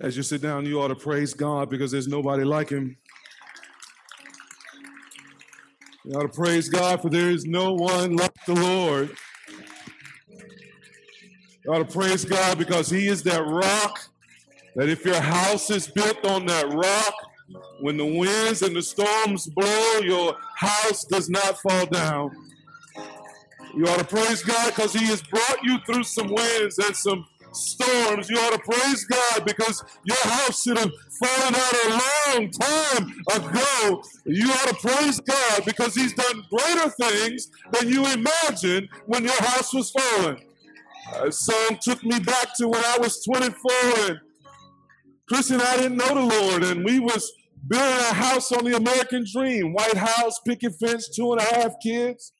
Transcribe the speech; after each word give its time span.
As 0.00 0.16
you 0.16 0.22
sit 0.22 0.42
down, 0.42 0.66
you 0.66 0.80
ought 0.80 0.88
to 0.88 0.96
praise 0.96 1.34
God 1.34 1.70
because 1.70 1.90
there's 1.90 2.08
nobody 2.08 2.44
like 2.44 2.68
him. 2.68 2.96
You 6.04 6.12
ought 6.18 6.22
to 6.22 6.28
praise 6.28 6.68
God 6.68 7.02
for 7.02 7.08
there 7.08 7.30
is 7.30 7.44
no 7.44 7.72
one 7.72 8.16
like 8.16 8.34
the 8.46 8.54
Lord. 8.54 9.10
You 11.64 11.72
ought 11.72 11.78
to 11.78 11.98
praise 11.98 12.24
God 12.24 12.58
because 12.58 12.90
he 12.90 13.08
is 13.08 13.22
that 13.24 13.42
rock 13.42 13.98
that 14.76 14.88
if 14.88 15.04
your 15.04 15.20
house 15.20 15.70
is 15.70 15.88
built 15.88 16.24
on 16.26 16.46
that 16.46 16.72
rock, 16.72 17.14
when 17.80 17.96
the 17.96 18.04
winds 18.04 18.62
and 18.62 18.76
the 18.76 18.82
storms 18.82 19.46
blow, 19.46 20.00
your 20.00 20.36
house 20.56 21.04
does 21.04 21.28
not 21.28 21.58
fall 21.58 21.86
down. 21.86 22.30
You 23.76 23.86
ought 23.86 23.98
to 23.98 24.04
praise 24.04 24.42
God 24.42 24.74
because 24.74 24.92
He 24.92 25.06
has 25.06 25.22
brought 25.22 25.62
you 25.62 25.78
through 25.86 26.04
some 26.04 26.28
winds 26.32 26.78
and 26.78 26.96
some 26.96 27.26
storms. 27.56 28.28
You 28.28 28.36
ought 28.38 28.52
to 28.52 28.58
praise 28.58 29.04
God 29.04 29.44
because 29.44 29.82
your 30.04 30.18
house 30.18 30.62
should 30.62 30.78
have 30.78 30.92
fallen 31.20 31.54
out 31.54 31.74
a 31.84 31.90
long 31.90 32.50
time 32.50 33.14
ago. 33.34 34.02
You 34.24 34.50
ought 34.50 34.68
to 34.68 34.74
praise 34.74 35.20
God 35.20 35.64
because 35.64 35.94
He's 35.94 36.14
done 36.14 36.44
greater 36.50 36.90
things 36.90 37.50
than 37.72 37.88
you 37.88 38.06
imagined 38.06 38.88
when 39.06 39.24
your 39.24 39.42
house 39.42 39.72
was 39.72 39.90
falling. 39.90 40.42
A 41.22 41.30
song 41.30 41.78
took 41.80 42.04
me 42.04 42.18
back 42.18 42.54
to 42.56 42.68
when 42.68 42.84
I 42.84 42.98
was 42.98 43.22
24 43.24 43.70
and 44.08 44.20
Chris 45.28 45.50
and 45.50 45.62
I 45.62 45.76
didn't 45.76 45.96
know 45.96 46.14
the 46.14 46.36
Lord, 46.40 46.62
and 46.62 46.84
we 46.84 47.00
was 47.00 47.32
building 47.66 47.98
a 48.10 48.14
house 48.14 48.52
on 48.52 48.64
the 48.64 48.76
American 48.76 49.24
dream. 49.30 49.72
White 49.72 49.96
house, 49.96 50.38
picket 50.46 50.74
fence, 50.78 51.08
two 51.08 51.32
and 51.32 51.40
a 51.40 51.44
half 51.44 51.72
kids. 51.82 52.32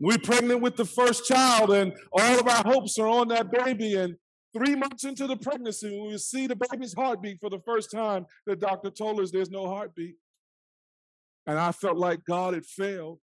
We're 0.00 0.18
pregnant 0.18 0.62
with 0.62 0.76
the 0.76 0.86
first 0.86 1.26
child, 1.26 1.72
and 1.72 1.92
all 2.12 2.40
of 2.40 2.48
our 2.48 2.64
hopes 2.64 2.98
are 2.98 3.06
on 3.06 3.28
that 3.28 3.52
baby. 3.52 3.96
And 3.96 4.16
three 4.52 4.74
months 4.74 5.04
into 5.04 5.26
the 5.26 5.36
pregnancy, 5.36 5.90
when 5.90 6.10
we 6.10 6.18
see 6.18 6.46
the 6.46 6.56
baby's 6.56 6.94
heartbeat 6.94 7.40
for 7.40 7.50
the 7.50 7.60
first 7.60 7.90
time, 7.90 8.26
the 8.46 8.56
doctor 8.56 8.90
told 8.90 9.20
us 9.20 9.30
there's 9.30 9.50
no 9.50 9.66
heartbeat. 9.66 10.16
And 11.46 11.58
I 11.58 11.72
felt 11.72 11.96
like 11.96 12.24
God 12.24 12.54
had 12.54 12.66
failed. 12.66 13.18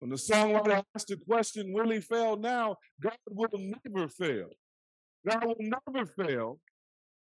When 0.00 0.10
the 0.10 0.16
songwriter 0.16 0.82
asked 0.94 1.08
the 1.08 1.16
question, 1.16 1.72
will 1.72 1.90
he 1.90 2.00
fail 2.00 2.36
now? 2.36 2.76
God 3.00 3.16
will 3.30 3.48
never 3.52 4.08
fail. 4.08 4.50
God 5.28 5.44
will 5.44 5.56
never 5.58 6.06
fail 6.06 6.60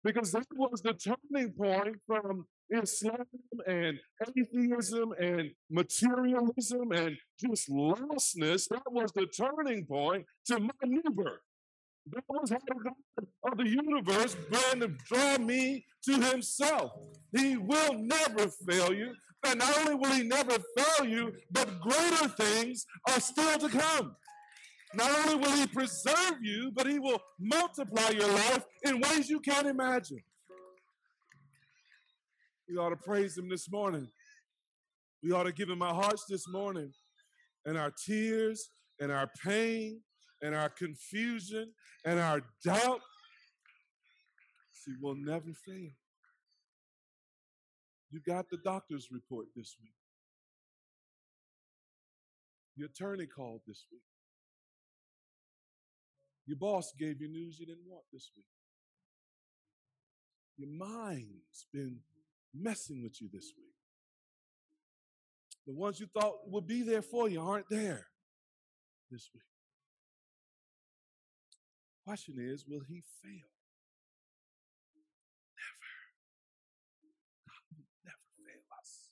because 0.04 0.32
that 0.34 0.46
was 0.54 0.82
the 0.82 0.94
turning 0.94 1.52
point 1.54 1.98
from 2.06 2.46
Islam 2.70 3.26
and 3.68 3.98
atheism 4.38 5.14
and 5.20 5.52
materialism 5.70 6.92
and 6.92 7.18
just 7.40 7.70
lostness. 7.70 8.68
That 8.70 8.92
was 8.92 9.12
the 9.14 9.28
turning 9.28 9.86
point 9.86 10.26
to 10.48 10.60
my 10.60 10.70
new 10.84 11.02
That 11.04 11.40
how 12.14 12.58
God 12.84 13.52
of 13.52 13.58
the 13.58 13.68
universe 13.68 14.36
began 14.36 14.80
to 14.82 14.88
draw 15.08 15.38
me 15.38 15.86
to 16.06 16.14
himself. 16.14 16.92
He 17.36 17.58
will 17.58 17.94
never 17.96 18.48
fail 18.70 18.94
you. 18.94 19.14
And 19.46 19.60
not 19.60 19.78
only 19.80 19.96
will 19.96 20.12
he 20.12 20.24
never 20.24 20.58
fail 20.78 21.08
you, 21.08 21.34
but 21.52 21.80
greater 21.80 22.28
things 22.30 22.86
are 23.10 23.20
still 23.20 23.60
to 23.60 23.70
come. 23.70 24.16
Not 24.94 25.12
only 25.12 25.36
will 25.36 25.56
he 25.56 25.68
preserve 25.68 26.38
you, 26.42 26.72
but 26.74 26.88
he 26.88 27.00
will 27.00 27.22
multiply 27.40 28.10
your 28.10 28.30
life 28.30 28.64
in 28.84 29.02
ways 29.02 29.30
you 29.30 29.40
can't 29.40 29.68
imagine. 29.68 30.20
We 32.70 32.78
ought 32.78 32.90
to 32.90 32.96
praise 32.96 33.38
him 33.38 33.50
this 33.50 33.70
morning. 33.70 34.08
We 35.22 35.32
ought 35.32 35.44
to 35.44 35.52
give 35.52 35.70
him 35.70 35.82
our 35.82 35.94
hearts 35.94 36.26
this 36.30 36.48
morning 36.48 36.92
and 37.66 37.78
our 37.78 37.92
tears 38.06 38.70
and 39.00 39.12
our 39.12 39.30
pain 39.44 40.02
and 40.46 40.56
our 40.56 40.70
confusion 40.70 41.72
and 42.06 42.20
our 42.20 42.42
doubt. 42.64 43.02
See, 44.72 44.94
we'll 45.02 45.16
never 45.16 45.52
fail. 45.66 45.90
You 48.12 48.20
got 48.26 48.50
the 48.50 48.58
doctor's 48.58 49.10
report 49.12 49.48
this 49.56 49.76
week. 49.82 49.92
Your 52.76 52.88
attorney 52.88 53.26
called 53.26 53.62
this 53.66 53.86
week. 53.92 54.02
Your 56.46 56.58
boss 56.58 56.94
gave 56.98 57.20
you 57.20 57.28
news 57.28 57.60
you 57.60 57.66
didn't 57.66 57.90
want 57.90 58.04
this 58.14 58.30
week. 58.36 58.46
Your 60.58 60.70
mind's 60.70 61.66
been 61.74 61.98
messing 62.54 63.02
with 63.02 63.20
you 63.20 63.30
this 63.34 63.52
week. 63.58 63.74
The 65.66 65.74
ones 65.74 66.00
you 66.00 66.06
thought 66.06 66.36
would 66.46 66.68
be 66.68 66.84
there 66.84 67.02
for 67.02 67.28
you 67.28 67.42
aren't 67.42 67.70
there 67.70 68.06
this 69.10 69.32
week. 69.34 69.42
Question 72.06 72.36
is, 72.38 72.66
will 72.68 72.82
he 72.88 73.02
fail? 73.24 73.50
Never. 75.58 75.92
God 77.50 77.66
will 77.72 77.86
never 78.06 78.30
fail 78.46 78.62
us. 78.80 79.10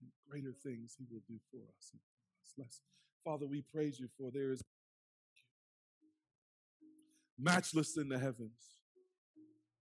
And 0.00 0.10
greater 0.30 0.54
things 0.64 0.94
he 0.98 1.04
will 1.10 1.22
do 1.28 1.38
for 1.50 1.60
us. 1.76 1.92
Let's, 2.56 2.80
Father, 3.24 3.46
we 3.46 3.62
praise 3.62 4.00
you 4.00 4.08
for 4.18 4.30
there 4.32 4.52
is 4.52 4.62
matchless 7.38 7.98
in 7.98 8.08
the 8.08 8.18
heavens, 8.18 8.76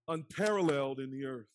unparalleled 0.08 1.00
in 1.00 1.12
the 1.12 1.26
earth. 1.26 1.48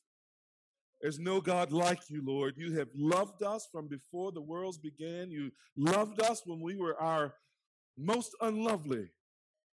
There's 1.03 1.19
no 1.19 1.41
God 1.41 1.71
like 1.71 2.09
you, 2.09 2.23
Lord. 2.25 2.55
You 2.57 2.79
have 2.79 2.89
loved 2.95 3.43
us 3.43 3.69
from 3.71 3.89
before 3.89 4.33
the 4.33 4.41
worlds 4.41 4.79
began. 4.79 5.31
You 5.31 5.51
loved 5.77 6.23
us 6.23 6.43
when 6.47 6.61
we 6.61 6.77
were 6.77 6.99
our 7.01 7.35
most 7.99 8.35
unlovely. 8.41 9.11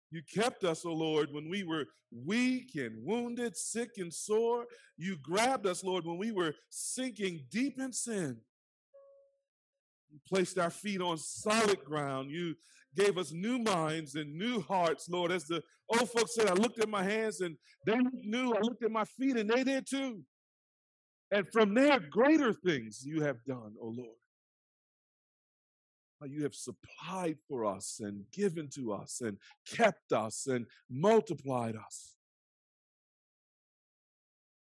You 0.10 0.22
kept 0.24 0.64
us, 0.64 0.86
O 0.86 0.90
oh 0.90 0.94
Lord, 0.94 1.30
when 1.34 1.50
we 1.50 1.64
were 1.64 1.86
weak 2.12 2.76
and 2.76 3.04
wounded, 3.04 3.58
sick 3.58 3.92
and 3.98 4.14
sore. 4.14 4.66
You 4.98 5.18
grabbed 5.18 5.68
us, 5.68 5.84
Lord, 5.84 6.06
when 6.06 6.18
we 6.18 6.32
were 6.32 6.54
sinking 6.70 7.46
deep 7.52 7.80
in 7.80 7.92
sin. 7.92 8.38
You 10.10 10.20
placed 10.28 10.58
our 10.58 10.70
feet 10.70 11.02
on 11.02 11.18
solid 11.18 11.84
ground. 11.84 12.32
You 12.32 12.56
gave 12.96 13.18
us 13.18 13.34
new 13.34 13.60
minds 13.60 14.16
and 14.16 14.34
new 14.34 14.62
hearts, 14.62 15.10
Lord. 15.10 15.32
As 15.32 15.46
the 15.46 15.62
old 15.90 16.10
folks 16.10 16.36
said, 16.36 16.48
I 16.48 16.54
looked 16.54 16.80
at 16.80 16.90
my 16.90 17.04
hands 17.04 17.42
and 17.42 17.58
they 17.86 17.98
knew. 17.98 18.54
I 18.54 18.62
looked 18.62 18.84
at 18.84 18.92
my 18.92 19.04
feet 19.04 19.36
and 19.36 19.50
they 19.50 19.66
did 19.66 19.86
too. 19.86 20.24
And 21.32 21.46
from 21.52 21.74
there, 21.74 22.00
greater 22.00 22.54
things 22.54 23.04
you 23.06 23.22
have 23.24 23.44
done, 23.44 23.76
O 23.82 23.88
oh 23.88 23.94
Lord. 23.98 24.16
You 26.26 26.44
have 26.44 26.56
supplied 26.56 27.38
for 27.48 27.66
us 27.66 28.00
and 28.02 28.24
given 28.32 28.70
to 28.70 28.94
us 28.94 29.22
and 29.22 29.38
kept 29.68 30.12
us 30.12 30.48
and 30.48 30.66
multiplied 30.90 31.76
us. 31.76 32.16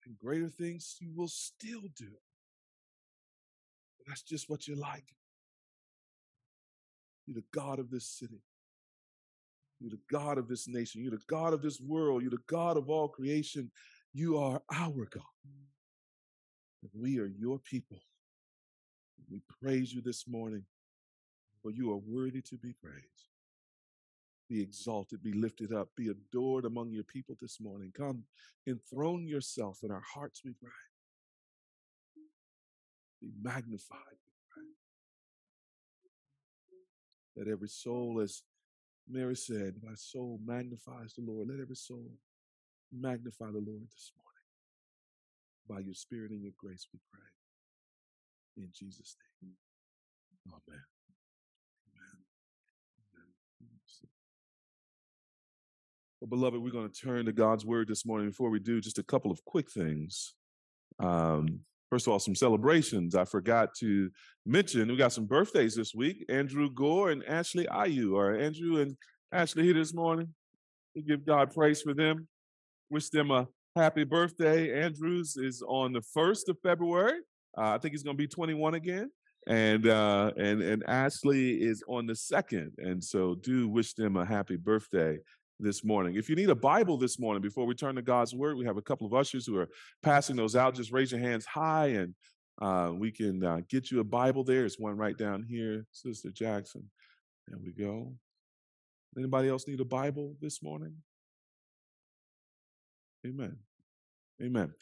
And 0.05 0.17
greater 0.17 0.47
things 0.47 0.97
you 0.99 1.11
will 1.15 1.27
still 1.27 1.81
do. 1.97 2.11
That's 4.07 4.21
just 4.23 4.49
what 4.49 4.67
you're 4.67 4.77
like. 4.77 5.05
You're 7.25 7.35
the 7.35 7.59
God 7.59 7.79
of 7.79 7.89
this 7.89 8.07
city. 8.07 8.41
You're 9.79 9.91
the 9.91 9.99
God 10.11 10.37
of 10.37 10.47
this 10.47 10.67
nation. 10.67 11.01
You're 11.01 11.11
the 11.11 11.21
God 11.27 11.53
of 11.53 11.61
this 11.61 11.79
world. 11.79 12.21
You're 12.21 12.31
the 12.31 12.37
God 12.47 12.75
of 12.75 12.89
all 12.89 13.07
creation. 13.07 13.71
You 14.13 14.37
are 14.37 14.61
our 14.73 15.07
God. 15.11 15.23
And 16.81 16.91
we 16.93 17.19
are 17.19 17.27
your 17.27 17.59
people. 17.59 17.99
We 19.29 19.41
praise 19.61 19.93
you 19.93 20.01
this 20.01 20.27
morning, 20.27 20.63
for 21.61 21.71
you 21.71 21.91
are 21.91 21.97
worthy 21.97 22.41
to 22.43 22.57
be 22.57 22.73
praised. 22.81 23.29
Be 24.49 24.61
exalted, 24.61 25.23
be 25.23 25.33
lifted 25.33 25.73
up, 25.73 25.89
be 25.95 26.09
adored 26.09 26.65
among 26.65 26.91
your 26.91 27.03
people 27.03 27.35
this 27.41 27.59
morning. 27.61 27.91
Come, 27.95 28.23
enthrone 28.67 29.27
yourself 29.27 29.79
in 29.83 29.91
our 29.91 30.03
hearts, 30.15 30.41
we 30.45 30.53
pray. 30.61 30.71
Be 33.21 33.29
magnified, 33.41 33.99
we 34.25 34.33
pray. 34.49 34.65
Let 37.45 37.51
every 37.51 37.69
soul, 37.69 38.21
as 38.21 38.43
Mary 39.09 39.35
said, 39.35 39.75
my 39.83 39.95
soul 39.95 40.39
magnifies 40.45 41.13
the 41.15 41.23
Lord. 41.23 41.49
Let 41.49 41.59
every 41.61 41.75
soul 41.75 42.11
magnify 42.91 43.47
the 43.47 43.63
Lord 43.65 43.87
this 43.91 44.11
morning. 44.17 44.29
By 45.69 45.79
your 45.85 45.95
spirit 45.95 46.31
and 46.31 46.41
your 46.43 46.53
grace, 46.57 46.87
we 46.93 46.99
pray. 47.11 47.21
In 48.57 48.69
Jesus' 48.73 49.15
name. 49.41 49.53
Amen. 50.47 50.81
Amen. 51.87 52.23
Well, 56.21 56.27
beloved, 56.27 56.61
we're 56.61 56.71
going 56.71 56.89
to 56.89 57.01
turn 57.01 57.27
to 57.27 57.31
God's 57.31 57.65
word 57.65 57.87
this 57.87 58.05
morning. 58.05 58.27
Before 58.27 58.49
we 58.49 58.59
do, 58.59 58.81
just 58.81 58.99
a 58.99 59.03
couple 59.03 59.31
of 59.31 59.43
quick 59.45 59.71
things. 59.71 60.33
Um, 60.99 61.61
first 61.89 62.07
of 62.07 62.11
all, 62.11 62.19
some 62.19 62.35
celebrations. 62.35 63.15
I 63.15 63.23
forgot 63.23 63.73
to 63.75 64.09
mention 64.45 64.89
we 64.89 64.97
got 64.97 65.13
some 65.13 65.27
birthdays 65.27 65.75
this 65.75 65.95
week. 65.95 66.25
Andrew 66.27 66.69
Gore 66.71 67.11
and 67.11 67.23
Ashley 67.23 67.67
Ayu. 67.67 68.17
Are 68.17 68.35
Andrew 68.35 68.81
and 68.81 68.97
Ashley 69.31 69.63
here 69.63 69.75
this 69.75 69.93
morning? 69.93 70.33
We 70.93 71.03
give 71.03 71.25
God 71.25 71.53
praise 71.53 71.81
for 71.81 71.93
them. 71.93 72.27
Wish 72.89 73.07
them 73.11 73.31
a 73.31 73.47
happy 73.77 74.03
birthday. 74.03 74.77
Andrews 74.83 75.37
is 75.37 75.63
on 75.65 75.93
the 75.93 76.03
1st 76.17 76.49
of 76.49 76.57
February. 76.61 77.19
Uh, 77.57 77.75
I 77.75 77.77
think 77.77 77.93
he's 77.93 78.03
going 78.03 78.17
to 78.17 78.21
be 78.21 78.27
21 78.27 78.73
again. 78.73 79.09
And 79.47 79.87
uh, 79.87 80.31
and 80.35 80.61
and 80.61 80.83
Ashley 80.85 81.61
is 81.61 81.81
on 81.87 82.05
the 82.05 82.15
second, 82.15 82.73
and 82.77 83.01
so 83.01 83.35
do 83.35 83.69
wish 83.69 83.93
them 83.93 84.17
a 84.17 84.25
happy 84.25 84.57
birthday. 84.57 85.17
This 85.59 85.83
morning. 85.83 86.15
If 86.15 86.29
you 86.29 86.35
need 86.35 86.49
a 86.49 86.55
Bible 86.55 86.97
this 86.97 87.19
morning, 87.19 87.41
before 87.41 87.65
we 87.65 87.75
turn 87.75 87.95
to 87.95 88.01
God's 88.01 88.33
Word, 88.33 88.57
we 88.57 88.65
have 88.65 88.77
a 88.77 88.81
couple 88.81 89.05
of 89.05 89.13
ushers 89.13 89.45
who 89.45 89.57
are 89.57 89.69
passing 90.01 90.35
those 90.35 90.55
out. 90.55 90.75
Just 90.75 90.91
raise 90.91 91.11
your 91.11 91.21
hands 91.21 91.45
high 91.45 91.87
and 91.87 92.15
uh, 92.61 92.91
we 92.93 93.11
can 93.11 93.43
uh, 93.43 93.61
get 93.69 93.91
you 93.91 93.99
a 93.99 94.03
Bible 94.03 94.43
there. 94.43 94.61
There's 94.61 94.79
one 94.79 94.97
right 94.97 95.17
down 95.17 95.43
here, 95.43 95.85
Sister 95.91 96.29
Jackson. 96.29 96.89
There 97.47 97.57
we 97.63 97.71
go. 97.71 98.13
Anybody 99.17 99.49
else 99.49 99.67
need 99.67 99.79
a 99.79 99.85
Bible 99.85 100.35
this 100.41 100.61
morning? 100.61 100.95
Amen. 103.25 103.57
Amen. 104.41 104.73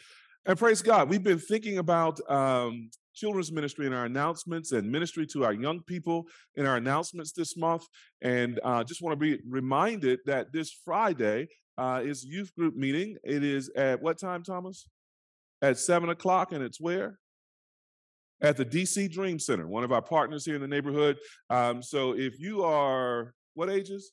And 0.46 0.58
praise 0.58 0.82
God, 0.82 1.10
we've 1.10 1.24
been 1.24 1.40
thinking 1.40 1.78
about 1.78 2.20
um, 2.30 2.90
children's 3.18 3.52
ministry 3.52 3.88
in 3.88 3.94
our 3.94 4.06
announcements 4.06 4.72
and 4.72 4.90
ministry 4.90 5.26
to 5.28 5.44
our 5.44 5.54
young 5.54 5.82
people 5.82 6.28
in 6.56 6.66
our 6.66 6.78
announcements 6.78 7.32
this 7.32 7.58
month. 7.58 7.86
And 8.22 8.60
uh, 8.64 8.84
just 8.84 9.02
want 9.02 9.14
to 9.14 9.18
be 9.18 9.42
reminded 9.48 10.20
that 10.26 10.54
this 10.54 10.72
Friday 10.86 11.48
uh, 11.78 12.02
is 12.04 12.24
youth 12.24 12.54
group 12.56 12.76
meeting. 12.76 13.18
It 13.24 13.44
is 13.44 13.70
at 13.76 14.02
what 14.02 14.20
time, 14.20 14.44
Thomas? 14.44 14.88
At 15.62 15.80
seven 15.80 16.10
o'clock, 16.10 16.52
and 16.52 16.64
it's 16.64 16.80
where? 16.80 17.18
At 18.42 18.58
the 18.58 18.66
DC 18.66 19.12
Dream 19.12 19.40
Center, 19.40 19.68
one 19.68 19.84
of 19.84 19.92
our 19.92 20.02
partners 20.02 20.46
here 20.46 20.56
in 20.56 20.62
the 20.62 20.68
neighborhood. 20.68 21.18
Um, 21.50 21.82
so 21.82 22.12
if 22.12 22.40
you 22.40 22.64
are 22.64 23.34
what 23.56 23.72
ages? 23.72 24.12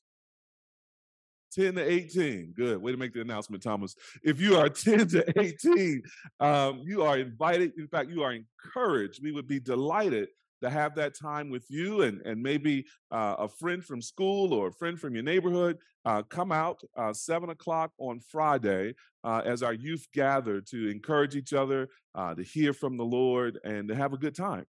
10 1.54 1.74
to 1.74 1.90
18. 1.90 2.52
Good. 2.56 2.82
Way 2.82 2.92
to 2.92 2.98
make 2.98 3.12
the 3.12 3.20
announcement, 3.20 3.62
Thomas. 3.62 3.94
If 4.22 4.40
you 4.40 4.56
are 4.56 4.68
10 4.68 5.08
to 5.08 5.40
18, 5.40 6.02
um, 6.40 6.82
you 6.84 7.02
are 7.02 7.18
invited. 7.18 7.72
In 7.78 7.86
fact, 7.86 8.10
you 8.10 8.22
are 8.22 8.32
encouraged. 8.32 9.22
We 9.22 9.32
would 9.32 9.46
be 9.46 9.60
delighted 9.60 10.28
to 10.62 10.70
have 10.70 10.94
that 10.94 11.14
time 11.14 11.50
with 11.50 11.66
you 11.68 12.02
and, 12.02 12.22
and 12.22 12.42
maybe 12.42 12.86
uh, 13.10 13.36
a 13.38 13.48
friend 13.48 13.84
from 13.84 14.00
school 14.00 14.54
or 14.54 14.68
a 14.68 14.72
friend 14.72 14.98
from 14.98 15.14
your 15.14 15.22
neighborhood. 15.22 15.78
Uh, 16.04 16.22
come 16.22 16.52
out 16.52 16.80
uh, 16.96 17.12
7 17.12 17.50
o'clock 17.50 17.92
on 17.98 18.20
Friday 18.20 18.94
uh, 19.24 19.42
as 19.44 19.62
our 19.62 19.74
youth 19.74 20.06
gather 20.12 20.60
to 20.60 20.88
encourage 20.88 21.36
each 21.36 21.52
other, 21.52 21.88
uh, 22.14 22.34
to 22.34 22.42
hear 22.42 22.72
from 22.72 22.96
the 22.96 23.04
Lord, 23.04 23.58
and 23.64 23.88
to 23.88 23.94
have 23.94 24.12
a 24.12 24.18
good 24.18 24.34
time. 24.34 24.64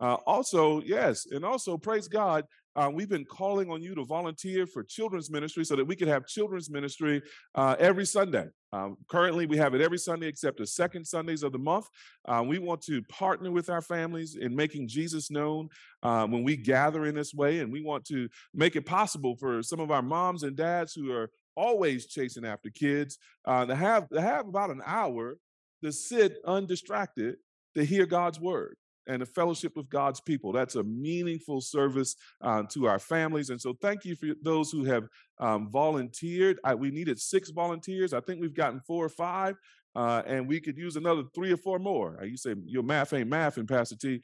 Uh, 0.00 0.14
also, 0.26 0.80
yes, 0.82 1.26
and 1.30 1.44
also 1.44 1.78
praise 1.78 2.08
God. 2.08 2.44
Uh, 2.76 2.90
we've 2.92 3.08
been 3.08 3.24
calling 3.24 3.70
on 3.70 3.82
you 3.82 3.94
to 3.94 4.04
volunteer 4.04 4.66
for 4.66 4.82
children's 4.82 5.30
ministry 5.30 5.64
so 5.64 5.76
that 5.76 5.84
we 5.84 5.94
can 5.94 6.08
have 6.08 6.26
children's 6.26 6.70
ministry 6.70 7.22
uh, 7.54 7.76
every 7.78 8.04
Sunday. 8.04 8.46
Um, 8.72 8.96
currently, 9.08 9.46
we 9.46 9.56
have 9.58 9.74
it 9.74 9.80
every 9.80 9.98
Sunday 9.98 10.26
except 10.26 10.58
the 10.58 10.66
second 10.66 11.06
Sundays 11.06 11.44
of 11.44 11.52
the 11.52 11.58
month. 11.58 11.86
Uh, 12.26 12.42
we 12.46 12.58
want 12.58 12.82
to 12.82 13.02
partner 13.02 13.52
with 13.52 13.70
our 13.70 13.80
families 13.80 14.34
in 14.34 14.54
making 14.56 14.88
Jesus 14.88 15.30
known 15.30 15.68
uh, 16.02 16.26
when 16.26 16.42
we 16.42 16.56
gather 16.56 17.06
in 17.06 17.14
this 17.14 17.32
way, 17.32 17.60
and 17.60 17.72
we 17.72 17.82
want 17.82 18.04
to 18.06 18.28
make 18.52 18.74
it 18.74 18.86
possible 18.86 19.36
for 19.36 19.62
some 19.62 19.78
of 19.78 19.92
our 19.92 20.02
moms 20.02 20.42
and 20.42 20.56
dads 20.56 20.92
who 20.92 21.12
are 21.12 21.30
always 21.56 22.06
chasing 22.06 22.44
after 22.44 22.68
kids 22.70 23.18
uh, 23.44 23.64
to 23.64 23.76
have 23.76 24.08
to 24.08 24.20
have 24.20 24.48
about 24.48 24.70
an 24.70 24.82
hour 24.84 25.36
to 25.84 25.92
sit 25.92 26.38
undistracted 26.44 27.36
to 27.76 27.84
hear 27.84 28.06
God's 28.06 28.40
word 28.40 28.76
and 29.06 29.22
the 29.22 29.26
fellowship 29.26 29.76
with 29.76 29.88
God's 29.88 30.20
people. 30.20 30.52
That's 30.52 30.74
a 30.74 30.82
meaningful 30.82 31.60
service 31.60 32.16
uh, 32.40 32.64
to 32.70 32.86
our 32.86 32.98
families. 32.98 33.50
And 33.50 33.60
so, 33.60 33.74
thank 33.80 34.04
you 34.04 34.16
for 34.16 34.28
those 34.42 34.70
who 34.70 34.84
have 34.84 35.08
um, 35.38 35.70
volunteered. 35.70 36.58
I, 36.64 36.74
we 36.74 36.90
needed 36.90 37.18
six 37.18 37.50
volunteers. 37.50 38.12
I 38.12 38.20
think 38.20 38.40
we've 38.40 38.54
gotten 38.54 38.80
four 38.80 39.04
or 39.04 39.10
five, 39.10 39.56
uh, 39.94 40.22
and 40.26 40.48
we 40.48 40.60
could 40.60 40.76
use 40.76 40.96
another 40.96 41.22
three 41.34 41.52
or 41.52 41.56
four 41.56 41.78
more. 41.78 42.18
Uh, 42.20 42.24
you 42.24 42.36
say 42.36 42.54
your 42.66 42.82
math 42.82 43.12
ain't 43.12 43.28
math, 43.28 43.56
mathing, 43.56 43.68
Pastor 43.68 43.96
T. 43.96 44.20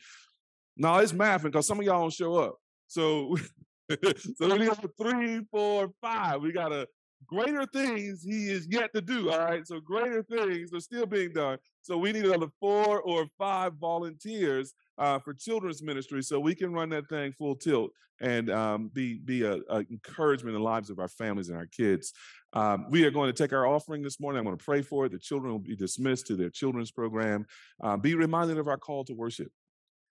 No, 0.77 0.97
it's 0.97 1.13
mathing 1.13 1.45
because 1.45 1.67
some 1.67 1.79
of 1.79 1.85
y'all 1.85 2.01
don't 2.01 2.13
show 2.13 2.37
up. 2.37 2.57
So, 2.87 3.37
so 4.37 4.49
we 4.49 4.59
need 4.59 4.73
three, 5.01 5.41
four, 5.51 5.91
five. 6.01 6.41
We 6.41 6.53
got 6.53 6.73
a 6.73 6.87
greater 7.27 7.67
things 7.67 8.23
he 8.23 8.51
is 8.51 8.67
yet 8.71 8.93
to 8.95 9.01
do. 9.01 9.31
All 9.31 9.39
right. 9.39 9.67
So 9.67 9.81
greater 9.81 10.23
things 10.23 10.73
are 10.73 10.81
still 10.81 11.07
being 11.07 11.33
done. 11.33 11.59
So 11.83 11.97
we 11.97 12.13
need 12.13 12.25
another 12.25 12.49
four 12.59 13.01
or 13.01 13.27
five 13.39 13.75
volunteers 13.75 14.75
uh, 14.99 15.19
for 15.19 15.35
children's 15.35 15.83
ministry 15.83 16.23
so 16.23 16.41
we 16.41 16.55
can 16.55 16.73
run 16.73 16.91
that 16.91 17.09
thing 17.09 17.33
full 17.33 17.57
tilt 17.57 17.91
and 18.21 18.51
um, 18.51 18.91
be 18.93 19.19
be 19.19 19.45
a, 19.45 19.59
a, 19.71 19.79
encouragement 19.91 20.55
in 20.55 20.63
the 20.63 20.69
lives 20.69 20.91
of 20.91 20.99
our 20.99 21.09
families 21.09 21.49
and 21.49 21.57
our 21.57 21.67
kids. 21.67 22.13
Um, 22.53 22.87
we 22.91 23.05
are 23.05 23.11
going 23.11 23.33
to 23.33 23.43
take 23.43 23.53
our 23.53 23.67
offering 23.67 24.03
this 24.03 24.21
morning. 24.21 24.39
I'm 24.39 24.45
going 24.45 24.59
to 24.59 24.65
pray 24.65 24.83
for 24.83 25.07
it. 25.07 25.13
The 25.13 25.19
children 25.19 25.53
will 25.53 25.61
be 25.61 25.77
dismissed 25.77 26.27
to 26.27 26.37
their 26.37 26.51
children's 26.51 26.91
program. 26.91 27.47
Uh, 27.83 27.97
be 27.97 28.15
reminded 28.15 28.59
of 28.59 28.69
our 28.69 28.77
call 28.77 29.05
to 29.05 29.15
worship. 29.15 29.51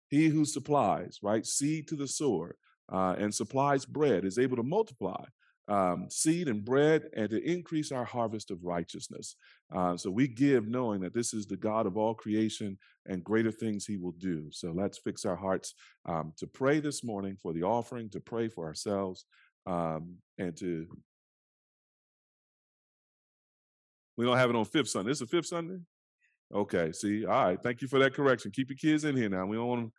He 0.08 0.28
who 0.28 0.44
supplies, 0.44 1.20
right, 1.22 1.46
seed 1.46 1.88
to 1.90 1.96
the 1.96 2.08
sower 2.08 2.56
uh, 2.92 3.16
and 3.20 3.34
supplies 3.34 3.86
bread 3.86 4.26
is 4.26 4.40
able 4.40 4.58
to 4.58 4.64
multiply 4.64 5.24
um, 5.70 6.08
seed 6.10 6.48
and 6.48 6.66
bread 6.66 7.04
and 7.16 7.30
to 7.30 7.42
increase 7.50 7.92
our 7.92 8.04
harvest 8.04 8.50
of 8.50 8.64
righteousness. 8.64 9.36
Uh, 9.74 9.96
so 9.96 10.10
we 10.10 10.28
give 10.28 10.68
knowing 10.68 11.00
that 11.02 11.14
this 11.14 11.34
is 11.34 11.46
the 11.46 11.56
God 11.56 11.86
of 11.86 11.96
all 11.96 12.16
creation 12.16 12.78
and 13.06 13.24
greater 13.24 13.52
things 13.52 13.86
he 13.86 13.98
will 13.98 14.14
do. 14.14 14.48
So 14.52 14.72
let's 14.72 14.98
fix 14.98 15.26
our 15.26 15.36
hearts 15.36 15.76
um, 16.06 16.34
to 16.38 16.48
pray 16.48 16.80
this 16.80 17.04
morning 17.04 17.38
for 17.42 17.54
the 17.54 17.64
offering, 17.64 18.10
to 18.10 18.20
pray 18.20 18.50
for 18.50 18.66
ourselves, 18.66 19.26
um, 19.68 20.16
and 20.38 20.58
to. 20.58 20.88
We 24.18 24.26
don't 24.26 24.38
have 24.38 24.50
it 24.50 24.56
on 24.56 24.66
fifth 24.66 24.90
Sunday. 24.90 25.12
This 25.12 25.22
is 25.22 25.30
fifth 25.30 25.46
Sunday? 25.46 25.78
Okay, 26.54 26.92
see, 26.92 27.26
all 27.26 27.46
right. 27.46 27.62
Thank 27.62 27.82
you 27.82 27.88
for 27.88 28.00
that 28.00 28.14
correction. 28.14 28.52
Keep 28.52 28.70
your 28.72 28.78
kids 28.78 29.06
in 29.06 29.16
here 29.16 29.30
now. 29.30 29.46
We 29.46 29.56
don't 29.56 29.68
want 29.68 29.82
them 29.82 29.92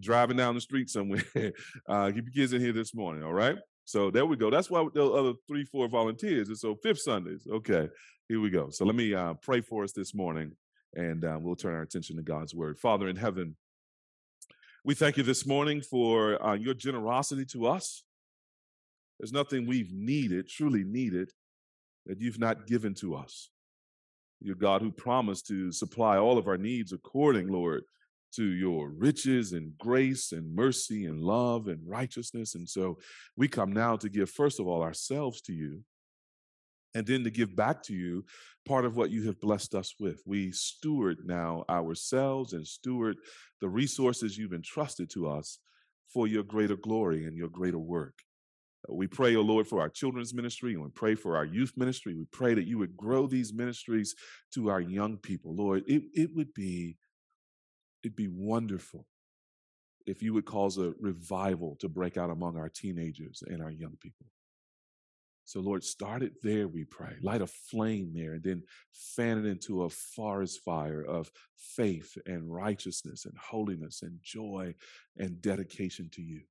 driving 0.00 0.36
down 0.36 0.54
the 0.54 0.60
street 0.60 0.88
somewhere. 0.88 1.24
uh, 1.88 2.06
keep 2.06 2.24
your 2.24 2.34
kids 2.34 2.52
in 2.52 2.60
here 2.60 2.72
this 2.72 2.94
morning, 2.94 3.24
all 3.24 3.32
right? 3.32 3.56
So 3.88 4.10
there 4.10 4.26
we 4.26 4.36
go. 4.36 4.50
That's 4.50 4.68
why 4.68 4.86
the 4.92 5.02
other 5.02 5.32
three, 5.48 5.64
four 5.64 5.88
volunteers. 5.88 6.48
And 6.48 6.58
so 6.58 6.74
fifth 6.74 7.00
Sundays. 7.00 7.46
Okay, 7.50 7.88
here 8.28 8.38
we 8.38 8.50
go. 8.50 8.68
So 8.68 8.84
let 8.84 8.94
me 8.94 9.14
uh, 9.14 9.32
pray 9.40 9.62
for 9.62 9.82
us 9.82 9.92
this 9.92 10.14
morning, 10.14 10.52
and 10.94 11.24
uh, 11.24 11.38
we'll 11.40 11.56
turn 11.56 11.74
our 11.74 11.80
attention 11.80 12.16
to 12.16 12.22
God's 12.22 12.54
word. 12.54 12.78
Father 12.78 13.08
in 13.08 13.16
heaven, 13.16 13.56
we 14.84 14.94
thank 14.94 15.16
you 15.16 15.22
this 15.22 15.46
morning 15.46 15.80
for 15.80 16.44
uh, 16.46 16.52
your 16.52 16.74
generosity 16.74 17.46
to 17.46 17.66
us. 17.66 18.04
There's 19.18 19.32
nothing 19.32 19.66
we've 19.66 19.94
needed, 19.94 20.50
truly 20.50 20.84
needed, 20.84 21.30
that 22.04 22.20
you've 22.20 22.38
not 22.38 22.66
given 22.66 22.92
to 22.96 23.14
us. 23.14 23.48
You're 24.42 24.54
God 24.54 24.82
who 24.82 24.92
promised 24.92 25.46
to 25.46 25.72
supply 25.72 26.18
all 26.18 26.36
of 26.36 26.46
our 26.46 26.58
needs 26.58 26.92
according, 26.92 27.48
Lord, 27.48 27.84
to 28.34 28.44
your 28.44 28.90
riches 28.90 29.52
and 29.52 29.76
grace 29.78 30.32
and 30.32 30.54
mercy 30.54 31.06
and 31.06 31.20
love 31.20 31.68
and 31.68 31.80
righteousness. 31.84 32.54
And 32.54 32.68
so 32.68 32.98
we 33.36 33.48
come 33.48 33.72
now 33.72 33.96
to 33.96 34.08
give, 34.08 34.30
first 34.30 34.60
of 34.60 34.66
all, 34.66 34.82
ourselves 34.82 35.40
to 35.42 35.52
you, 35.52 35.82
and 36.94 37.06
then 37.06 37.24
to 37.24 37.30
give 37.30 37.54
back 37.54 37.82
to 37.84 37.94
you 37.94 38.24
part 38.66 38.84
of 38.84 38.96
what 38.96 39.10
you 39.10 39.26
have 39.26 39.40
blessed 39.40 39.74
us 39.74 39.94
with. 39.98 40.22
We 40.26 40.52
steward 40.52 41.18
now 41.24 41.64
ourselves 41.68 42.52
and 42.52 42.66
steward 42.66 43.16
the 43.60 43.68
resources 43.68 44.36
you've 44.36 44.52
entrusted 44.52 45.10
to 45.10 45.28
us 45.28 45.58
for 46.12 46.26
your 46.26 46.42
greater 46.42 46.76
glory 46.76 47.24
and 47.24 47.36
your 47.36 47.48
greater 47.48 47.78
work. 47.78 48.14
We 48.88 49.06
pray, 49.06 49.34
O 49.36 49.40
oh 49.40 49.42
Lord, 49.42 49.66
for 49.66 49.80
our 49.80 49.88
children's 49.88 50.32
ministry 50.32 50.74
and 50.74 50.82
we 50.82 50.90
pray 50.90 51.14
for 51.14 51.36
our 51.36 51.44
youth 51.44 51.72
ministry. 51.76 52.14
We 52.14 52.26
pray 52.30 52.54
that 52.54 52.66
you 52.66 52.78
would 52.78 52.96
grow 52.96 53.26
these 53.26 53.52
ministries 53.52 54.14
to 54.54 54.70
our 54.70 54.80
young 54.80 55.16
people. 55.16 55.54
Lord, 55.54 55.82
it, 55.86 56.04
it 56.14 56.30
would 56.34 56.54
be 56.54 56.96
it'd 58.02 58.16
be 58.16 58.28
wonderful 58.28 59.06
if 60.06 60.22
you 60.22 60.32
would 60.34 60.46
cause 60.46 60.78
a 60.78 60.94
revival 61.00 61.76
to 61.80 61.88
break 61.88 62.16
out 62.16 62.30
among 62.30 62.56
our 62.56 62.68
teenagers 62.68 63.42
and 63.46 63.62
our 63.62 63.70
young 63.70 63.96
people. 64.00 64.26
So, 65.44 65.60
Lord, 65.60 65.82
start 65.82 66.22
it 66.22 66.42
there, 66.42 66.68
we 66.68 66.84
pray. 66.84 67.14
Light 67.22 67.40
a 67.40 67.46
flame 67.46 68.12
there 68.14 68.34
and 68.34 68.42
then 68.42 68.62
fan 68.92 69.38
it 69.38 69.46
into 69.46 69.84
a 69.84 69.88
forest 69.88 70.60
fire 70.62 71.02
of 71.02 71.30
faith 71.56 72.18
and 72.26 72.52
righteousness 72.52 73.24
and 73.24 73.34
holiness 73.38 74.02
and 74.02 74.18
joy 74.22 74.74
and 75.16 75.40
dedication 75.40 76.10
to 76.12 76.22
you. 76.22 76.42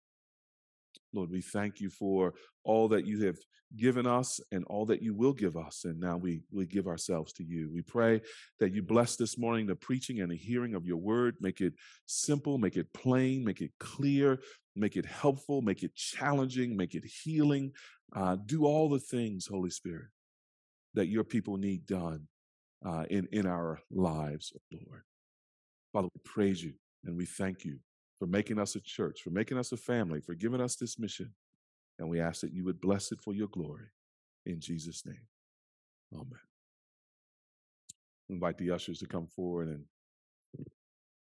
Lord, 1.17 1.31
we 1.31 1.41
thank 1.41 1.81
you 1.81 1.89
for 1.89 2.35
all 2.63 2.87
that 2.89 3.07
you 3.07 3.25
have 3.25 3.37
given 3.75 4.05
us 4.05 4.39
and 4.51 4.63
all 4.65 4.85
that 4.85 5.01
you 5.01 5.15
will 5.15 5.33
give 5.33 5.57
us. 5.57 5.83
And 5.83 5.99
now 5.99 6.15
we, 6.15 6.41
we 6.51 6.67
give 6.67 6.87
ourselves 6.87 7.33
to 7.33 7.43
you. 7.43 7.71
We 7.73 7.81
pray 7.81 8.21
that 8.59 8.71
you 8.71 8.83
bless 8.83 9.15
this 9.15 9.35
morning 9.35 9.65
the 9.65 9.75
preaching 9.75 10.21
and 10.21 10.31
the 10.31 10.37
hearing 10.37 10.75
of 10.75 10.85
your 10.85 10.97
word. 10.97 11.35
Make 11.41 11.59
it 11.59 11.73
simple, 12.05 12.59
make 12.59 12.77
it 12.77 12.93
plain, 12.93 13.43
make 13.43 13.61
it 13.61 13.71
clear, 13.79 14.39
make 14.75 14.95
it 14.95 15.05
helpful, 15.05 15.63
make 15.63 15.81
it 15.81 15.95
challenging, 15.95 16.77
make 16.77 16.93
it 16.93 17.03
healing. 17.03 17.71
Uh, 18.15 18.37
do 18.45 18.65
all 18.65 18.87
the 18.87 18.99
things, 18.99 19.47
Holy 19.47 19.71
Spirit, 19.71 20.09
that 20.93 21.07
your 21.07 21.23
people 21.23 21.57
need 21.57 21.87
done 21.87 22.27
uh, 22.85 23.05
in, 23.09 23.27
in 23.31 23.47
our 23.47 23.79
lives, 23.89 24.53
Lord. 24.71 25.01
Father, 25.91 26.09
we 26.13 26.21
praise 26.23 26.63
you 26.63 26.73
and 27.05 27.17
we 27.17 27.25
thank 27.25 27.65
you 27.65 27.79
for 28.19 28.25
making 28.25 28.59
us 28.59 28.75
a 28.75 28.81
church, 28.81 29.21
for 29.21 29.29
making 29.29 29.57
us 29.57 29.71
a 29.71 29.77
family, 29.77 30.21
for 30.21 30.33
giving 30.33 30.61
us 30.61 30.75
this 30.75 30.97
mission. 30.97 31.33
And 31.99 32.09
we 32.09 32.19
ask 32.19 32.41
that 32.41 32.53
you 32.53 32.63
would 32.65 32.81
bless 32.81 33.11
it 33.11 33.21
for 33.21 33.33
your 33.33 33.47
glory. 33.47 33.87
In 34.45 34.59
Jesus' 34.59 35.05
name. 35.05 35.27
Amen. 36.13 36.39
invite 38.29 38.57
the 38.57 38.71
ushers 38.71 38.99
to 38.99 39.05
come 39.05 39.27
forward 39.27 39.67
and 39.67 39.83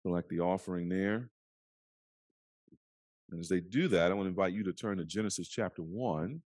collect 0.03 0.29
the 0.29 0.41
offering 0.41 0.89
there. 0.89 1.29
And 3.31 3.39
as 3.39 3.49
they 3.49 3.61
do 3.61 3.87
that, 3.89 4.11
I 4.11 4.13
want 4.13 4.25
to 4.25 4.29
invite 4.29 4.53
you 4.53 4.63
to 4.63 4.73
turn 4.73 4.97
to 4.97 5.05
Genesis 5.05 5.47
chapter 5.47 5.81
1. 5.81 6.41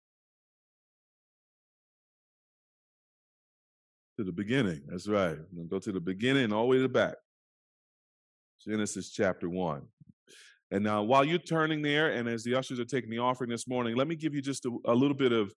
To 4.18 4.24
the 4.24 4.32
beginning. 4.32 4.82
That's 4.88 5.08
right. 5.08 5.38
Go 5.70 5.80
to 5.80 5.92
the 5.92 6.00
beginning 6.00 6.54
all 6.54 6.64
the 6.64 6.68
way 6.68 6.78
to 6.78 6.84
the 6.84 6.90
back. 6.90 7.16
Genesis 8.66 9.10
chapter 9.10 9.50
1. 9.50 9.82
And 10.72 10.84
now, 10.84 11.04
while 11.04 11.24
you're 11.24 11.38
turning 11.38 11.82
there, 11.82 12.12
and 12.12 12.28
as 12.28 12.44
the 12.44 12.56
ushers 12.56 12.80
are 12.80 12.86
taking 12.86 13.10
the 13.10 13.20
offering 13.20 13.50
this 13.50 13.68
morning, 13.68 13.96
let 13.96 14.08
me 14.08 14.16
give 14.16 14.34
you 14.34 14.42
just 14.42 14.66
a, 14.66 14.78
a 14.86 14.94
little 14.94 15.16
bit 15.16 15.32
of 15.32 15.54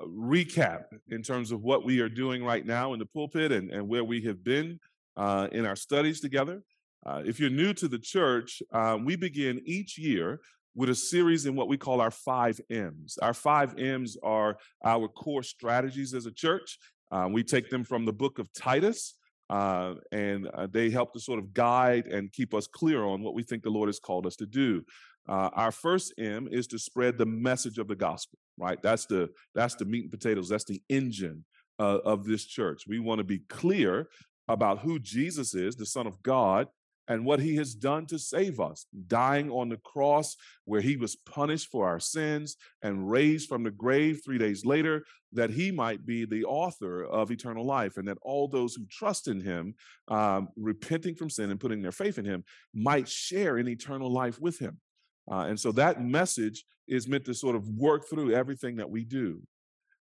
recap 0.00 0.84
in 1.08 1.22
terms 1.22 1.52
of 1.52 1.62
what 1.62 1.84
we 1.84 2.00
are 2.00 2.08
doing 2.08 2.44
right 2.44 2.66
now 2.66 2.92
in 2.92 2.98
the 2.98 3.06
pulpit 3.06 3.52
and, 3.52 3.70
and 3.70 3.86
where 3.86 4.04
we 4.04 4.22
have 4.22 4.42
been 4.42 4.78
uh, 5.16 5.48
in 5.52 5.66
our 5.66 5.76
studies 5.76 6.20
together. 6.20 6.62
Uh, 7.04 7.22
if 7.24 7.40
you're 7.40 7.50
new 7.50 7.72
to 7.74 7.88
the 7.88 7.98
church, 7.98 8.62
um, 8.72 9.04
we 9.04 9.16
begin 9.16 9.60
each 9.64 9.98
year 9.98 10.40
with 10.74 10.88
a 10.88 10.94
series 10.94 11.46
in 11.46 11.54
what 11.54 11.68
we 11.68 11.76
call 11.76 12.00
our 12.00 12.10
five 12.10 12.60
M's. 12.70 13.18
Our 13.20 13.34
five 13.34 13.78
M's 13.78 14.16
are 14.22 14.56
our 14.84 15.08
core 15.08 15.42
strategies 15.42 16.14
as 16.14 16.26
a 16.26 16.32
church. 16.32 16.78
Uh, 17.10 17.28
we 17.30 17.42
take 17.42 17.68
them 17.68 17.84
from 17.84 18.06
the 18.06 18.12
book 18.12 18.38
of 18.38 18.50
Titus, 18.52 19.16
uh, 19.52 19.96
and 20.12 20.48
uh, 20.54 20.66
they 20.70 20.88
help 20.88 21.12
to 21.12 21.20
sort 21.20 21.38
of 21.38 21.52
guide 21.52 22.06
and 22.06 22.32
keep 22.32 22.54
us 22.54 22.66
clear 22.66 23.04
on 23.04 23.22
what 23.22 23.34
we 23.34 23.42
think 23.42 23.62
the 23.62 23.68
Lord 23.68 23.90
has 23.90 24.00
called 24.00 24.26
us 24.26 24.34
to 24.36 24.46
do. 24.46 24.82
Uh, 25.28 25.50
our 25.52 25.70
first 25.70 26.14
M 26.18 26.48
is 26.50 26.66
to 26.68 26.78
spread 26.78 27.18
the 27.18 27.26
message 27.26 27.76
of 27.76 27.86
the 27.86 27.94
gospel. 27.94 28.38
Right, 28.56 28.80
that's 28.82 29.04
the 29.06 29.28
that's 29.54 29.74
the 29.74 29.84
meat 29.84 30.04
and 30.04 30.10
potatoes. 30.10 30.48
That's 30.48 30.64
the 30.64 30.82
engine 30.88 31.44
uh, 31.78 31.98
of 32.04 32.24
this 32.24 32.46
church. 32.46 32.84
We 32.88 32.98
want 32.98 33.18
to 33.18 33.24
be 33.24 33.40
clear 33.50 34.08
about 34.48 34.78
who 34.78 34.98
Jesus 34.98 35.54
is, 35.54 35.76
the 35.76 35.86
Son 35.86 36.06
of 36.06 36.22
God, 36.22 36.66
and 37.12 37.26
what 37.26 37.40
he 37.40 37.56
has 37.56 37.74
done 37.74 38.06
to 38.06 38.18
save 38.18 38.58
us, 38.58 38.86
dying 39.06 39.50
on 39.50 39.68
the 39.68 39.76
cross 39.76 40.34
where 40.64 40.80
he 40.80 40.96
was 40.96 41.14
punished 41.14 41.68
for 41.68 41.86
our 41.86 42.00
sins 42.00 42.56
and 42.80 43.10
raised 43.10 43.50
from 43.50 43.62
the 43.62 43.70
grave 43.70 44.22
three 44.24 44.38
days 44.38 44.64
later, 44.64 45.04
that 45.34 45.50
he 45.50 45.70
might 45.70 46.06
be 46.06 46.24
the 46.24 46.42
author 46.44 47.04
of 47.04 47.30
eternal 47.30 47.66
life, 47.66 47.98
and 47.98 48.08
that 48.08 48.16
all 48.22 48.48
those 48.48 48.74
who 48.74 48.86
trust 48.86 49.28
in 49.28 49.42
him, 49.42 49.74
um, 50.08 50.48
repenting 50.56 51.14
from 51.14 51.28
sin 51.28 51.50
and 51.50 51.60
putting 51.60 51.82
their 51.82 51.92
faith 51.92 52.16
in 52.16 52.24
him, 52.24 52.42
might 52.72 53.06
share 53.06 53.58
in 53.58 53.68
eternal 53.68 54.10
life 54.10 54.40
with 54.40 54.58
him. 54.58 54.80
Uh, 55.30 55.44
and 55.48 55.60
so 55.60 55.70
that 55.70 56.02
message 56.02 56.64
is 56.88 57.06
meant 57.06 57.26
to 57.26 57.34
sort 57.34 57.56
of 57.56 57.68
work 57.68 58.08
through 58.08 58.32
everything 58.32 58.76
that 58.76 58.88
we 58.88 59.04
do. 59.04 59.42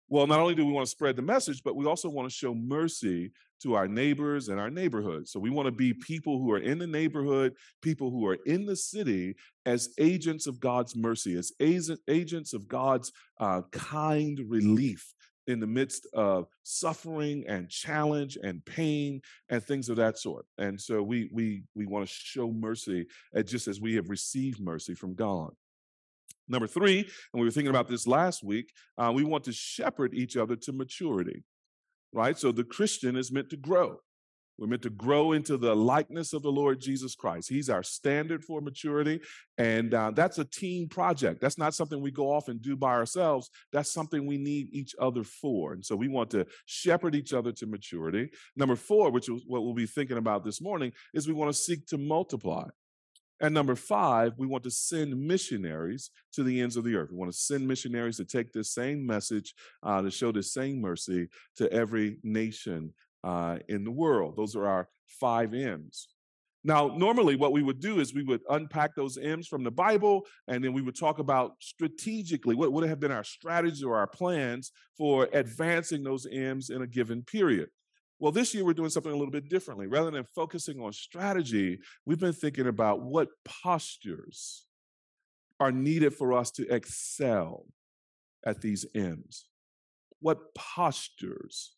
Well, 0.08 0.26
not 0.26 0.40
only 0.40 0.56
do 0.56 0.66
we 0.66 0.72
want 0.72 0.86
to 0.86 0.90
spread 0.90 1.14
the 1.14 1.22
message, 1.22 1.62
but 1.62 1.76
we 1.76 1.86
also 1.86 2.08
want 2.08 2.28
to 2.28 2.34
show 2.34 2.54
mercy 2.54 3.30
to 3.62 3.74
our 3.74 3.88
neighbors 3.88 4.48
and 4.48 4.60
our 4.60 4.70
neighborhood. 4.70 5.28
So 5.28 5.40
we 5.40 5.50
want 5.50 5.66
to 5.66 5.72
be 5.72 5.92
people 5.94 6.38
who 6.38 6.50
are 6.52 6.58
in 6.58 6.78
the 6.78 6.86
neighborhood, 6.86 7.54
people 7.82 8.10
who 8.10 8.26
are 8.26 8.38
in 8.46 8.66
the 8.66 8.76
city 8.76 9.36
as 9.66 9.90
agents 9.98 10.46
of 10.46 10.60
God's 10.60 10.96
mercy, 10.96 11.36
as 11.36 11.52
agents 11.60 12.52
of 12.54 12.68
God's 12.68 13.12
uh, 13.40 13.62
kind 13.72 14.40
relief 14.48 15.14
in 15.48 15.60
the 15.60 15.66
midst 15.66 16.06
of 16.12 16.46
suffering 16.62 17.44
and 17.48 17.70
challenge 17.70 18.36
and 18.42 18.64
pain 18.66 19.20
and 19.48 19.62
things 19.62 19.88
of 19.88 19.96
that 19.96 20.18
sort. 20.18 20.44
And 20.58 20.80
so 20.80 21.02
we 21.02 21.28
we 21.32 21.62
we 21.74 21.86
want 21.86 22.06
to 22.06 22.12
show 22.14 22.52
mercy 22.52 23.06
just 23.44 23.66
as 23.66 23.80
we 23.80 23.94
have 23.94 24.10
received 24.10 24.60
mercy 24.60 24.94
from 24.94 25.14
God. 25.14 25.50
Number 26.48 26.66
three, 26.66 27.00
and 27.00 27.40
we 27.40 27.44
were 27.44 27.50
thinking 27.50 27.70
about 27.70 27.88
this 27.88 28.06
last 28.06 28.42
week, 28.42 28.72
uh, 28.96 29.12
we 29.14 29.24
want 29.24 29.44
to 29.44 29.52
shepherd 29.52 30.14
each 30.14 30.36
other 30.36 30.56
to 30.56 30.72
maturity, 30.72 31.44
right? 32.12 32.38
So 32.38 32.52
the 32.52 32.64
Christian 32.64 33.16
is 33.16 33.32
meant 33.32 33.50
to 33.50 33.56
grow. 33.56 33.98
We're 34.58 34.66
meant 34.66 34.82
to 34.82 34.90
grow 34.90 35.32
into 35.32 35.56
the 35.56 35.74
likeness 35.74 36.32
of 36.32 36.42
the 36.42 36.50
Lord 36.50 36.80
Jesus 36.80 37.14
Christ. 37.14 37.48
He's 37.48 37.70
our 37.70 37.84
standard 37.84 38.44
for 38.44 38.60
maturity. 38.60 39.20
And 39.56 39.94
uh, 39.94 40.10
that's 40.10 40.38
a 40.38 40.44
team 40.44 40.88
project. 40.88 41.40
That's 41.40 41.58
not 41.58 41.74
something 41.74 42.02
we 42.02 42.10
go 42.10 42.32
off 42.32 42.48
and 42.48 42.60
do 42.60 42.76
by 42.76 42.92
ourselves. 42.94 43.50
That's 43.72 43.92
something 43.92 44.26
we 44.26 44.36
need 44.36 44.68
each 44.72 44.96
other 45.00 45.22
for. 45.22 45.74
And 45.74 45.84
so 45.84 45.94
we 45.94 46.08
want 46.08 46.30
to 46.30 46.44
shepherd 46.66 47.14
each 47.14 47.32
other 47.32 47.52
to 47.52 47.66
maturity. 47.66 48.30
Number 48.56 48.74
four, 48.74 49.12
which 49.12 49.28
is 49.28 49.44
what 49.46 49.62
we'll 49.62 49.74
be 49.74 49.86
thinking 49.86 50.18
about 50.18 50.44
this 50.44 50.60
morning, 50.60 50.92
is 51.14 51.28
we 51.28 51.34
want 51.34 51.52
to 51.52 51.58
seek 51.58 51.86
to 51.88 51.98
multiply. 51.98 52.64
And 53.40 53.54
number 53.54 53.76
five, 53.76 54.32
we 54.36 54.46
want 54.46 54.64
to 54.64 54.70
send 54.70 55.16
missionaries 55.16 56.10
to 56.32 56.42
the 56.42 56.60
ends 56.60 56.76
of 56.76 56.84
the 56.84 56.96
earth. 56.96 57.10
We 57.10 57.18
want 57.18 57.30
to 57.30 57.38
send 57.38 57.68
missionaries 57.68 58.16
to 58.16 58.24
take 58.24 58.52
this 58.52 58.72
same 58.72 59.06
message, 59.06 59.54
uh, 59.82 60.02
to 60.02 60.10
show 60.10 60.32
this 60.32 60.52
same 60.52 60.80
mercy 60.80 61.28
to 61.56 61.72
every 61.72 62.18
nation 62.24 62.92
uh, 63.22 63.58
in 63.68 63.84
the 63.84 63.90
world. 63.90 64.36
Those 64.36 64.56
are 64.56 64.66
our 64.66 64.88
five 65.06 65.54
M's. 65.54 66.08
Now, 66.64 66.88
normally, 66.88 67.36
what 67.36 67.52
we 67.52 67.62
would 67.62 67.80
do 67.80 68.00
is 68.00 68.12
we 68.12 68.24
would 68.24 68.40
unpack 68.50 68.96
those 68.96 69.16
M's 69.16 69.46
from 69.46 69.62
the 69.62 69.70
Bible, 69.70 70.26
and 70.48 70.62
then 70.62 70.72
we 70.72 70.82
would 70.82 70.98
talk 70.98 71.20
about 71.20 71.52
strategically 71.60 72.56
what 72.56 72.72
would 72.72 72.88
have 72.88 72.98
been 72.98 73.12
our 73.12 73.24
strategy 73.24 73.84
or 73.84 73.96
our 73.96 74.08
plans 74.08 74.72
for 74.96 75.28
advancing 75.32 76.02
those 76.02 76.26
M's 76.26 76.70
in 76.70 76.82
a 76.82 76.86
given 76.86 77.22
period. 77.22 77.68
Well, 78.20 78.32
this 78.32 78.52
year 78.52 78.64
we're 78.64 78.72
doing 78.72 78.90
something 78.90 79.12
a 79.12 79.16
little 79.16 79.30
bit 79.30 79.48
differently. 79.48 79.86
Rather 79.86 80.10
than 80.10 80.24
focusing 80.24 80.80
on 80.80 80.92
strategy, 80.92 81.78
we've 82.04 82.18
been 82.18 82.32
thinking 82.32 82.66
about 82.66 83.02
what 83.02 83.28
postures 83.44 84.66
are 85.60 85.72
needed 85.72 86.14
for 86.14 86.32
us 86.32 86.50
to 86.52 86.68
excel 86.72 87.66
at 88.44 88.60
these 88.60 88.86
M's. 88.94 89.46
What 90.20 90.54
postures 90.54 91.74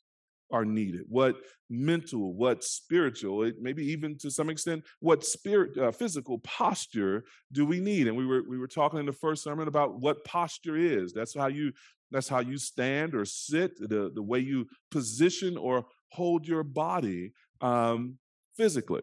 are 0.50 0.64
needed? 0.64 1.02
What 1.08 1.36
mental, 1.68 2.34
what 2.34 2.64
spiritual, 2.64 3.50
maybe 3.60 3.84
even 3.86 4.16
to 4.18 4.30
some 4.30 4.50
extent, 4.50 4.84
what 5.00 5.24
spirit, 5.24 5.76
uh, 5.78 5.92
physical 5.92 6.38
posture 6.40 7.24
do 7.52 7.64
we 7.64 7.80
need? 7.80 8.08
And 8.08 8.16
we 8.16 8.26
were 8.26 8.42
we 8.48 8.58
were 8.58 8.66
talking 8.66 8.98
in 8.98 9.06
the 9.06 9.12
first 9.12 9.42
sermon 9.42 9.68
about 9.68 10.00
what 10.00 10.24
posture 10.24 10.76
is. 10.76 11.12
That's 11.12 11.34
how 11.34 11.46
you 11.46 11.72
that's 12.10 12.28
how 12.28 12.40
you 12.40 12.58
stand 12.58 13.14
or 13.14 13.24
sit, 13.24 13.78
the 13.78 14.10
the 14.12 14.22
way 14.22 14.40
you 14.40 14.66
position 14.90 15.56
or 15.56 15.86
hold 16.10 16.46
your 16.46 16.62
body 16.62 17.32
um, 17.60 18.18
physically. 18.56 19.02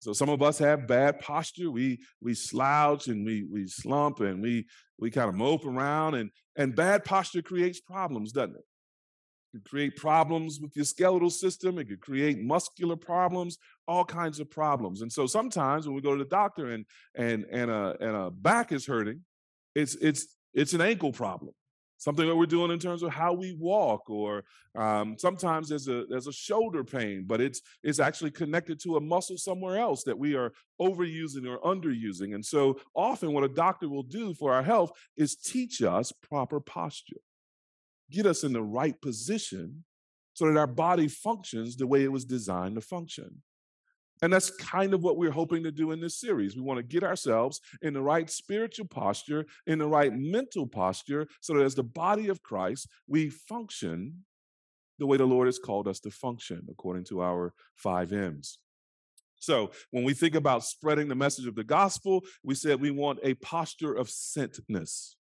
So 0.00 0.12
some 0.12 0.28
of 0.28 0.42
us 0.42 0.58
have 0.58 0.86
bad 0.86 1.20
posture. 1.20 1.70
We 1.70 2.00
we 2.20 2.34
slouch 2.34 3.08
and 3.08 3.24
we 3.26 3.44
we 3.50 3.66
slump 3.66 4.20
and 4.20 4.40
we 4.40 4.66
we 4.98 5.10
kind 5.10 5.28
of 5.28 5.34
mope 5.34 5.66
around 5.66 6.14
and 6.14 6.30
and 6.56 6.74
bad 6.74 7.04
posture 7.04 7.42
creates 7.42 7.80
problems, 7.80 8.32
doesn't 8.32 8.56
it? 8.56 8.64
It 9.54 9.64
create 9.64 9.96
problems 9.96 10.60
with 10.60 10.76
your 10.76 10.84
skeletal 10.84 11.30
system. 11.30 11.78
It 11.78 11.88
could 11.88 12.00
create 12.00 12.38
muscular 12.38 12.96
problems, 12.96 13.58
all 13.88 14.04
kinds 14.04 14.40
of 14.40 14.50
problems. 14.50 15.00
And 15.00 15.10
so 15.10 15.26
sometimes 15.26 15.86
when 15.86 15.96
we 15.96 16.02
go 16.02 16.16
to 16.16 16.22
the 16.22 16.30
doctor 16.30 16.70
and 16.70 16.84
and 17.16 17.44
and 17.50 17.70
a 17.70 17.96
and 18.00 18.16
a 18.16 18.30
back 18.30 18.70
is 18.70 18.86
hurting, 18.86 19.22
it's 19.74 19.96
it's 19.96 20.28
it's 20.54 20.74
an 20.74 20.80
ankle 20.80 21.12
problem 21.12 21.54
something 21.98 22.26
that 22.26 22.36
we're 22.36 22.46
doing 22.46 22.70
in 22.70 22.78
terms 22.78 23.02
of 23.02 23.10
how 23.10 23.32
we 23.32 23.54
walk 23.58 24.08
or 24.08 24.44
um, 24.76 25.16
sometimes 25.18 25.68
there's 25.68 25.88
a 25.88 26.04
there's 26.08 26.28
a 26.28 26.32
shoulder 26.32 26.84
pain 26.84 27.24
but 27.26 27.40
it's 27.40 27.60
it's 27.82 27.98
actually 27.98 28.30
connected 28.30 28.80
to 28.80 28.96
a 28.96 29.00
muscle 29.00 29.36
somewhere 29.36 29.78
else 29.78 30.04
that 30.04 30.18
we 30.18 30.34
are 30.34 30.52
overusing 30.80 31.46
or 31.46 31.58
underusing. 31.60 32.34
And 32.34 32.44
so 32.44 32.78
often 32.94 33.32
what 33.32 33.44
a 33.44 33.48
doctor 33.48 33.88
will 33.88 34.04
do 34.04 34.32
for 34.32 34.52
our 34.52 34.62
health 34.62 34.92
is 35.16 35.36
teach 35.36 35.82
us 35.82 36.12
proper 36.12 36.60
posture 36.60 37.20
get 38.10 38.26
us 38.26 38.44
in 38.44 38.52
the 38.52 38.62
right 38.62 39.00
position 39.00 39.84
so 40.34 40.46
that 40.46 40.58
our 40.58 40.66
body 40.66 41.08
functions 41.08 41.76
the 41.76 41.86
way 41.86 42.04
it 42.04 42.12
was 42.12 42.24
designed 42.24 42.76
to 42.76 42.80
function 42.80 43.42
and 44.22 44.32
that's 44.32 44.50
kind 44.50 44.94
of 44.94 45.02
what 45.02 45.16
we're 45.16 45.30
hoping 45.30 45.62
to 45.64 45.70
do 45.70 45.92
in 45.92 46.00
this 46.00 46.18
series. 46.18 46.56
We 46.56 46.62
want 46.62 46.78
to 46.78 46.82
get 46.82 47.04
ourselves 47.04 47.60
in 47.82 47.94
the 47.94 48.02
right 48.02 48.28
spiritual 48.28 48.86
posture, 48.86 49.46
in 49.66 49.78
the 49.78 49.86
right 49.86 50.12
mental 50.12 50.66
posture, 50.66 51.26
so 51.40 51.54
that 51.54 51.64
as 51.64 51.74
the 51.74 51.82
body 51.82 52.28
of 52.28 52.42
Christ, 52.42 52.88
we 53.06 53.30
function 53.30 54.24
the 54.98 55.06
way 55.06 55.16
the 55.16 55.26
Lord 55.26 55.46
has 55.46 55.58
called 55.58 55.86
us 55.86 56.00
to 56.00 56.10
function 56.10 56.66
according 56.70 57.04
to 57.04 57.22
our 57.22 57.52
five 57.74 58.12
M's. 58.12 58.58
So, 59.40 59.70
when 59.92 60.02
we 60.02 60.14
think 60.14 60.34
about 60.34 60.64
spreading 60.64 61.06
the 61.06 61.14
message 61.14 61.46
of 61.46 61.54
the 61.54 61.62
gospel, 61.62 62.24
we 62.42 62.56
said 62.56 62.80
we 62.80 62.90
want 62.90 63.20
a 63.22 63.34
posture 63.34 63.94
of 63.94 64.08
sentness 64.08 65.14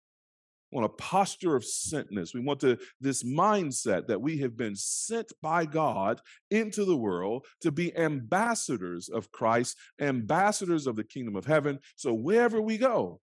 want 0.71 0.85
a 0.85 0.89
posture 0.89 1.55
of 1.55 1.63
sentness. 1.63 2.33
We 2.33 2.41
want 2.41 2.59
to, 2.61 2.77
this 2.99 3.23
mindset 3.23 4.07
that 4.07 4.21
we 4.21 4.39
have 4.39 4.57
been 4.57 4.75
sent 4.75 5.31
by 5.41 5.65
God 5.65 6.21
into 6.51 6.85
the 6.85 6.97
world 6.97 7.45
to 7.61 7.71
be 7.71 7.95
ambassadors 7.95 9.09
of 9.09 9.31
Christ, 9.31 9.77
ambassadors 9.99 10.87
of 10.87 10.95
the 10.95 11.03
kingdom 11.03 11.35
of 11.35 11.45
heaven. 11.45 11.79
So 11.95 12.13
wherever 12.13 12.61
we 12.61 12.77
go, 12.77 13.21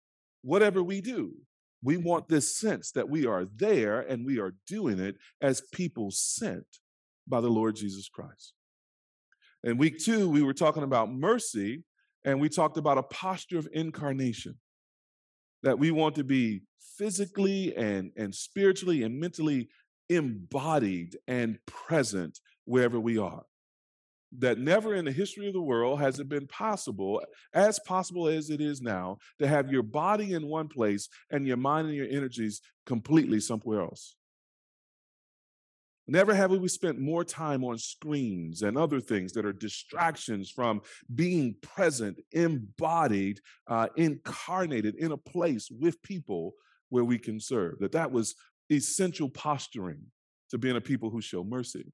whatever 0.43 0.83
we 0.83 1.01
do, 1.01 1.35
we 1.83 1.99
want 1.99 2.29
this 2.29 2.57
sense 2.57 2.93
that 2.93 3.11
we 3.11 3.27
are 3.27 3.47
there 3.57 4.01
and 4.01 4.25
we 4.25 4.41
are 4.41 4.55
doing 4.67 4.99
it 4.99 5.17
as 5.43 5.61
people 5.73 6.11
sent 6.11 6.65
by 7.27 7.41
the 7.41 7.51
Lord 7.51 7.77
Jesus 7.77 8.09
Christ. 8.09 8.55
In 9.63 9.77
week 9.77 9.99
two, 9.99 10.31
we 10.31 10.43
were 10.43 10.55
talking 10.55 10.83
about 10.83 11.13
mercy 11.13 11.83
and 12.25 12.41
we 12.41 12.49
talked 12.49 12.79
about 12.79 12.99
a 12.99 13.03
posture 13.03 13.59
of 13.59 13.69
incarnation 13.73 14.57
that 15.65 15.79
we 15.79 15.91
want 15.91 16.15
to 16.15 16.25
be 16.25 16.63
physically 16.97 17.75
and, 17.75 18.13
and 18.17 18.35
spiritually 18.35 19.03
and 19.03 19.19
mentally 19.19 19.69
embodied 20.09 21.17
and 21.27 21.59
present 21.67 22.39
wherever 22.67 23.01
we 23.01 23.19
are. 23.19 23.43
That 24.39 24.59
never 24.59 24.95
in 24.95 25.05
the 25.05 25.13
history 25.13 25.47
of 25.47 25.55
the 25.55 25.63
world 25.63 26.01
has 26.01 26.21
it 26.21 26.29
been 26.29 26.47
possible, 26.47 27.23
as 27.55 27.81
possible 27.87 28.29
as 28.29 28.51
it 28.51 28.61
is 28.61 28.83
now, 28.83 29.19
to 29.39 29.47
have 29.47 29.73
your 29.73 29.83
body 29.83 30.35
in 30.35 30.47
one 30.47 30.69
place 30.69 31.09
and 31.31 31.47
your 31.47 31.57
mind 31.57 31.89
and 31.89 31.97
your 31.97 32.09
energies 32.09 32.61
completely 32.85 33.41
somewhere 33.41 33.81
else. 33.81 34.17
Never 36.07 36.35
have 36.35 36.51
we 36.51 36.69
spent 36.69 36.99
more 36.99 37.25
time 37.25 37.65
on 37.65 37.79
screens 37.79 38.61
and 38.63 38.77
other 38.77 39.01
things 39.01 39.33
that 39.33 39.47
are 39.47 39.55
distractions 39.55 40.51
from 40.51 40.83
being 41.15 41.57
present, 41.63 42.21
embodied, 42.33 43.41
uh, 43.67 43.89
incarnated 43.97 44.97
in 44.97 45.13
a 45.13 45.17
place 45.17 45.71
with 45.71 46.03
people 46.03 46.55
where 46.91 47.05
we 47.05 47.19
can 47.19 47.41
serve. 47.41 47.79
That 47.81 47.93
that 47.93 48.13
was 48.13 48.35
essential 48.71 49.31
posturing 49.31 50.03
to 50.51 50.59
being 50.59 50.77
a 50.77 50.81
people 50.81 51.09
who 51.09 51.23
show 51.23 51.43
mercy. 51.43 51.87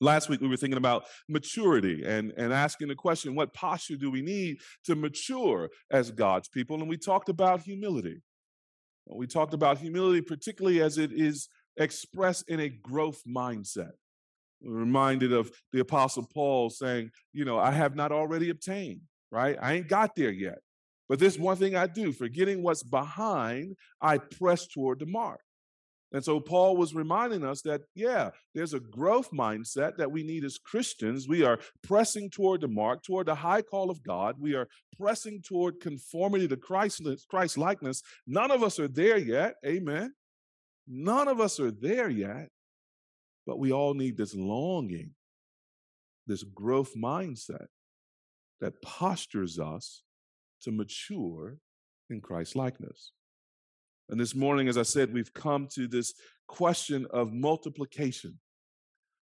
Last 0.00 0.28
week 0.28 0.40
we 0.40 0.48
were 0.48 0.56
thinking 0.56 0.78
about 0.78 1.04
maturity 1.28 2.04
and, 2.04 2.32
and 2.36 2.52
asking 2.52 2.88
the 2.88 2.94
question, 2.94 3.34
what 3.34 3.54
posture 3.54 3.96
do 3.96 4.10
we 4.10 4.22
need 4.22 4.58
to 4.84 4.94
mature 4.94 5.70
as 5.90 6.10
God's 6.10 6.48
people? 6.48 6.76
And 6.80 6.88
we 6.88 6.96
talked 6.96 7.28
about 7.28 7.62
humility. 7.62 8.20
We 9.06 9.26
talked 9.26 9.54
about 9.54 9.78
humility, 9.78 10.22
particularly 10.22 10.80
as 10.80 10.96
it 10.96 11.12
is 11.12 11.48
expressed 11.76 12.48
in 12.48 12.60
a 12.60 12.68
growth 12.68 13.22
mindset. 13.26 13.92
We're 14.62 14.78
reminded 14.78 15.32
of 15.32 15.50
the 15.72 15.80
Apostle 15.80 16.28
Paul 16.32 16.70
saying, 16.70 17.10
You 17.32 17.44
know, 17.44 17.58
I 17.58 17.70
have 17.70 17.94
not 17.94 18.12
already 18.12 18.50
obtained, 18.50 19.00
right? 19.30 19.56
I 19.60 19.74
ain't 19.74 19.88
got 19.88 20.16
there 20.16 20.32
yet. 20.32 20.58
But 21.08 21.18
this 21.18 21.38
one 21.38 21.56
thing 21.56 21.76
I 21.76 21.86
do, 21.86 22.12
forgetting 22.12 22.62
what's 22.62 22.82
behind, 22.82 23.76
I 24.00 24.18
press 24.18 24.66
toward 24.66 25.00
the 25.00 25.06
mark. 25.06 25.40
And 26.12 26.24
so 26.24 26.38
Paul 26.38 26.76
was 26.76 26.94
reminding 26.94 27.44
us 27.44 27.60
that, 27.62 27.82
yeah, 27.96 28.30
there's 28.54 28.72
a 28.72 28.78
growth 28.78 29.30
mindset 29.32 29.96
that 29.96 30.12
we 30.12 30.22
need 30.22 30.44
as 30.44 30.58
Christians. 30.58 31.26
We 31.28 31.42
are 31.42 31.58
pressing 31.82 32.30
toward 32.30 32.60
the 32.60 32.68
mark, 32.68 33.02
toward 33.02 33.26
the 33.26 33.34
high 33.34 33.62
call 33.62 33.90
of 33.90 34.00
God. 34.04 34.36
We 34.38 34.54
are 34.54 34.68
pressing 34.96 35.42
toward 35.42 35.80
conformity 35.80 36.46
to 36.46 36.56
Christ 36.56 37.02
likeness. 37.58 38.02
None 38.28 38.52
of 38.52 38.62
us 38.62 38.78
are 38.78 38.86
there 38.86 39.18
yet. 39.18 39.56
Amen. 39.66 40.14
None 40.86 41.28
of 41.28 41.40
us 41.40 41.58
are 41.60 41.70
there 41.70 42.08
yet. 42.08 42.48
But 43.46 43.58
we 43.58 43.72
all 43.72 43.94
need 43.94 44.16
this 44.16 44.34
longing, 44.34 45.10
this 46.26 46.42
growth 46.42 46.94
mindset 46.96 47.66
that 48.60 48.80
postures 48.82 49.58
us 49.58 50.02
to 50.62 50.72
mature 50.72 51.58
in 52.08 52.20
Christ 52.20 52.56
likeness. 52.56 53.12
And 54.08 54.18
this 54.18 54.34
morning, 54.34 54.68
as 54.68 54.78
I 54.78 54.82
said, 54.82 55.12
we've 55.12 55.32
come 55.32 55.68
to 55.74 55.86
this 55.86 56.14
question 56.46 57.06
of 57.10 57.32
multiplication, 57.32 58.38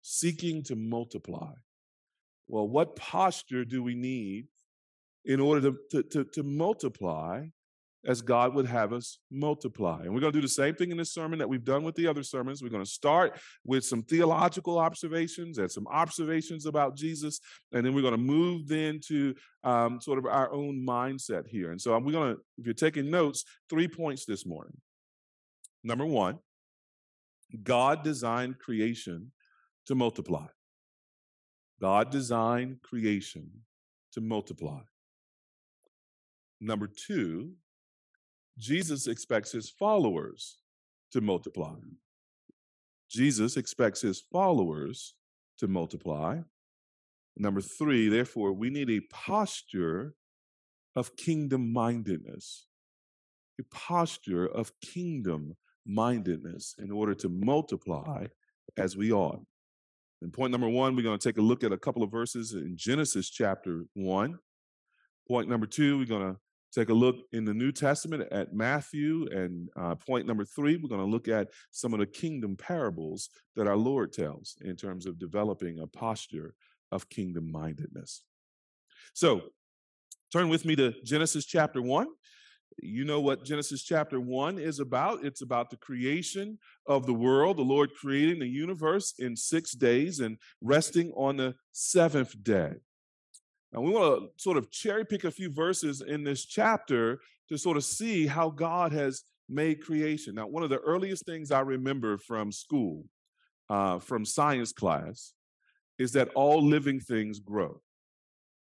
seeking 0.01 0.63
to 0.63 0.75
multiply. 0.75 1.51
Well, 2.47 2.67
what 2.67 2.95
posture 2.95 3.65
do 3.65 3.81
we 3.83 3.95
need 3.95 4.47
in 5.25 5.39
order 5.39 5.71
to, 5.71 5.77
to, 5.91 6.03
to, 6.03 6.23
to 6.23 6.43
multiply 6.43 7.45
as 8.05 8.21
God 8.21 8.53
would 8.53 8.67
have 8.67 8.93
us 8.93 9.19
multiply. 9.31 10.01
And 10.03 10.13
we're 10.13 10.19
going 10.19 10.31
to 10.31 10.37
do 10.37 10.41
the 10.41 10.47
same 10.47 10.75
thing 10.75 10.91
in 10.91 10.97
this 10.97 11.13
sermon 11.13 11.39
that 11.39 11.49
we've 11.49 11.63
done 11.63 11.83
with 11.83 11.95
the 11.95 12.07
other 12.07 12.23
sermons. 12.23 12.61
We're 12.61 12.69
going 12.69 12.83
to 12.83 12.89
start 12.89 13.39
with 13.63 13.83
some 13.83 14.03
theological 14.03 14.77
observations 14.77 15.57
and 15.57 15.71
some 15.71 15.87
observations 15.87 16.65
about 16.65 16.95
Jesus, 16.95 17.39
and 17.71 17.85
then 17.85 17.93
we're 17.93 18.01
going 18.01 18.13
to 18.13 18.17
move 18.17 18.67
then 18.67 18.99
to 19.07 19.33
um, 19.63 19.99
sort 19.99 20.19
of 20.19 20.25
our 20.25 20.51
own 20.53 20.85
mindset 20.85 21.47
here. 21.47 21.71
And 21.71 21.81
so 21.81 21.97
we're 21.97 22.11
going 22.11 22.35
to, 22.35 22.41
if 22.57 22.65
you're 22.65 22.73
taking 22.73 23.09
notes, 23.09 23.43
three 23.69 23.87
points 23.87 24.25
this 24.25 24.45
morning. 24.45 24.77
Number 25.83 26.05
one, 26.05 26.39
God 27.63 28.03
designed 28.03 28.59
creation 28.59 29.31
to 29.87 29.95
multiply. 29.95 30.47
God 31.81 32.09
designed 32.09 32.81
creation 32.81 33.49
to 34.13 34.21
multiply. 34.21 34.81
Number 36.61 36.87
two, 36.87 37.53
Jesus 38.57 39.07
expects 39.07 39.51
his 39.51 39.69
followers 39.69 40.57
to 41.11 41.21
multiply. 41.21 41.75
Jesus 43.09 43.57
expects 43.57 44.01
his 44.01 44.19
followers 44.19 45.13
to 45.59 45.67
multiply. 45.67 46.39
Number 47.37 47.61
three, 47.61 48.07
therefore, 48.07 48.53
we 48.53 48.69
need 48.69 48.89
a 48.89 49.01
posture 49.11 50.15
of 50.95 51.15
kingdom 51.17 51.73
mindedness, 51.73 52.67
a 53.59 53.63
posture 53.63 54.45
of 54.45 54.71
kingdom 54.79 55.55
mindedness 55.85 56.75
in 56.79 56.91
order 56.91 57.13
to 57.15 57.29
multiply 57.29 58.27
as 58.77 58.95
we 58.97 59.11
ought. 59.11 59.45
And 60.21 60.31
point 60.31 60.51
number 60.51 60.69
one, 60.69 60.95
we're 60.95 61.03
going 61.03 61.19
to 61.19 61.29
take 61.29 61.37
a 61.37 61.41
look 61.41 61.63
at 61.63 61.73
a 61.73 61.77
couple 61.77 62.03
of 62.03 62.11
verses 62.11 62.53
in 62.53 62.75
Genesis 62.75 63.29
chapter 63.29 63.83
one. 63.93 64.39
Point 65.27 65.49
number 65.49 65.67
two, 65.67 65.97
we're 65.97 66.05
going 66.05 66.33
to 66.33 66.39
take 66.75 66.89
a 66.89 66.93
look 66.93 67.15
in 67.31 67.45
the 67.45 67.53
New 67.53 67.71
Testament 67.71 68.27
at 68.31 68.53
Matthew. 68.53 69.27
And 69.31 69.69
uh, 69.77 69.95
point 69.95 70.27
number 70.27 70.43
three, 70.43 70.75
we're 70.75 70.89
going 70.89 70.99
to 70.99 71.07
look 71.07 71.27
at 71.27 71.47
some 71.71 71.93
of 71.93 71.99
the 71.99 72.05
kingdom 72.05 72.57
parables 72.57 73.29
that 73.55 73.67
our 73.67 73.77
Lord 73.77 74.11
tells 74.11 74.57
in 74.61 74.75
terms 74.75 75.05
of 75.05 75.17
developing 75.17 75.79
a 75.79 75.87
posture 75.87 76.53
of 76.91 77.09
kingdom 77.09 77.51
mindedness. 77.51 78.23
So 79.13 79.41
turn 80.31 80.49
with 80.49 80.65
me 80.65 80.75
to 80.75 80.93
Genesis 81.03 81.45
chapter 81.45 81.81
one. 81.81 82.07
You 82.81 83.05
know 83.05 83.21
what 83.21 83.45
Genesis 83.45 83.83
chapter 83.83 84.19
1 84.19 84.59
is 84.59 84.79
about. 84.79 85.23
It's 85.23 85.41
about 85.41 85.69
the 85.69 85.77
creation 85.77 86.57
of 86.85 87.05
the 87.05 87.13
world, 87.13 87.57
the 87.57 87.61
Lord 87.61 87.93
creating 87.93 88.39
the 88.39 88.49
universe 88.49 89.13
in 89.17 89.37
six 89.37 89.71
days 89.71 90.19
and 90.19 90.37
resting 90.61 91.11
on 91.15 91.37
the 91.37 91.55
seventh 91.71 92.43
day. 92.43 92.73
And 93.75 93.83
we 93.83 93.91
want 93.91 94.21
to 94.21 94.41
sort 94.41 94.55
of 94.55 94.71
cherry 94.71 95.05
pick 95.05 95.25
a 95.25 95.31
few 95.31 95.51
verses 95.51 96.01
in 96.01 96.23
this 96.23 96.45
chapter 96.45 97.19
to 97.49 97.57
sort 97.57 97.75
of 97.75 97.83
see 97.83 98.25
how 98.25 98.49
God 98.49 98.93
has 98.93 99.23
made 99.49 99.83
creation. 99.83 100.35
Now, 100.35 100.47
one 100.47 100.63
of 100.63 100.69
the 100.69 100.79
earliest 100.79 101.25
things 101.25 101.51
I 101.51 101.59
remember 101.59 102.17
from 102.17 102.53
school, 102.53 103.03
uh, 103.69 103.99
from 103.99 104.23
science 104.23 104.71
class, 104.71 105.33
is 105.99 106.13
that 106.13 106.29
all 106.35 106.65
living 106.65 107.01
things 107.01 107.39
grow. 107.39 107.81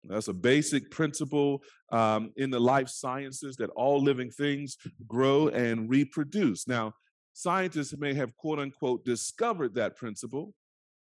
That's 0.04 0.28
a 0.28 0.34
basic 0.34 0.92
principle 0.92 1.64
um, 1.92 2.32
in 2.36 2.52
the 2.52 2.60
life 2.60 2.90
sciences 2.90 3.56
that 3.56 3.72
all 3.72 4.00
living 4.00 4.30
things 4.30 4.78
grow 5.08 5.48
and 5.48 5.90
reproduce. 5.90 6.68
Now, 6.68 6.94
scientists 7.34 7.98
may 7.98 8.14
have 8.14 8.38
quote 8.38 8.60
unquote 8.60 9.04
discovered 9.04 9.74
that 9.76 9.96
principle, 9.96 10.54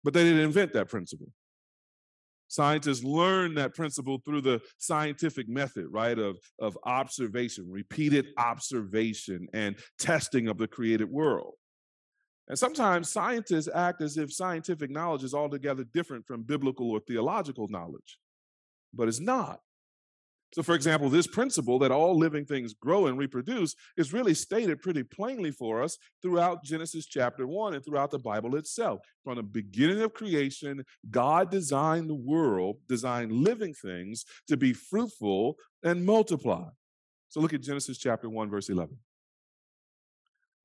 but 0.02 0.14
they 0.14 0.24
didn't 0.24 0.40
invent 0.40 0.72
that 0.72 0.88
principle. 0.88 1.28
Scientists 2.52 3.02
learn 3.02 3.54
that 3.54 3.74
principle 3.74 4.20
through 4.26 4.42
the 4.42 4.60
scientific 4.76 5.48
method, 5.48 5.86
right, 5.88 6.18
of, 6.18 6.36
of 6.58 6.76
observation, 6.84 7.64
repeated 7.66 8.26
observation, 8.36 9.48
and 9.54 9.74
testing 9.98 10.48
of 10.48 10.58
the 10.58 10.68
created 10.68 11.10
world. 11.10 11.54
And 12.48 12.58
sometimes 12.58 13.08
scientists 13.08 13.70
act 13.74 14.02
as 14.02 14.18
if 14.18 14.34
scientific 14.34 14.90
knowledge 14.90 15.24
is 15.24 15.32
altogether 15.32 15.82
different 15.94 16.26
from 16.26 16.42
biblical 16.42 16.90
or 16.90 17.00
theological 17.00 17.68
knowledge, 17.68 18.18
but 18.92 19.08
it's 19.08 19.18
not. 19.18 19.60
So, 20.52 20.62
for 20.62 20.74
example, 20.74 21.08
this 21.08 21.26
principle 21.26 21.78
that 21.78 21.90
all 21.90 22.16
living 22.16 22.44
things 22.44 22.74
grow 22.74 23.06
and 23.06 23.16
reproduce 23.16 23.74
is 23.96 24.12
really 24.12 24.34
stated 24.34 24.82
pretty 24.82 25.02
plainly 25.02 25.50
for 25.50 25.82
us 25.82 25.96
throughout 26.20 26.62
Genesis 26.62 27.06
chapter 27.06 27.46
1 27.46 27.74
and 27.74 27.82
throughout 27.82 28.10
the 28.10 28.18
Bible 28.18 28.56
itself. 28.56 29.00
From 29.24 29.36
the 29.36 29.42
beginning 29.42 30.02
of 30.02 30.12
creation, 30.12 30.84
God 31.10 31.50
designed 31.50 32.10
the 32.10 32.14
world, 32.14 32.76
designed 32.86 33.32
living 33.32 33.72
things 33.72 34.26
to 34.48 34.58
be 34.58 34.74
fruitful 34.74 35.56
and 35.82 36.04
multiply. 36.04 36.68
So, 37.30 37.40
look 37.40 37.54
at 37.54 37.62
Genesis 37.62 37.96
chapter 37.96 38.28
1, 38.28 38.50
verse 38.50 38.68
11. 38.68 38.94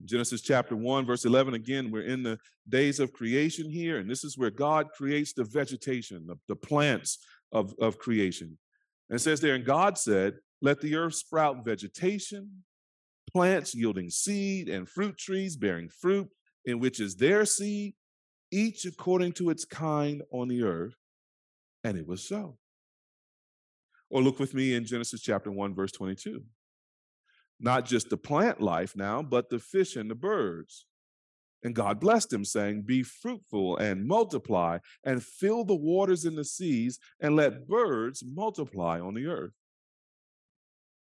Genesis 0.04 0.42
chapter 0.42 0.76
1, 0.76 1.06
verse 1.06 1.24
11. 1.24 1.54
Again, 1.54 1.92
we're 1.92 2.02
in 2.02 2.24
the 2.24 2.38
days 2.68 3.00
of 3.00 3.14
creation 3.14 3.70
here, 3.70 4.00
and 4.00 4.10
this 4.10 4.26
is 4.26 4.38
where 4.38 4.52
God 4.52 4.90
creates 4.92 5.32
the 5.32 5.46
vegetation, 5.46 6.28
the, 6.28 6.36
the 6.50 6.58
plants 6.58 7.20
of, 7.54 7.74
of 7.80 7.98
creation. 7.98 8.58
And 9.10 9.22
says 9.22 9.40
there, 9.40 9.56
and 9.56 9.66
God 9.66 9.98
said, 9.98 10.36
Let 10.62 10.82
the 10.82 10.96
earth 10.96 11.16
sprout 11.16 11.64
vegetation, 11.64 12.64
plants 13.32 13.74
yielding 13.74 14.10
seed, 14.10 14.70
and 14.70 14.88
fruit 14.88 15.18
trees 15.18 15.56
bearing 15.56 15.90
fruit, 15.90 16.30
in 16.66 16.80
which 16.80 17.00
is 17.00 17.16
their 17.16 17.46
seed, 17.46 17.94
each 18.52 18.86
according 18.86 19.34
to 19.34 19.50
its 19.50 19.66
kind 19.66 20.22
on 20.32 20.48
the 20.48 20.64
earth. 20.64 20.96
And 21.84 21.98
it 21.98 22.08
was 22.08 22.28
so. 22.28 22.58
Or 24.10 24.22
look 24.22 24.40
with 24.40 24.54
me 24.54 24.74
in 24.74 24.86
Genesis 24.86 25.22
chapter 25.22 25.52
1, 25.52 25.76
verse 25.76 25.92
22. 25.92 26.44
Not 27.60 27.86
just 27.86 28.10
the 28.10 28.18
plant 28.18 28.62
life 28.62 28.96
now, 28.96 29.22
but 29.22 29.50
the 29.50 29.60
fish 29.60 29.96
and 29.96 30.10
the 30.10 30.16
birds 30.16 30.86
and 31.64 31.76
God 31.76 32.00
blessed 32.00 32.32
him, 32.32 32.46
saying, 32.46 32.84
Be 32.84 33.04
fruitful 33.04 33.78
and 33.78 34.08
multiply, 34.08 34.78
and 35.04 35.24
fill 35.24 35.64
the 35.64 35.76
waters 35.76 36.26
in 36.26 36.36
the 36.36 36.46
seas, 36.46 37.00
and 37.20 37.36
let 37.36 37.68
birds 37.68 38.24
multiply 38.26 39.00
on 39.00 39.14
the 39.14 39.28
earth. 39.28 39.54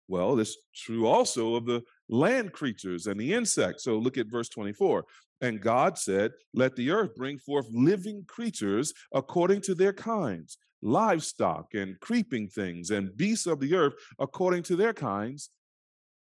Well, 0.06 0.38
it's 0.38 0.56
true 0.74 1.06
also 1.06 1.54
of 1.54 1.64
the 1.64 1.82
land 2.08 2.52
creatures 2.52 3.06
and 3.06 3.18
the 3.18 3.32
insects. 3.32 3.84
So 3.84 3.96
look 3.96 4.18
at 4.18 4.30
verse 4.30 4.48
24. 4.48 5.04
And 5.40 5.60
God 5.60 5.98
said, 5.98 6.32
Let 6.52 6.76
the 6.76 6.90
earth 6.90 7.14
bring 7.16 7.38
forth 7.38 7.66
living 7.72 8.24
creatures 8.26 8.92
according 9.12 9.62
to 9.62 9.74
their 9.74 9.92
kinds, 9.92 10.58
livestock 10.82 11.74
and 11.74 11.98
creeping 12.00 12.48
things, 12.48 12.90
and 12.90 13.16
beasts 13.16 13.46
of 13.46 13.60
the 13.60 13.74
earth 13.74 13.94
according 14.18 14.62
to 14.64 14.76
their 14.76 14.92
kinds. 14.92 15.50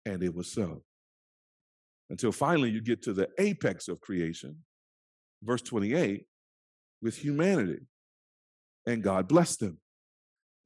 And 0.05 0.23
it 0.23 0.33
was 0.33 0.51
so 0.51 0.83
until 2.09 2.31
finally 2.31 2.69
you 2.69 2.81
get 2.81 3.01
to 3.03 3.13
the 3.13 3.29
apex 3.37 3.87
of 3.87 4.01
creation, 4.01 4.57
verse 5.41 5.61
28, 5.61 6.25
with 7.01 7.17
humanity. 7.17 7.87
And 8.85 9.03
God 9.03 9.27
blessed 9.27 9.61
them. 9.61 9.79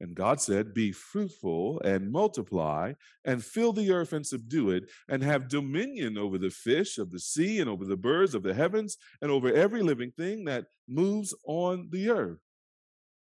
And 0.00 0.14
God 0.14 0.40
said, 0.40 0.74
Be 0.74 0.92
fruitful 0.92 1.80
and 1.84 2.12
multiply 2.12 2.92
and 3.24 3.44
fill 3.44 3.72
the 3.72 3.90
earth 3.92 4.12
and 4.12 4.24
subdue 4.24 4.70
it 4.70 4.84
and 5.08 5.22
have 5.22 5.48
dominion 5.48 6.16
over 6.16 6.38
the 6.38 6.50
fish 6.50 6.98
of 6.98 7.10
the 7.10 7.18
sea 7.18 7.60
and 7.60 7.68
over 7.68 7.84
the 7.84 7.96
birds 7.96 8.34
of 8.34 8.42
the 8.42 8.54
heavens 8.54 8.96
and 9.20 9.30
over 9.30 9.52
every 9.52 9.82
living 9.82 10.12
thing 10.16 10.44
that 10.44 10.66
moves 10.88 11.34
on 11.46 11.88
the 11.90 12.10
earth. 12.10 12.38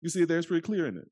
You 0.00 0.10
see, 0.10 0.24
there's 0.24 0.46
pretty 0.46 0.62
clear 0.62 0.86
in 0.86 0.96
it. 0.96 1.10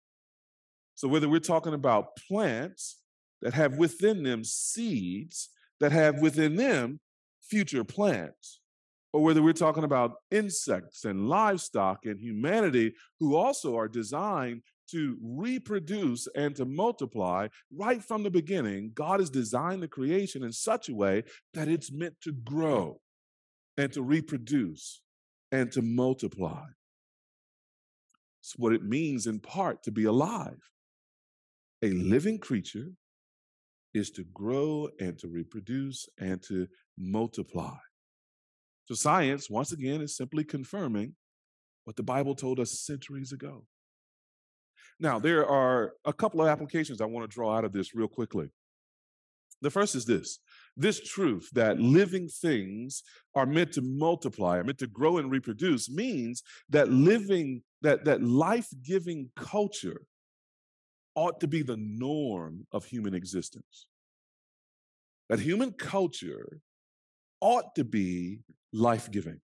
So, 0.94 1.08
whether 1.08 1.28
we're 1.28 1.40
talking 1.40 1.74
about 1.74 2.16
plants 2.28 3.00
that 3.42 3.54
have 3.54 3.78
within 3.78 4.22
them 4.22 4.44
seeds 4.44 5.50
that 5.80 5.92
have 5.92 6.20
within 6.20 6.56
them 6.56 7.00
future 7.42 7.84
plans, 7.84 8.60
or 9.12 9.22
whether 9.22 9.42
we're 9.42 9.52
talking 9.52 9.84
about 9.84 10.16
insects 10.30 11.04
and 11.04 11.28
livestock 11.28 12.04
and 12.04 12.20
humanity 12.20 12.94
who 13.20 13.36
also 13.36 13.76
are 13.76 13.88
designed 13.88 14.62
to 14.90 15.16
reproduce 15.22 16.26
and 16.34 16.56
to 16.56 16.64
multiply 16.64 17.46
right 17.74 18.02
from 18.02 18.22
the 18.22 18.30
beginning, 18.30 18.90
God 18.94 19.20
has 19.20 19.30
designed 19.30 19.82
the 19.82 19.88
creation 19.88 20.42
in 20.42 20.52
such 20.52 20.88
a 20.88 20.94
way 20.94 21.24
that 21.54 21.68
it's 21.68 21.92
meant 21.92 22.14
to 22.22 22.32
grow 22.32 23.00
and 23.76 23.92
to 23.92 24.02
reproduce 24.02 25.02
and 25.52 25.70
to 25.72 25.82
multiply. 25.82 26.64
It's 28.42 28.56
what 28.56 28.72
it 28.72 28.82
means 28.82 29.26
in 29.26 29.40
part 29.40 29.82
to 29.84 29.90
be 29.90 30.04
alive. 30.04 30.58
A 31.82 31.90
living 31.90 32.38
creature 32.38 32.88
is 33.94 34.11
to 34.11 34.24
grow 34.33 34.88
and 35.01 35.18
to 35.18 35.29
reproduce 35.29 36.09
and 36.18 36.42
to 36.42 36.66
multiply. 36.98 37.77
So, 38.87 38.94
science, 38.94 39.51
once 39.51 39.72
again, 39.72 40.01
is 40.01 40.16
simply 40.16 40.44
confirming 40.44 41.14
what 41.85 41.96
the 41.96 42.03
Bible 42.03 42.35
told 42.35 42.61
us 42.61 42.81
centuries 42.81 43.33
ago. 43.33 43.64
Now, 45.01 45.18
there 45.18 45.46
are 45.46 45.92
a 46.05 46.12
couple 46.12 46.42
of 46.42 46.48
applications 46.48 47.01
I 47.01 47.07
want 47.07 47.29
to 47.29 47.35
draw 47.35 47.57
out 47.57 47.64
of 47.64 47.72
this 47.72 47.94
real 47.94 48.09
quickly. 48.09 48.51
The 49.61 49.70
first 49.70 49.94
is 49.94 50.05
this 50.05 50.38
this 50.77 51.01
truth 51.01 51.48
that 51.53 51.81
living 51.81 52.29
things 52.29 53.03
are 53.35 53.46
meant 53.46 53.72
to 53.72 53.83
multiply, 53.83 54.59
are 54.59 54.64
meant 54.64 54.79
to 54.79 54.87
grow 54.87 55.18
and 55.18 55.31
reproduce, 55.31 55.90
means 55.90 56.42
that 56.70 56.88
living, 56.88 57.62
that, 57.83 58.05
that 58.05 58.22
life 58.22 58.68
giving 58.85 59.29
culture 59.37 60.03
ought 61.18 61.40
to 61.40 61.48
be 61.48 61.62
the 61.62 61.76
norm 61.76 62.66
of 62.70 62.85
human 62.85 63.12
existence. 63.12 63.88
That 65.28 65.40
human 65.40 65.72
culture 65.72 66.61
ought 67.40 67.74
to 67.74 67.85
be 67.85 68.40
life 68.72 69.11
giving. 69.11 69.40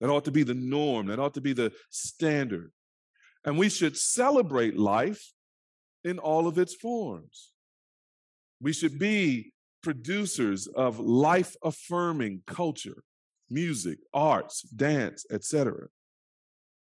That 0.00 0.10
ought 0.10 0.24
to 0.26 0.30
be 0.30 0.44
the 0.44 0.54
norm. 0.54 1.08
That 1.08 1.18
ought 1.18 1.34
to 1.34 1.40
be 1.40 1.52
the 1.52 1.72
standard. 1.90 2.70
And 3.44 3.58
we 3.58 3.68
should 3.68 3.96
celebrate 3.96 4.78
life 4.78 5.32
in 6.04 6.20
all 6.20 6.46
of 6.46 6.56
its 6.56 6.74
forms. 6.74 7.50
We 8.60 8.72
should 8.72 8.96
be 8.98 9.52
producers 9.82 10.68
of 10.68 11.00
life 11.00 11.56
affirming 11.64 12.42
culture, 12.46 13.02
music, 13.50 13.98
arts, 14.14 14.62
dance, 14.62 15.26
etc. 15.32 15.88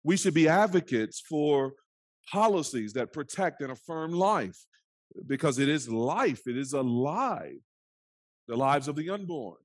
We 0.04 0.18
should 0.18 0.34
be 0.34 0.50
advocates 0.50 1.22
for 1.22 1.74
policies 2.30 2.94
that 2.94 3.14
protect 3.14 3.62
and 3.62 3.72
affirm 3.72 4.12
life 4.12 4.66
because 5.28 5.60
it 5.60 5.70
is 5.70 5.90
life, 5.90 6.48
it 6.48 6.58
is 6.58 6.74
alive. 6.74 7.60
The 8.48 8.56
lives 8.56 8.88
of 8.88 8.96
the 8.96 9.10
unborn, 9.10 9.58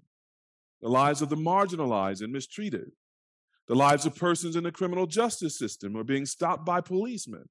the 0.81 0.89
lives 0.89 1.23
of 1.23 1.29
the 1.29 1.37
marginalized 1.37 2.23
and 2.23 2.33
mistreated, 2.33 2.93
the 3.69 3.75
lives 3.75 4.07
of 4.07 4.15
persons 4.15 4.55
in 4.55 4.65
the 4.65 4.73
criminal 4.73 5.07
justice 5.07 5.59
system 5.59 5.97
or 5.97 6.05
being 6.05 6.27
stopped 6.27 6.65
by 6.65 6.81
policemen, 6.81 7.49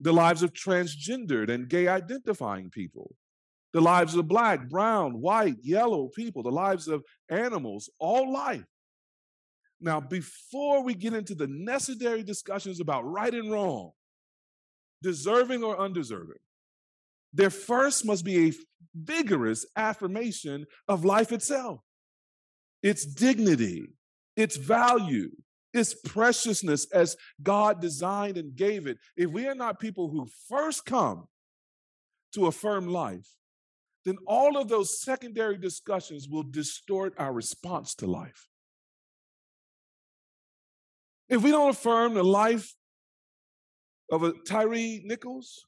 the 0.00 0.12
lives 0.12 0.42
of 0.42 0.52
transgendered 0.52 1.50
and 1.50 1.68
gay 1.68 1.88
identifying 1.88 2.70
people, 2.70 3.16
the 3.72 3.80
lives 3.80 4.14
of 4.14 4.28
black, 4.28 4.68
brown, 4.68 5.20
white, 5.20 5.56
yellow 5.62 6.08
people, 6.14 6.42
the 6.42 6.50
lives 6.50 6.86
of 6.86 7.02
animals, 7.28 7.90
all 7.98 8.32
life. 8.32 8.64
Now, 9.80 10.00
before 10.00 10.82
we 10.82 10.94
get 10.94 11.12
into 11.12 11.34
the 11.34 11.48
necessary 11.48 12.22
discussions 12.22 12.80
about 12.80 13.02
right 13.02 13.34
and 13.34 13.50
wrong, 13.50 13.92
deserving 15.02 15.62
or 15.62 15.78
undeserving, 15.78 16.38
there 17.32 17.50
first 17.50 18.04
must 18.04 18.24
be 18.24 18.48
a 18.48 18.52
vigorous 18.94 19.66
affirmation 19.76 20.66
of 20.88 21.04
life 21.04 21.32
itself, 21.32 21.80
its 22.82 23.04
dignity, 23.04 23.88
its 24.36 24.56
value, 24.56 25.30
its 25.72 25.94
preciousness 25.94 26.86
as 26.92 27.16
God 27.42 27.80
designed 27.80 28.38
and 28.38 28.56
gave 28.56 28.86
it. 28.86 28.98
If 29.16 29.30
we 29.30 29.46
are 29.46 29.54
not 29.54 29.80
people 29.80 30.08
who 30.08 30.26
first 30.48 30.86
come 30.86 31.26
to 32.32 32.46
affirm 32.46 32.88
life, 32.88 33.28
then 34.04 34.16
all 34.26 34.56
of 34.56 34.68
those 34.68 35.00
secondary 35.00 35.58
discussions 35.58 36.28
will 36.28 36.44
distort 36.44 37.12
our 37.18 37.32
response 37.32 37.94
to 37.96 38.06
life. 38.06 38.48
If 41.28 41.42
we 41.42 41.50
don't 41.50 41.70
affirm 41.70 42.14
the 42.14 42.22
life 42.22 42.72
of 44.10 44.22
a 44.22 44.32
Tyre 44.46 45.00
Nichols, 45.04 45.64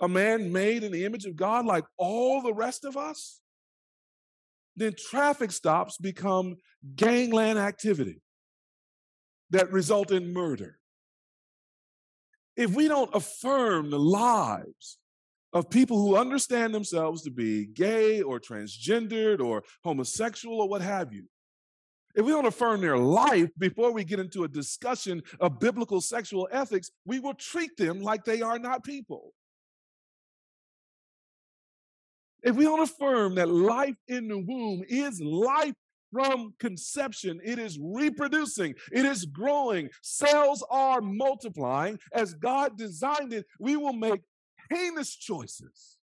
a 0.00 0.08
man 0.08 0.52
made 0.52 0.84
in 0.84 0.92
the 0.92 1.04
image 1.04 1.24
of 1.24 1.36
God 1.36 1.66
like 1.66 1.84
all 1.96 2.42
the 2.42 2.54
rest 2.54 2.84
of 2.84 2.96
us, 2.96 3.40
then 4.76 4.94
traffic 4.98 5.52
stops 5.52 5.96
become 5.98 6.56
gangland 6.96 7.58
activity 7.58 8.20
that 9.50 9.70
result 9.70 10.10
in 10.10 10.32
murder. 10.32 10.78
If 12.56 12.74
we 12.74 12.88
don't 12.88 13.14
affirm 13.14 13.90
the 13.90 13.98
lives 13.98 14.98
of 15.52 15.70
people 15.70 15.98
who 15.98 16.16
understand 16.16 16.74
themselves 16.74 17.22
to 17.22 17.30
be 17.30 17.66
gay 17.66 18.20
or 18.20 18.40
transgendered 18.40 19.40
or 19.40 19.62
homosexual 19.82 20.60
or 20.60 20.68
what 20.68 20.82
have 20.82 21.12
you, 21.12 21.26
if 22.14 22.24
we 22.24 22.32
don't 22.32 22.46
affirm 22.46 22.80
their 22.80 22.96
life 22.96 23.50
before 23.58 23.92
we 23.92 24.04
get 24.04 24.20
into 24.20 24.44
a 24.44 24.48
discussion 24.48 25.22
of 25.40 25.58
biblical 25.58 26.00
sexual 26.00 26.48
ethics, 26.52 26.90
we 27.04 27.18
will 27.18 27.34
treat 27.34 27.76
them 27.76 28.00
like 28.00 28.24
they 28.24 28.40
are 28.40 28.58
not 28.58 28.84
people. 28.84 29.32
If 32.42 32.56
we 32.56 32.64
don't 32.64 32.80
affirm 32.80 33.34
that 33.36 33.48
life 33.48 33.96
in 34.06 34.28
the 34.28 34.38
womb 34.38 34.84
is 34.86 35.20
life 35.20 35.74
from 36.12 36.54
conception, 36.60 37.40
it 37.42 37.58
is 37.58 37.78
reproducing, 37.80 38.74
it 38.92 39.04
is 39.04 39.24
growing, 39.24 39.88
cells 40.02 40.64
are 40.70 41.00
multiplying 41.00 41.98
as 42.12 42.34
God 42.34 42.78
designed 42.78 43.32
it, 43.32 43.46
we 43.58 43.76
will 43.76 43.94
make 43.94 44.20
heinous 44.70 45.16
choices 45.16 45.98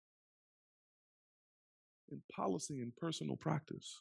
in 2.09 2.21
policy 2.33 2.81
and 2.81 2.95
personal 2.95 3.35
practice. 3.35 3.99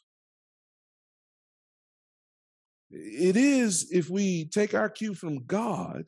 It 2.89 3.35
is, 3.35 3.89
if 3.91 4.09
we 4.09 4.45
take 4.45 4.73
our 4.73 4.89
cue 4.89 5.13
from 5.13 5.45
God, 5.45 6.05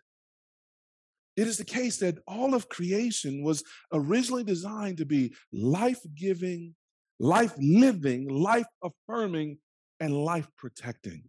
it 1.35 1.47
is 1.47 1.57
the 1.57 1.65
case 1.65 1.97
that 1.97 2.17
all 2.27 2.53
of 2.53 2.69
creation 2.69 3.43
was 3.43 3.63
originally 3.93 4.43
designed 4.43 4.97
to 4.97 5.05
be 5.05 5.33
life 5.53 6.01
giving, 6.15 6.75
life 7.19 7.53
living, 7.57 8.27
life 8.27 8.67
affirming, 8.83 9.57
and 9.99 10.13
life 10.13 10.47
protecting. 10.57 11.23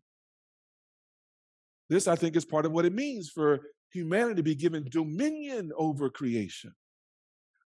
This, 1.89 2.07
I 2.07 2.15
think, 2.15 2.37
is 2.37 2.45
part 2.45 2.67
of 2.67 2.73
what 2.73 2.87
it 2.87 2.93
means 2.93 3.31
for 3.31 3.61
humanity 3.93 4.37
to 4.37 4.43
be 4.43 4.55
given 4.55 4.87
dominion 4.89 5.73
over 5.77 6.09
creation, 6.09 6.73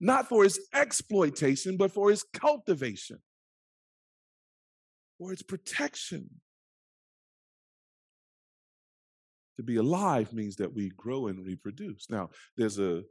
not 0.01 0.29
for 0.29 0.45
its 0.45 0.61
exploitation, 0.73 1.77
but 1.77 1.93
for 1.93 2.13
its 2.13 2.25
cultivation, 2.33 3.19
for 5.19 5.33
its 5.33 5.43
protection. 5.43 6.31
To 9.57 9.63
be 9.63 9.77
alive 9.77 10.33
means 10.33 10.57
that 10.57 10.73
we 10.73 10.91
grow 10.97 11.27
and 11.27 11.45
reproduce. 11.45 12.09
Now, 12.09 12.31
there's 12.57 12.79
a 12.79 13.03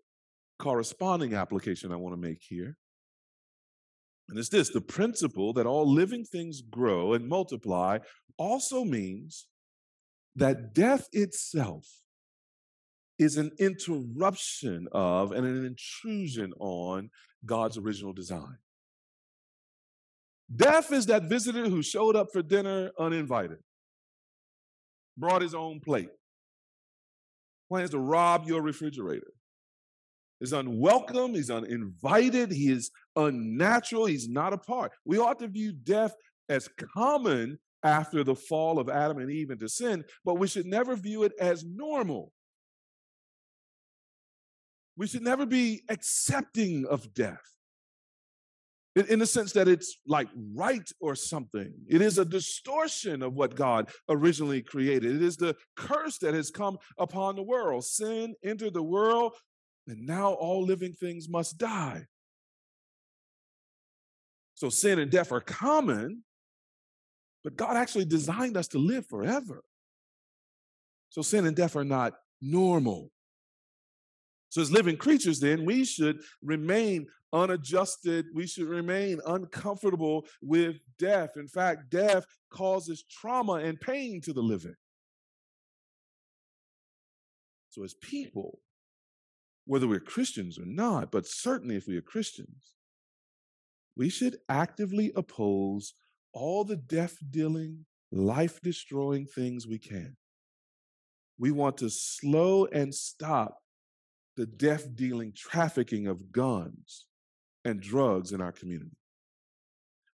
corresponding 0.60 1.34
application 1.34 1.92
I 1.92 1.98
want 1.98 2.14
to 2.14 2.22
make 2.22 2.42
here. 2.42 2.78
And 4.30 4.40
it's 4.40 4.50
this 4.50 4.70
the 4.70 4.82
principle 4.82 5.54
that 5.54 5.66
all 5.66 5.92
living 5.92 6.24
things 6.24 6.62
grow 6.62 7.14
and 7.14 7.28
multiply 7.28 8.00
also 8.38 8.84
means 8.84 9.48
that 10.36 10.74
death 10.74 11.08
itself 11.12 11.86
is 13.20 13.38
an 13.38 13.52
interruption 13.60 14.88
of 14.92 15.32
and 15.32 15.46
an 15.46 15.66
intrusion 15.66 16.54
on 16.60 17.10
God's 17.46 17.78
original 17.78 18.14
design. 18.14 18.58
Death 20.54 20.92
is 20.92 21.06
that 21.06 21.24
visitor 21.24 21.70
who 21.70 21.82
showed 21.82 22.16
up 22.16 22.28
for 22.32 22.42
dinner 22.42 22.92
uninvited, 23.00 23.60
brought 25.18 25.42
his 25.42 25.54
own 25.54 25.80
plate, 25.80 26.10
plans 27.72 27.92
to 27.92 28.00
rob 28.00 28.46
your 28.46 28.62
refrigerator. 28.62 29.32
He's 30.42 30.52
unwelcome, 30.52 31.36
he's 31.36 31.50
uninvited, 31.50 32.52
he 32.52 32.70
is 32.70 32.92
unnatural, 33.16 34.08
he's 34.08 34.28
not 34.28 34.52
a 34.52 34.58
part. 34.58 34.92
We 35.06 35.20
ought 35.20 35.40
to 35.40 35.48
view 35.48 35.72
death 35.72 36.14
as 36.50 36.68
common 36.94 37.60
after 37.82 38.26
the 38.26 38.36
fall 38.36 38.78
of 38.78 38.90
Adam 38.90 39.20
and 39.20 39.32
Eve 39.32 39.52
into 39.52 39.70
sin, 39.70 40.04
but 40.26 40.34
we 40.34 40.48
should 40.48 40.66
never 40.66 40.98
view 40.98 41.24
it 41.24 41.32
as 41.40 41.64
normal. 41.64 42.34
We 44.98 45.08
should 45.08 45.24
never 45.24 45.46
be 45.46 45.84
accepting 45.88 46.86
of 46.88 47.14
death 47.14 47.40
in, 48.96 49.20
the 49.20 49.26
sense 49.26 49.54
that 49.54 49.68
it's 49.68 49.98
like 50.06 50.28
right 50.54 50.90
or 51.00 51.16
something. 51.16 51.74
It 51.88 52.02
is 52.02 52.18
a 52.18 52.26
distortion 52.26 53.22
of 53.22 53.34
what 53.34 53.56
God 53.56 53.90
originally 54.10 54.62
created. 54.62 55.16
It 55.16 55.22
is 55.22 55.38
the 55.38 55.56
curse 55.78 56.18
that 56.20 56.34
has 56.34 56.52
come 56.52 56.78
upon 56.98 57.36
the 57.36 57.44
world. 57.44 57.86
Sin 57.86 58.36
entered 58.44 58.74
the 58.74 58.84
world, 58.84 59.34
and 59.88 60.06
now 60.06 60.34
all 60.34 60.64
living 60.66 60.94
things 60.94 61.30
must 61.30 61.58
die. 61.58 62.06
So 64.56 64.70
sin 64.70 65.00
and 65.00 65.10
death 65.10 65.32
are 65.32 65.42
common, 65.42 66.24
but 67.44 67.56
God 67.56 67.78
actually 67.78 68.06
designed 68.06 68.58
us 68.58 68.68
to 68.70 68.78
live 68.78 69.06
forever. 69.08 69.64
So 71.10 71.22
sin 71.22 71.46
and 71.46 71.56
death 71.56 71.76
are 71.76 71.86
not 71.86 72.14
normal. 72.42 73.10
So, 74.52 74.62
as 74.62 74.70
living 74.70 74.98
creatures, 74.98 75.40
then, 75.40 75.64
we 75.64 75.86
should 75.86 76.20
remain 76.44 77.08
unadjusted. 77.34 78.28
We 78.34 78.48
should 78.48 78.68
remain 78.68 79.20
uncomfortable 79.26 80.26
with 80.42 80.78
death. 80.98 81.32
In 81.38 81.48
fact, 81.48 81.90
death 81.90 82.26
causes 82.50 83.04
trauma 83.10 83.54
and 83.54 83.80
pain 83.80 84.22
to 84.22 84.34
the 84.34 84.42
living. 84.42 84.76
So, 87.70 87.84
as 87.84 87.94
people, 87.94 88.60
whether 89.66 89.88
we're 89.88 90.00
Christians 90.00 90.60
or 90.60 90.66
not, 90.66 91.12
but 91.12 91.26
certainly 91.26 91.78
if 91.78 91.88
we 91.88 91.96
are 91.98 92.02
Christians, 92.02 92.74
we 93.96 94.10
should 94.10 94.38
actively 94.50 95.12
oppose 95.16 95.94
all 96.34 96.64
the 96.64 96.76
death 96.76 97.18
dealing, 97.30 97.86
life 98.12 98.60
destroying 98.62 99.26
things 99.26 99.68
we 99.68 99.78
can. 99.78 100.16
We 101.38 101.52
want 101.52 101.78
to 101.78 101.90
slow 101.90 102.66
and 102.66 102.94
stop 102.94 103.58
the 104.36 104.46
death 104.46 104.96
dealing 104.96 105.34
trafficking 105.36 106.08
of 106.08 106.32
guns 106.32 107.06
and 107.66 107.80
drugs 107.80 108.32
in 108.32 108.42
our 108.42 108.52
community. 108.52 108.96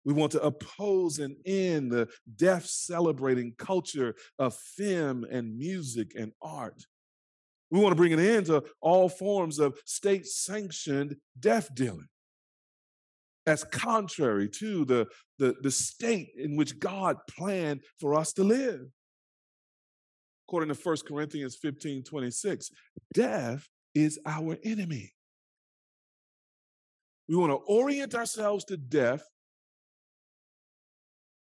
We 0.04 0.14
want 0.14 0.32
to 0.34 0.42
oppose 0.42 1.20
and 1.20 1.36
end 1.46 1.92
the 1.92 2.08
death 2.36 2.66
celebrating 2.68 3.54
culture 3.58 4.16
of 4.38 4.56
film 4.56 5.26
and 5.30 5.58
music 5.58 6.14
and 6.18 6.32
art. 6.42 6.86
We 7.72 7.80
want 7.80 7.92
to 7.92 7.98
bring 7.98 8.14
an 8.14 8.20
end 8.20 8.46
to 8.46 8.64
all 8.82 9.10
forms 9.10 9.58
of 9.58 9.80
state 9.86 10.28
sanctioned 10.28 11.18
death 11.40 11.74
dealing 11.74 12.08
as 13.48 13.64
contrary 13.64 14.50
to 14.50 14.86
the, 14.86 15.08
the, 15.40 15.56
the 15.62 15.72
state 15.72 16.32
in 16.38 16.56
which 16.56 16.80
God 16.80 17.18
planned 17.30 17.82
for 18.00 18.16
us 18.16 18.34
to 18.34 18.44
live. 18.44 18.82
According 20.48 20.74
to 20.74 20.80
1 20.82 20.98
Corinthians 21.08 21.58
15 21.60 22.04
26, 22.04 22.70
death 23.14 23.68
is 23.96 24.20
our 24.26 24.58
enemy. 24.64 25.15
We 27.28 27.36
want 27.36 27.52
to 27.52 27.56
orient 27.56 28.16
ourselves 28.16 28.66
to 28.66 28.78
death 28.78 29.24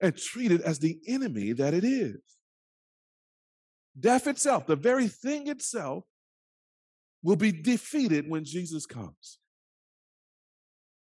and 0.01 0.17
treat 0.17 0.51
it 0.51 0.61
as 0.61 0.79
the 0.79 0.99
enemy 1.07 1.53
that 1.53 1.73
it 1.73 1.83
is. 1.83 2.19
Death 3.99 4.27
itself, 4.27 4.65
the 4.65 4.75
very 4.75 5.07
thing 5.07 5.47
itself, 5.47 6.03
will 7.23 7.35
be 7.35 7.51
defeated 7.51 8.27
when 8.27 8.43
Jesus 8.43 8.85
comes. 8.85 9.39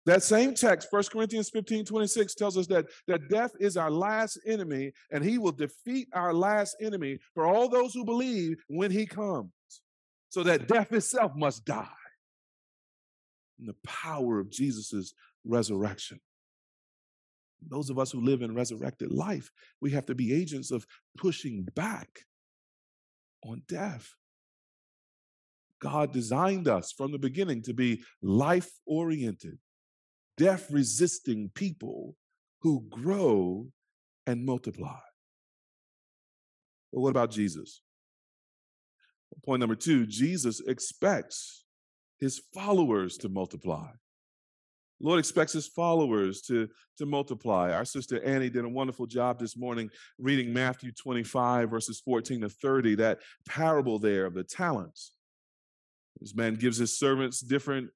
That 0.07 0.23
same 0.23 0.55
text, 0.55 0.89
1 0.91 1.05
Corinthians 1.13 1.51
15 1.51 1.85
26, 1.85 2.35
tells 2.35 2.57
us 2.57 2.67
that, 2.69 2.87
that 3.07 3.29
death 3.29 3.53
is 3.61 3.77
our 3.77 3.91
last 3.91 4.41
enemy, 4.47 4.93
and 5.13 5.23
he 5.23 5.39
will 5.39 5.53
defeat 5.53 6.09
our 6.15 6.33
last 6.33 6.77
enemy 6.81 7.19
for 7.35 7.47
all 7.47 7.69
those 7.69 7.95
who 7.95 8.05
believe 8.05 8.57
when 8.69 8.91
he 8.91 9.07
comes 9.07 9.53
so 10.31 10.43
that 10.43 10.69
death 10.69 10.93
itself 10.93 11.33
must 11.37 11.65
die. 11.65 11.87
In 13.61 13.67
the 13.67 13.77
power 13.87 14.41
of 14.41 14.51
Jesus' 14.51 15.13
resurrection. 15.45 16.21
Those 17.69 17.91
of 17.91 17.99
us 17.99 18.11
who 18.11 18.21
live 18.21 18.41
in 18.41 18.55
resurrected 18.55 19.13
life, 19.13 19.51
we 19.81 19.91
have 19.91 20.07
to 20.07 20.15
be 20.15 20.33
agents 20.33 20.71
of 20.71 20.87
pushing 21.19 21.67
back 21.75 22.21
on 23.45 23.63
death. 23.69 24.15
God 25.79 26.13
designed 26.13 26.69
us 26.69 26.93
from 26.93 27.13
the 27.13 27.19
beginning 27.19 27.63
to 27.63 27.75
be 27.75 28.03
life 28.23 28.71
oriented, 28.87 29.59
death 30.37 30.71
resisting 30.71 31.51
people 31.55 32.17
who 32.63 32.87
grow 32.91 33.69
and 34.27 34.45
multiply. 34.45 35.01
But 36.93 37.01
what 37.01 37.11
about 37.11 37.31
Jesus? 37.31 37.83
Point 39.45 39.61
number 39.61 39.77
two 39.77 40.07
Jesus 40.07 40.61
expects 40.61 41.60
his 42.21 42.41
followers 42.55 43.17
to 43.19 43.29
multiply. 43.29 43.89
Lord 45.03 45.19
expects 45.19 45.55
his 45.55 45.67
followers 45.67 46.43
to, 46.43 46.69
to 46.99 47.07
multiply. 47.07 47.73
Our 47.73 47.87
sister 47.87 48.23
Annie 48.23 48.51
did 48.51 48.67
a 48.67 48.69
wonderful 48.69 49.07
job 49.07 49.39
this 49.39 49.57
morning 49.57 49.89
reading 50.19 50.53
Matthew 50.53 50.93
25, 50.93 51.71
verses 51.71 52.01
14 52.05 52.43
to 52.43 52.51
30, 52.51 52.97
that 52.97 53.21
parable 53.49 53.99
there 53.99 54.27
of 54.27 54.35
the 54.35 54.45
talents. 54.45 55.13
This 56.21 56.35
man 56.35 56.57
gives 56.57 56.77
his 56.77 56.99
servants 56.99 57.41
different 57.41 57.89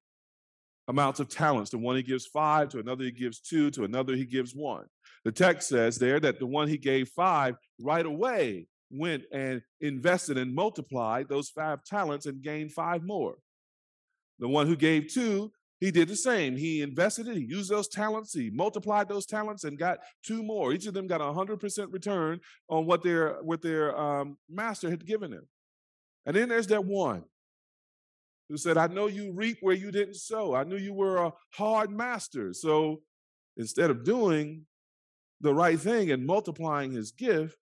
amounts 0.87 1.19
of 1.19 1.29
talents. 1.29 1.69
To 1.71 1.77
one 1.77 1.95
he 1.95 2.01
gives 2.01 2.25
five, 2.25 2.69
to 2.69 2.79
another 2.79 3.03
he 3.03 3.11
gives 3.11 3.39
two, 3.39 3.69
to 3.71 3.83
another 3.83 4.15
he 4.15 4.25
gives 4.25 4.53
one. 4.55 4.85
The 5.25 5.31
text 5.31 5.69
says 5.69 5.97
there 5.97 6.19
that 6.19 6.39
the 6.39 6.47
one 6.47 6.67
he 6.67 6.77
gave 6.77 7.09
five 7.09 7.55
right 7.79 8.05
away 8.05 8.67
went 8.89 9.23
and 9.31 9.61
invested 9.81 10.37
and 10.37 10.55
multiplied 10.55 11.27
those 11.29 11.49
five 11.49 11.83
talents 11.83 12.25
and 12.25 12.41
gained 12.41 12.71
five 12.71 13.03
more. 13.03 13.35
The 14.39 14.47
one 14.47 14.67
who 14.67 14.75
gave 14.75 15.13
two, 15.13 15.51
he 15.79 15.91
did 15.91 16.07
the 16.07 16.15
same. 16.15 16.55
He 16.55 16.81
invested 16.81 17.27
it, 17.27 17.35
he 17.35 17.43
used 17.43 17.69
those 17.69 17.87
talents, 17.87 18.33
he 18.33 18.49
multiplied 18.49 19.09
those 19.09 19.25
talents 19.25 19.63
and 19.63 19.77
got 19.77 19.99
two 20.23 20.43
more. 20.43 20.73
Each 20.73 20.87
of 20.87 20.93
them 20.93 21.07
got 21.07 21.21
a 21.21 21.25
100% 21.25 21.93
return 21.93 22.39
on 22.69 22.85
what 22.85 23.03
their, 23.03 23.41
what 23.43 23.61
their 23.61 23.97
um, 23.97 24.37
master 24.49 24.89
had 24.89 25.05
given 25.05 25.31
them. 25.31 25.47
And 26.25 26.35
then 26.35 26.49
there's 26.49 26.67
that 26.67 26.85
one 26.85 27.23
who 28.49 28.57
said, 28.57 28.77
I 28.77 28.87
know 28.87 29.07
you 29.07 29.31
reap 29.31 29.57
where 29.61 29.75
you 29.75 29.91
didn't 29.91 30.15
sow. 30.15 30.55
I 30.55 30.63
knew 30.63 30.77
you 30.77 30.93
were 30.93 31.17
a 31.17 31.33
hard 31.53 31.91
master. 31.91 32.53
So 32.53 33.01
instead 33.57 33.89
of 33.89 34.03
doing 34.03 34.65
the 35.41 35.53
right 35.53 35.79
thing 35.79 36.11
and 36.11 36.25
multiplying 36.25 36.91
his 36.91 37.11
gift, 37.11 37.57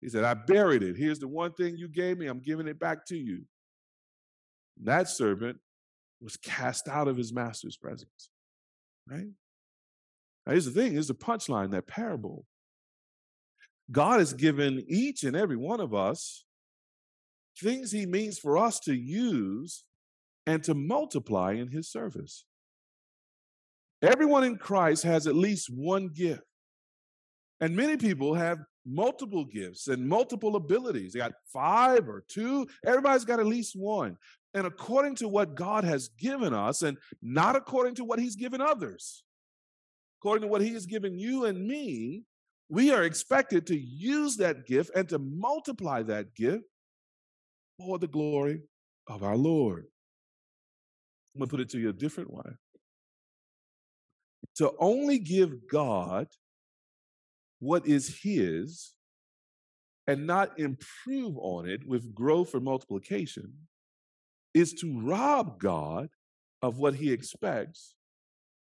he 0.00 0.08
said, 0.08 0.24
I 0.24 0.34
buried 0.34 0.82
it. 0.82 0.96
Here's 0.96 1.18
the 1.18 1.28
one 1.28 1.52
thing 1.52 1.76
you 1.76 1.88
gave 1.88 2.18
me. 2.18 2.26
I'm 2.26 2.40
giving 2.40 2.68
it 2.68 2.78
back 2.78 3.04
to 3.06 3.16
you. 3.16 3.42
that 4.84 5.08
servant 5.08 5.58
was 6.20 6.36
cast 6.36 6.88
out 6.88 7.08
of 7.08 7.16
his 7.16 7.32
master's 7.32 7.76
presence. 7.76 8.30
Right? 9.08 9.28
Now, 10.46 10.52
here's 10.52 10.64
the 10.64 10.70
thing 10.70 10.92
here's 10.92 11.08
the 11.08 11.14
punchline 11.14 11.70
that 11.72 11.86
parable. 11.86 12.44
God 13.90 14.18
has 14.18 14.34
given 14.34 14.84
each 14.88 15.24
and 15.24 15.34
every 15.34 15.56
one 15.56 15.80
of 15.80 15.94
us 15.94 16.44
things 17.58 17.90
he 17.90 18.06
means 18.06 18.38
for 18.38 18.56
us 18.56 18.78
to 18.80 18.94
use 18.94 19.84
and 20.46 20.62
to 20.64 20.74
multiply 20.74 21.52
in 21.52 21.68
his 21.68 21.90
service. 21.90 22.44
Everyone 24.00 24.44
in 24.44 24.56
Christ 24.56 25.02
has 25.02 25.26
at 25.26 25.34
least 25.34 25.68
one 25.74 26.08
gift. 26.08 26.42
And 27.60 27.74
many 27.74 27.96
people 27.96 28.34
have 28.34 28.58
multiple 28.86 29.44
gifts 29.44 29.88
and 29.88 30.08
multiple 30.08 30.56
abilities. 30.56 31.12
They 31.12 31.18
got 31.18 31.32
five 31.52 32.08
or 32.08 32.24
two. 32.28 32.66
Everybody's 32.86 33.24
got 33.24 33.40
at 33.40 33.46
least 33.46 33.74
one. 33.74 34.16
And 34.54 34.66
according 34.66 35.16
to 35.16 35.28
what 35.28 35.54
God 35.54 35.84
has 35.84 36.08
given 36.08 36.54
us, 36.54 36.82
and 36.82 36.96
not 37.20 37.56
according 37.56 37.96
to 37.96 38.04
what 38.04 38.18
He's 38.18 38.36
given 38.36 38.60
others, 38.60 39.22
according 40.20 40.42
to 40.42 40.48
what 40.48 40.62
He 40.62 40.72
has 40.72 40.86
given 40.86 41.18
you 41.18 41.44
and 41.44 41.66
me, 41.66 42.24
we 42.68 42.90
are 42.92 43.02
expected 43.02 43.66
to 43.66 43.78
use 43.78 44.36
that 44.36 44.66
gift 44.66 44.90
and 44.94 45.08
to 45.08 45.18
multiply 45.18 46.02
that 46.02 46.34
gift 46.34 46.64
for 47.78 47.98
the 47.98 48.08
glory 48.08 48.62
of 49.06 49.22
our 49.22 49.36
Lord. 49.36 49.86
I'm 51.34 51.40
going 51.40 51.48
to 51.48 51.50
put 51.50 51.60
it 51.60 51.70
to 51.70 51.78
you 51.78 51.90
a 51.90 51.94
different 51.94 52.32
way. 52.32 52.50
To 54.56 54.72
only 54.78 55.18
give 55.18 55.68
God 55.70 56.26
what 57.60 57.86
is 57.86 58.20
his 58.22 58.92
and 60.06 60.26
not 60.26 60.58
improve 60.58 61.36
on 61.38 61.68
it 61.68 61.86
with 61.86 62.14
growth 62.14 62.54
or 62.54 62.60
multiplication 62.60 63.52
is 64.54 64.72
to 64.74 65.00
rob 65.00 65.60
God 65.60 66.08
of 66.62 66.78
what 66.78 66.94
he 66.94 67.12
expects 67.12 67.94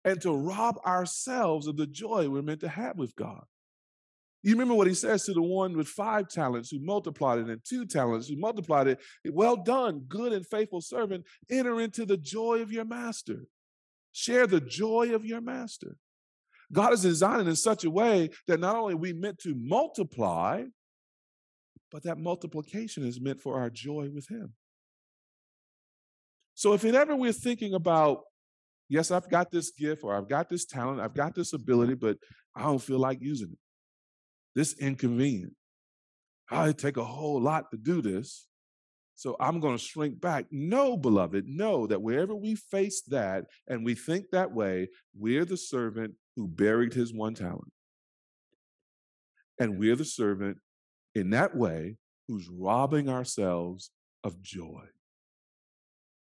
and 0.04 0.20
to 0.22 0.32
rob 0.32 0.78
ourselves 0.86 1.66
of 1.66 1.76
the 1.76 1.86
joy 1.86 2.28
we're 2.28 2.42
meant 2.42 2.60
to 2.60 2.68
have 2.68 2.96
with 2.96 3.14
God. 3.16 3.44
You 4.42 4.52
remember 4.52 4.74
what 4.74 4.86
he 4.86 4.94
says 4.94 5.24
to 5.24 5.32
the 5.32 5.42
one 5.42 5.76
with 5.76 5.88
five 5.88 6.28
talents 6.28 6.70
who 6.70 6.78
multiplied 6.78 7.40
it 7.40 7.48
and 7.48 7.60
two 7.64 7.84
talents 7.84 8.28
who 8.28 8.36
multiplied 8.36 8.86
it. 8.86 9.00
Well 9.24 9.56
done, 9.56 10.04
good 10.06 10.32
and 10.32 10.46
faithful 10.46 10.80
servant. 10.80 11.24
Enter 11.50 11.80
into 11.80 12.06
the 12.06 12.16
joy 12.16 12.62
of 12.62 12.70
your 12.70 12.84
master. 12.84 13.46
Share 14.12 14.46
the 14.46 14.60
joy 14.60 15.12
of 15.14 15.24
your 15.24 15.40
master. 15.40 15.96
God 16.72 16.92
is 16.92 17.02
designed 17.02 17.48
in 17.48 17.56
such 17.56 17.84
a 17.84 17.90
way 17.90 18.30
that 18.46 18.60
not 18.60 18.76
only 18.76 18.94
we 18.94 19.12
meant 19.12 19.38
to 19.40 19.54
multiply, 19.56 20.64
but 21.90 22.04
that 22.04 22.18
multiplication 22.18 23.04
is 23.04 23.20
meant 23.20 23.40
for 23.40 23.58
our 23.58 23.70
joy 23.70 24.10
with 24.12 24.28
Him. 24.28 24.54
So 26.56 26.72
if 26.72 26.86
ever 26.86 27.14
we're 27.14 27.34
thinking 27.34 27.74
about, 27.74 28.22
yes, 28.88 29.10
I've 29.10 29.28
got 29.28 29.50
this 29.50 29.70
gift 29.72 30.02
or 30.02 30.16
I've 30.16 30.28
got 30.28 30.48
this 30.48 30.64
talent, 30.64 31.02
I've 31.02 31.12
got 31.12 31.34
this 31.34 31.52
ability, 31.52 31.94
but 31.94 32.16
I 32.56 32.62
don't 32.62 32.80
feel 32.80 32.98
like 32.98 33.18
using 33.20 33.50
it. 33.52 33.58
This 34.54 34.72
inconvenient. 34.78 35.52
I 36.50 36.72
take 36.72 36.96
a 36.96 37.04
whole 37.04 37.42
lot 37.42 37.70
to 37.72 37.76
do 37.76 38.00
this. 38.00 38.48
So 39.16 39.36
I'm 39.38 39.60
going 39.60 39.76
to 39.76 39.82
shrink 39.82 40.18
back. 40.18 40.46
No, 40.50 40.96
beloved, 40.96 41.46
know 41.46 41.86
that 41.88 42.00
wherever 42.00 42.34
we 42.34 42.54
face 42.54 43.02
that 43.08 43.44
and 43.68 43.84
we 43.84 43.94
think 43.94 44.30
that 44.32 44.52
way, 44.52 44.88
we're 45.14 45.44
the 45.44 45.58
servant 45.58 46.14
who 46.36 46.48
buried 46.48 46.94
his 46.94 47.12
one 47.12 47.34
talent. 47.34 47.70
And 49.58 49.78
we're 49.78 49.96
the 49.96 50.06
servant 50.06 50.56
in 51.14 51.30
that 51.30 51.54
way 51.54 51.96
who's 52.28 52.48
robbing 52.48 53.10
ourselves 53.10 53.90
of 54.24 54.40
joy 54.40 54.86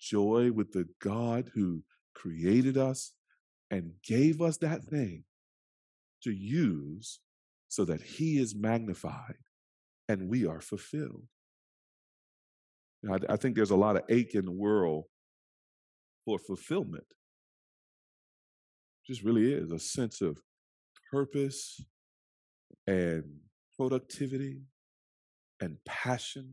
joy 0.04 0.52
with 0.52 0.72
the 0.72 0.86
God 1.00 1.50
who 1.54 1.82
created 2.14 2.76
us 2.76 3.12
and 3.70 3.92
gave 4.02 4.40
us 4.40 4.58
that 4.58 4.84
thing 4.84 5.24
to 6.22 6.30
use 6.30 7.20
so 7.68 7.84
that 7.84 8.02
He 8.02 8.38
is 8.38 8.54
magnified 8.54 9.36
and 10.08 10.28
we 10.28 10.46
are 10.46 10.60
fulfilled. 10.60 11.24
I, 13.10 13.18
I 13.30 13.36
think 13.36 13.56
there's 13.56 13.70
a 13.70 13.76
lot 13.76 13.96
of 13.96 14.02
ache 14.08 14.34
in 14.34 14.44
the 14.44 14.52
world 14.52 15.04
for 16.24 16.38
fulfillment. 16.38 17.04
Just 19.06 19.22
really 19.22 19.52
is 19.52 19.70
a 19.70 19.78
sense 19.78 20.20
of 20.20 20.38
purpose 21.10 21.80
and 22.86 23.24
productivity 23.76 24.62
and 25.60 25.76
passion 25.84 26.48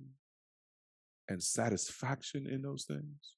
and 1.29 1.41
satisfaction 1.41 2.47
in 2.47 2.61
those 2.61 2.83
things. 2.83 3.35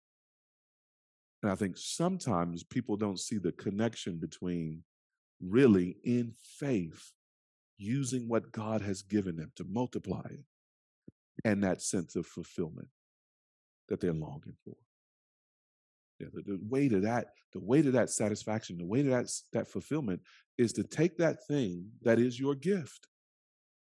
And 1.44 1.52
I 1.52 1.56
think 1.56 1.76
sometimes 1.78 2.64
people 2.64 2.96
don't 2.96 3.20
see 3.20 3.38
the 3.38 3.52
connection 3.52 4.18
between 4.18 4.84
really 5.42 5.98
in 6.06 6.34
faith 6.58 7.12
using 7.78 8.30
what 8.30 8.52
God 8.54 8.82
has 8.82 9.02
given 9.02 9.36
them 9.36 9.52
to 9.58 9.66
multiply 9.70 10.24
it 10.30 10.46
and 11.44 11.62
that 11.64 11.82
sense 11.82 12.16
of 12.16 12.26
fulfillment 12.26 12.88
that 13.90 14.00
they're 14.00 14.14
longing 14.14 14.56
for. 14.64 14.76
Yeah, 16.20 16.28
the, 16.34 16.44
the 16.44 16.60
way 16.70 16.88
to 16.88 17.02
that, 17.02 17.28
the 17.52 17.60
way 17.60 17.82
to 17.82 17.92
that 17.92 18.10
satisfaction, 18.10 18.78
the 18.78 18.86
way 18.86 19.04
to 19.04 19.10
that, 19.10 19.30
that 19.52 19.68
fulfillment 19.68 20.22
is 20.58 20.72
to 20.74 20.84
take 20.84 21.18
that 21.18 21.46
thing 21.46 21.88
that 22.04 22.20
is 22.20 22.40
your 22.40 22.56
gift. 22.56 23.08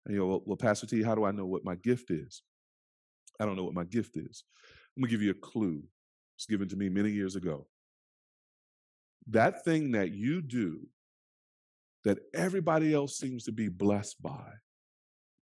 And 0.06 0.14
you 0.14 0.20
know, 0.20 0.26
well, 0.26 0.42
well, 0.44 0.56
Pastor 0.56 0.86
T, 0.86 1.02
how 1.02 1.14
do 1.14 1.24
I 1.24 1.30
know 1.30 1.46
what 1.46 1.64
my 1.64 1.76
gift 1.76 2.10
is? 2.10 2.42
I 3.38 3.44
don't 3.44 3.54
know 3.54 3.64
what 3.64 3.74
my 3.74 3.84
gift 3.84 4.16
is. 4.16 4.42
I'm 4.96 5.02
gonna 5.02 5.10
give 5.10 5.22
you 5.22 5.30
a 5.30 5.34
clue 5.34 5.84
was 6.44 6.50
given 6.50 6.68
to 6.68 6.76
me 6.76 6.88
many 6.88 7.11
years 7.11 7.37
ago. 7.37 7.66
That 9.28 9.64
thing 9.64 9.92
that 9.92 10.12
you 10.12 10.42
do 10.42 10.87
that 12.04 12.18
everybody 12.35 12.92
else 12.92 13.16
seems 13.16 13.44
to 13.44 13.52
be 13.52 13.68
blessed 13.68 14.20
by, 14.22 14.52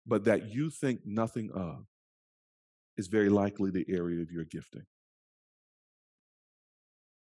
but 0.07 0.25
that 0.25 0.53
you 0.53 0.71
think 0.71 1.01
nothing 1.05 1.51
of, 1.55 1.85
is 2.97 3.07
very 3.07 3.29
likely 3.29 3.71
the 3.71 3.87
area 3.89 4.21
of 4.21 4.33
your 4.33 4.45
gifting. 4.45 4.83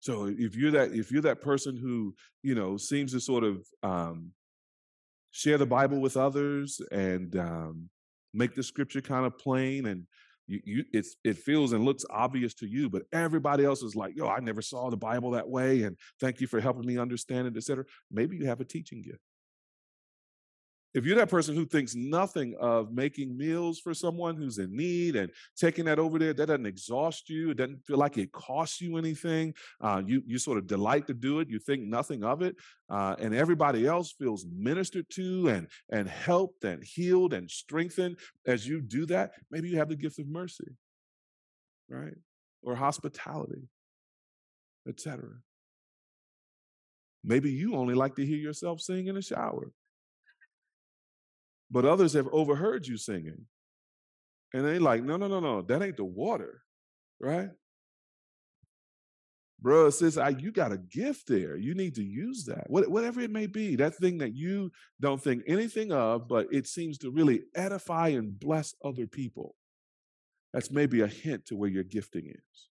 So 0.00 0.26
if 0.26 0.56
you're 0.56 0.70
that 0.70 0.92
if 0.92 1.10
you're 1.10 1.22
that 1.22 1.42
person 1.42 1.76
who 1.76 2.14
you 2.42 2.54
know 2.54 2.78
seems 2.78 3.12
to 3.12 3.20
sort 3.20 3.44
of 3.44 3.66
um, 3.82 4.30
share 5.32 5.58
the 5.58 5.66
Bible 5.66 6.00
with 6.00 6.16
others 6.16 6.80
and 6.92 7.36
um, 7.36 7.90
make 8.32 8.54
the 8.54 8.62
scripture 8.62 9.02
kind 9.02 9.26
of 9.26 9.36
plain 9.36 9.86
and 9.86 10.06
you, 10.46 10.60
you 10.64 10.84
it's 10.92 11.16
it 11.24 11.36
feels 11.36 11.72
and 11.72 11.84
looks 11.84 12.04
obvious 12.10 12.54
to 12.54 12.66
you, 12.66 12.88
but 12.88 13.02
everybody 13.12 13.64
else 13.64 13.82
is 13.82 13.96
like, 13.96 14.16
yo, 14.16 14.28
I 14.28 14.40
never 14.40 14.62
saw 14.62 14.90
the 14.90 14.96
Bible 14.96 15.32
that 15.32 15.48
way, 15.48 15.82
and 15.82 15.96
thank 16.20 16.40
you 16.40 16.46
for 16.46 16.60
helping 16.60 16.86
me 16.86 16.98
understand 16.98 17.46
it, 17.46 17.56
etc. 17.56 17.84
Maybe 18.10 18.36
you 18.36 18.46
have 18.46 18.60
a 18.60 18.64
teaching 18.64 19.02
gift. 19.02 19.20
If 20.96 21.04
you're 21.04 21.16
that 21.16 21.28
person 21.28 21.54
who 21.54 21.66
thinks 21.66 21.94
nothing 21.94 22.56
of 22.58 22.90
making 22.90 23.36
meals 23.36 23.78
for 23.78 23.92
someone 23.92 24.34
who's 24.34 24.56
in 24.56 24.74
need 24.74 25.14
and 25.14 25.30
taking 25.54 25.84
that 25.84 25.98
over 25.98 26.18
there, 26.18 26.32
that 26.32 26.46
doesn't 26.46 26.64
exhaust 26.64 27.28
you. 27.28 27.50
It 27.50 27.58
doesn't 27.58 27.84
feel 27.84 27.98
like 27.98 28.16
it 28.16 28.32
costs 28.32 28.80
you 28.80 28.96
anything. 28.96 29.52
Uh, 29.78 30.00
you 30.06 30.22
you 30.26 30.38
sort 30.38 30.56
of 30.56 30.66
delight 30.66 31.06
to 31.08 31.12
do 31.12 31.40
it. 31.40 31.50
You 31.50 31.58
think 31.58 31.82
nothing 31.82 32.24
of 32.24 32.40
it, 32.40 32.56
uh, 32.88 33.14
and 33.18 33.34
everybody 33.34 33.86
else 33.86 34.14
feels 34.18 34.46
ministered 34.50 35.04
to 35.10 35.48
and 35.48 35.68
and 35.90 36.08
helped 36.08 36.64
and 36.64 36.82
healed 36.82 37.34
and 37.34 37.50
strengthened 37.50 38.16
as 38.46 38.66
you 38.66 38.80
do 38.80 39.04
that. 39.04 39.32
Maybe 39.50 39.68
you 39.68 39.76
have 39.76 39.90
the 39.90 39.96
gift 39.96 40.18
of 40.18 40.26
mercy, 40.26 40.70
right, 41.90 42.16
or 42.62 42.74
hospitality, 42.74 43.68
etc. 44.88 45.28
Maybe 47.22 47.50
you 47.50 47.74
only 47.74 47.94
like 47.94 48.14
to 48.14 48.24
hear 48.24 48.38
yourself 48.38 48.80
sing 48.80 49.08
in 49.08 49.16
the 49.16 49.20
shower. 49.20 49.72
But 51.70 51.84
others 51.84 52.12
have 52.12 52.28
overheard 52.32 52.86
you 52.86 52.96
singing. 52.96 53.46
And 54.54 54.64
they 54.64 54.78
like, 54.78 55.02
no, 55.02 55.16
no, 55.16 55.26
no, 55.26 55.40
no, 55.40 55.62
that 55.62 55.82
ain't 55.82 55.96
the 55.96 56.04
water, 56.04 56.62
right? 57.20 57.50
Bro, 59.60 59.90
sis, 59.90 60.16
I, 60.16 60.30
you 60.30 60.52
got 60.52 60.72
a 60.72 60.78
gift 60.78 61.26
there. 61.26 61.56
You 61.56 61.74
need 61.74 61.94
to 61.96 62.04
use 62.04 62.44
that. 62.44 62.68
What, 62.68 62.88
whatever 62.88 63.20
it 63.20 63.30
may 63.30 63.46
be, 63.46 63.76
that 63.76 63.96
thing 63.96 64.18
that 64.18 64.34
you 64.34 64.70
don't 65.00 65.22
think 65.22 65.42
anything 65.46 65.92
of, 65.92 66.28
but 66.28 66.46
it 66.52 66.66
seems 66.66 66.98
to 66.98 67.10
really 67.10 67.42
edify 67.54 68.08
and 68.08 68.38
bless 68.38 68.74
other 68.84 69.06
people. 69.06 69.54
That's 70.52 70.70
maybe 70.70 71.00
a 71.00 71.06
hint 71.06 71.46
to 71.46 71.56
where 71.56 71.70
your 71.70 71.84
gifting 71.84 72.26
is. 72.26 72.68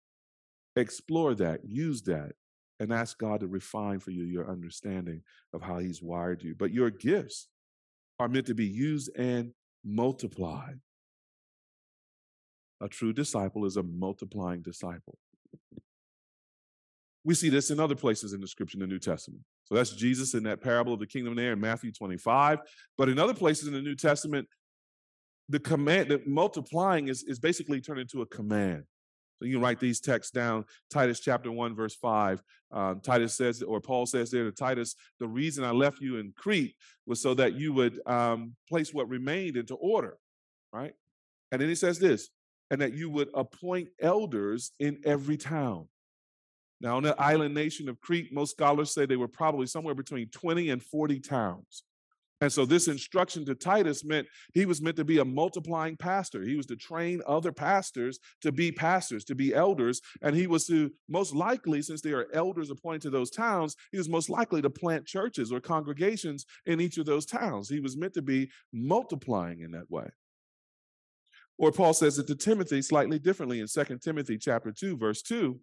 Explore 0.75 1.35
that, 1.35 1.61
use 1.65 2.01
that, 2.03 2.33
and 2.79 2.93
ask 2.93 3.17
God 3.17 3.39
to 3.39 3.47
refine 3.47 3.99
for 3.99 4.11
you 4.11 4.23
your 4.23 4.49
understanding 4.49 5.21
of 5.53 5.61
how 5.61 5.79
He's 5.79 6.01
wired 6.01 6.43
you. 6.43 6.55
But 6.57 6.71
your 6.71 6.89
gifts 6.89 7.47
are 8.19 8.27
meant 8.27 8.47
to 8.47 8.53
be 8.53 8.65
used 8.65 9.09
and 9.17 9.51
multiplied. 9.83 10.79
A 12.81 12.87
true 12.87 13.13
disciple 13.13 13.65
is 13.65 13.77
a 13.77 13.83
multiplying 13.83 14.61
disciple. 14.61 15.17
We 17.23 17.33
see 17.33 17.49
this 17.49 17.71
in 17.71 17.79
other 17.79 17.95
places 17.95 18.33
in 18.33 18.41
the 18.41 18.47
scripture 18.47 18.75
in 18.75 18.81
the 18.81 18.87
New 18.87 18.99
Testament. 18.99 19.41
So 19.63 19.73
that's 19.73 19.91
Jesus 19.91 20.35
in 20.35 20.43
that 20.43 20.61
parable 20.61 20.93
of 20.93 20.99
the 20.99 21.07
kingdom 21.07 21.35
there 21.35 21.53
in 21.53 21.59
Matthew 21.59 21.91
25. 21.91 22.59
But 22.97 23.09
in 23.09 23.17
other 23.17 23.33
places 23.33 23.67
in 23.67 23.73
the 23.73 23.81
New 23.81 23.95
Testament, 23.95 24.47
the 25.49 25.59
command, 25.59 26.09
the 26.09 26.21
multiplying 26.25 27.07
is, 27.07 27.23
is 27.23 27.39
basically 27.39 27.81
turned 27.81 27.99
into 27.99 28.21
a 28.21 28.25
command. 28.27 28.83
So 29.37 29.45
you 29.45 29.55
can 29.55 29.61
write 29.61 29.79
these 29.79 29.99
texts 29.99 30.31
down. 30.31 30.65
Titus 30.89 31.19
chapter 31.19 31.51
1, 31.51 31.75
verse 31.75 31.95
5. 31.95 32.41
Um, 32.71 32.99
Titus 33.01 33.33
says, 33.33 33.61
or 33.61 33.81
Paul 33.81 34.05
says 34.05 34.31
there 34.31 34.45
to 34.45 34.51
Titus, 34.51 34.95
the 35.19 35.27
reason 35.27 35.63
I 35.63 35.71
left 35.71 36.01
you 36.01 36.17
in 36.17 36.33
Crete 36.35 36.75
was 37.05 37.21
so 37.21 37.33
that 37.33 37.53
you 37.53 37.73
would 37.73 37.99
um, 38.07 38.55
place 38.69 38.93
what 38.93 39.09
remained 39.09 39.57
into 39.57 39.75
order, 39.75 40.17
right? 40.71 40.93
And 41.51 41.61
then 41.61 41.69
he 41.69 41.75
says 41.75 41.99
this, 41.99 42.29
and 42.71 42.81
that 42.81 42.93
you 42.93 43.09
would 43.09 43.29
appoint 43.33 43.89
elders 44.01 44.71
in 44.79 44.99
every 45.05 45.37
town. 45.37 45.87
Now, 46.81 46.97
on 46.97 47.03
the 47.03 47.19
island 47.19 47.53
nation 47.53 47.87
of 47.87 48.01
Crete, 48.01 48.33
most 48.33 48.51
scholars 48.51 48.93
say 48.93 49.05
they 49.05 49.15
were 49.15 49.27
probably 49.27 49.67
somewhere 49.67 49.95
between 49.95 50.29
20 50.29 50.69
and 50.69 50.83
40 50.83 51.19
towns. 51.19 51.83
And 52.45 52.53
so 52.53 52.63
this 52.63 52.87
instruction 52.87 53.43
to 53.45 53.55
Titus 53.55 54.05
meant 54.05 54.27
he 54.53 54.67
was 54.67 54.79
meant 54.79 54.97
to 54.97 55.03
be 55.03 55.17
a 55.17 55.25
multiplying 55.25 55.97
pastor. 55.97 56.43
He 56.43 56.55
was 56.55 56.67
to 56.67 56.75
train 56.75 57.23
other 57.25 57.51
pastors 57.51 58.19
to 58.41 58.51
be 58.51 58.71
pastors, 58.71 59.23
to 59.23 59.33
be 59.33 59.55
elders. 59.55 59.99
And 60.21 60.35
he 60.35 60.45
was 60.45 60.67
to 60.67 60.91
most 61.09 61.33
likely, 61.33 61.81
since 61.81 62.01
there 62.01 62.19
are 62.19 62.27
elders 62.35 62.69
appointed 62.69 63.01
to 63.01 63.09
those 63.09 63.31
towns, 63.31 63.75
he 63.91 63.97
was 63.97 64.07
most 64.07 64.29
likely 64.29 64.61
to 64.61 64.69
plant 64.69 65.07
churches 65.07 65.51
or 65.51 65.59
congregations 65.59 66.45
in 66.67 66.79
each 66.79 66.99
of 66.99 67.07
those 67.07 67.25
towns. 67.25 67.67
He 67.67 67.79
was 67.79 67.97
meant 67.97 68.13
to 68.13 68.21
be 68.21 68.51
multiplying 68.71 69.61
in 69.61 69.71
that 69.71 69.89
way. 69.89 70.09
Or 71.57 71.71
Paul 71.71 71.95
says 71.95 72.19
it 72.19 72.27
to 72.27 72.35
Timothy 72.35 72.83
slightly 72.83 73.17
differently 73.17 73.59
in 73.59 73.65
2 73.65 73.97
Timothy 74.03 74.37
chapter 74.37 74.71
2, 74.71 74.97
verse 74.97 75.23
2. 75.23 75.59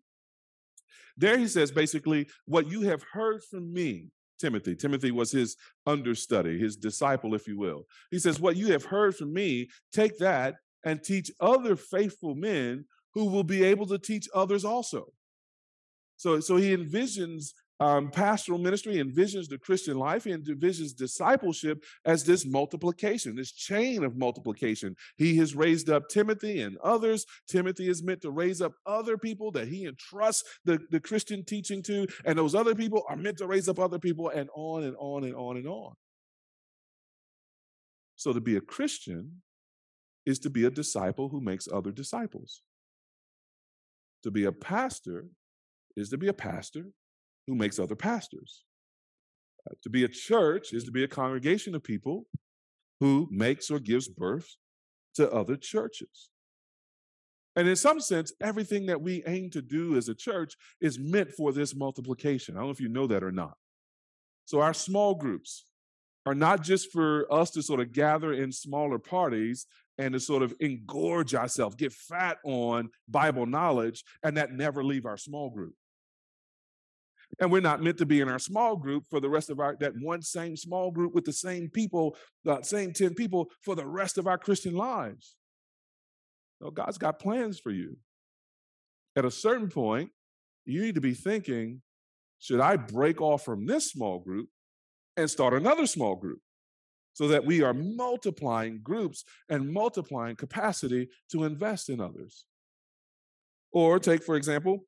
There 1.17 1.39
he 1.39 1.47
says 1.47 1.71
basically, 1.71 2.29
what 2.47 2.69
you 2.69 2.81
have 2.81 3.05
heard 3.13 3.45
from 3.45 3.73
me 3.73 4.09
Timothy. 4.43 4.75
Timothy 4.75 5.13
was 5.13 5.31
his 5.31 5.57
understudy, 5.87 6.59
his 6.59 6.77
disciple, 6.77 7.35
if 7.35 7.47
you 7.47 7.57
will. 7.57 7.87
He 8.11 8.19
says, 8.19 8.41
What 8.41 8.57
you 8.57 8.73
have 8.73 8.85
heard 8.85 9.15
from 9.17 9.33
me, 9.33 9.71
take 9.93 10.19
that 10.19 10.57
and 10.85 11.03
teach 11.03 11.31
other 11.41 11.77
faithful 11.77 12.35
men 12.35 12.85
who 13.15 13.27
will 13.27 13.45
be 13.45 13.63
able 13.63 13.87
to 13.87 13.99
teach 13.99 14.29
others 14.35 14.65
also. 14.65 15.13
So, 16.17 16.41
so 16.41 16.57
he 16.57 16.77
envisions 16.77 17.53
um, 17.83 18.13
pastoral 18.13 18.61
ministry 18.61 18.95
envisions 19.03 19.49
the 19.49 19.59
Christian 19.59 19.99
life. 19.99 20.23
He 20.23 20.31
envisions 20.31 20.95
discipleship 20.95 21.83
as 22.05 22.23
this 22.23 22.47
multiplication, 22.47 23.35
this 23.35 23.51
chain 23.51 24.05
of 24.05 24.17
multiplication. 24.17 24.95
He 25.17 25.37
has 25.39 25.57
raised 25.57 25.91
up 25.91 26.09
Timothy 26.09 26.61
and 26.61 26.79
others. 26.79 27.27
Timothy 27.49 27.89
is 27.89 28.01
meant 28.01 28.21
to 28.23 28.31
raise 28.31 28.63
up 28.63 28.75
other 28.87 29.19
people 29.19 29.51
that 29.53 29.67
he 29.67 29.87
entrusts 29.87 30.45
the, 30.65 30.79
the 30.93 31.01
Christian 31.01 31.45
teaching 31.45 31.83
to, 31.83 32.07
and 32.25 32.39
those 32.39 32.55
other 32.55 32.77
people 32.77 33.03
are 33.09 33.17
meant 33.17 33.39
to 33.39 33.49
raise 33.49 33.69
up 33.69 33.81
other 33.81 33.99
people, 33.99 34.29
and 34.29 34.49
on 34.55 34.85
and 34.85 34.95
on 35.01 35.25
and 35.25 35.35
on 35.35 35.57
and 35.57 35.67
on. 35.67 35.95
So 38.15 38.33
to 38.33 38.41
be 38.41 38.55
a 38.55 38.61
Christian 38.61 39.43
is 40.25 40.39
to 40.41 40.51
be 40.51 40.67
a 40.67 40.71
disciple 40.71 41.31
who 41.31 41.41
makes 41.41 41.67
other 41.67 41.91
disciples. 41.91 42.63
To 44.23 44.31
be 44.31 44.45
a 44.45 44.53
pastor 44.53 45.27
is 45.97 46.11
to 46.11 46.17
be 46.17 46.29
a 46.29 46.33
pastor 46.33 46.93
who 47.47 47.55
makes 47.55 47.79
other 47.79 47.97
pastors. 47.97 48.65
Uh, 49.69 49.75
to 49.83 49.91
be 49.91 50.05
a 50.05 50.09
church 50.09 50.73
is 50.73 50.85
to 50.85 50.91
be 50.91 51.05
a 51.05 51.09
congregation 51.09 51.75
of 51.75 51.83
people 51.83 52.27
who 53.01 53.29
makes 53.31 53.71
or 53.71 53.79
gives 53.79 54.09
birth 54.09 54.49
to 55.15 55.31
other 55.31 55.57
churches. 55.57 56.31
And 57.55 57.69
in 57.69 57.77
some 57.77 58.01
sense, 58.01 58.33
everything 58.41 58.87
that 58.87 59.03
we 59.03 59.23
aim 59.27 59.51
to 59.51 59.61
do 59.61 59.97
as 59.97 60.09
a 60.09 60.15
church 60.15 60.55
is 60.81 60.99
meant 60.99 61.33
for 61.33 61.53
this 61.53 61.75
multiplication. 61.75 62.57
I 62.57 62.61
don't 62.61 62.69
know 62.69 62.73
if 62.73 62.81
you 62.81 62.89
know 62.89 63.07
that 63.09 63.23
or 63.23 63.33
not. 63.33 63.55
So, 64.47 64.61
our 64.61 64.73
small 64.73 65.15
groups 65.15 65.67
are 66.25 66.35
not 66.35 66.63
just 66.63 66.93
for 66.93 67.31
us 67.33 67.51
to 67.51 67.63
sort 67.63 67.81
of 67.81 67.93
gather 67.93 68.33
in 68.33 68.53
smaller 68.53 68.99
parties 68.99 69.67
and 69.99 70.15
to 70.15 70.21
sort 70.21 70.43
of 70.43 70.55
engorge 70.61 71.35
ourselves, 71.35 71.75
get 71.75 71.93
fat 71.93 72.39
on 72.45 72.89
Bible 73.09 73.45
knowledge, 73.45 74.05
and 74.23 74.37
that 74.37 74.53
never 74.53 74.83
leave 74.83 75.05
our 75.05 75.17
small 75.17 75.51
group. 75.51 75.75
And 77.41 77.51
we're 77.51 77.61
not 77.61 77.83
meant 77.83 77.99
to 77.99 78.07
be 78.07 78.21
in 78.21 78.29
our 78.29 78.39
small 78.39 78.77
group 78.77 79.05
for 79.11 79.19
the 79.21 79.29
rest 79.29 79.51
of 79.51 79.59
our, 79.59 79.77
that 79.81 79.95
one 80.01 80.23
same 80.23 80.57
small 80.57 80.91
group 80.91 81.15
with 81.15 81.25
the 81.25 81.33
same 81.33 81.69
people, 81.69 82.17
the 82.45 82.63
same 82.63 82.93
10 82.93 83.15
people 83.15 83.51
for 83.63 83.75
the 83.75 83.87
rest 83.87 84.19
of 84.19 84.27
our 84.27 84.39
Christian 84.39 84.75
lives. 84.75 85.35
No, 86.61 86.71
God's 86.71 86.99
got 86.99 87.19
plans 87.19 87.59
for 87.59 87.71
you. 87.71 87.97
At 89.17 89.25
a 89.25 89.31
certain 89.31 89.69
point, 89.69 90.11
you 90.65 90.81
need 90.81 90.95
to 90.95 91.01
be 91.01 91.15
thinking, 91.15 91.83
should 92.39 92.61
I 92.61 92.77
break 92.77 93.21
off 93.21 93.45
from 93.45 93.67
this 93.67 93.91
small 93.91 94.21
group 94.21 94.49
and 95.17 95.29
start 95.29 95.55
another 95.55 95.87
small 95.87 96.17
group? 96.17 96.39
So 97.15 97.29
that 97.29 97.45
we 97.45 97.63
are 97.63 97.75
multiplying 97.75 98.81
groups 98.83 99.23
and 99.51 99.71
multiplying 99.71 100.35
capacity 100.35 101.09
to 101.31 101.45
invest 101.45 101.91
in 101.91 102.01
others. 102.01 102.47
Or 103.71 103.99
take, 103.99 104.23
for 104.23 104.37
example, 104.37 104.87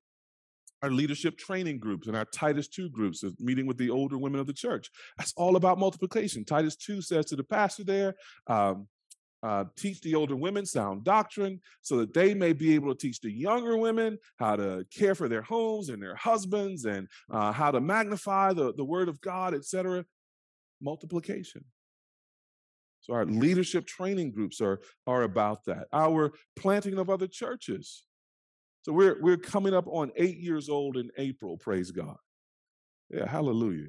our 0.84 0.90
leadership 0.90 1.38
training 1.38 1.78
groups 1.78 2.08
and 2.08 2.16
our 2.16 2.26
Titus 2.26 2.68
2 2.68 2.90
groups, 2.90 3.24
meeting 3.40 3.66
with 3.66 3.78
the 3.78 3.88
older 3.88 4.18
women 4.18 4.38
of 4.38 4.46
the 4.46 4.52
church. 4.52 4.90
That's 5.16 5.32
all 5.34 5.56
about 5.56 5.78
multiplication. 5.78 6.44
Titus 6.44 6.76
2 6.76 7.00
says 7.00 7.24
to 7.26 7.36
the 7.36 7.42
pastor 7.42 7.84
there, 7.84 8.14
um, 8.48 8.86
uh, 9.42 9.64
teach 9.76 10.02
the 10.02 10.14
older 10.14 10.36
women 10.36 10.66
sound 10.66 11.04
doctrine 11.04 11.58
so 11.80 11.96
that 11.96 12.12
they 12.12 12.34
may 12.34 12.52
be 12.52 12.74
able 12.74 12.94
to 12.94 12.98
teach 12.98 13.18
the 13.20 13.30
younger 13.30 13.78
women 13.78 14.18
how 14.36 14.56
to 14.56 14.86
care 14.94 15.14
for 15.14 15.26
their 15.26 15.42
homes 15.42 15.88
and 15.88 16.02
their 16.02 16.16
husbands 16.16 16.84
and 16.84 17.08
uh, 17.30 17.50
how 17.50 17.70
to 17.70 17.80
magnify 17.80 18.52
the, 18.52 18.74
the 18.74 18.84
word 18.84 19.08
of 19.08 19.18
God, 19.22 19.54
etc. 19.54 20.04
Multiplication. 20.82 21.64
So 23.00 23.14
our 23.14 23.24
leadership 23.24 23.86
training 23.86 24.32
groups 24.32 24.60
are, 24.60 24.80
are 25.06 25.22
about 25.22 25.64
that. 25.64 25.88
Our 25.94 26.32
planting 26.56 26.98
of 26.98 27.08
other 27.08 27.26
churches 27.26 28.04
so 28.84 28.92
we're 28.92 29.16
we're 29.20 29.38
coming 29.38 29.72
up 29.72 29.86
on 29.88 30.12
eight 30.16 30.38
years 30.38 30.68
old 30.68 30.98
in 30.98 31.10
April, 31.16 31.56
praise 31.56 31.90
God. 31.90 32.16
Yeah, 33.08 33.26
hallelujah. 33.26 33.88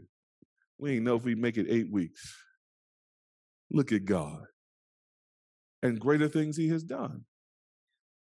We 0.78 0.94
ain't 0.94 1.04
know 1.04 1.16
if 1.16 1.24
we 1.24 1.36
make 1.36 1.58
it 1.58 1.68
eight 1.70 1.92
weeks. 1.92 2.34
Look 3.70 3.92
at 3.92 4.06
God. 4.06 4.46
And 5.84 6.00
greater 6.00 6.30
things 6.30 6.56
he 6.56 6.70
has 6.70 6.84
done. 6.84 7.26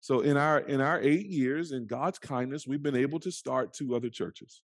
So 0.00 0.20
in 0.20 0.36
our 0.36 0.58
in 0.58 0.82
our 0.82 1.00
eight 1.00 1.26
years, 1.26 1.72
in 1.72 1.86
God's 1.86 2.18
kindness, 2.18 2.66
we've 2.66 2.82
been 2.82 2.96
able 2.96 3.20
to 3.20 3.32
start 3.32 3.72
two 3.72 3.96
other 3.96 4.10
churches. 4.10 4.60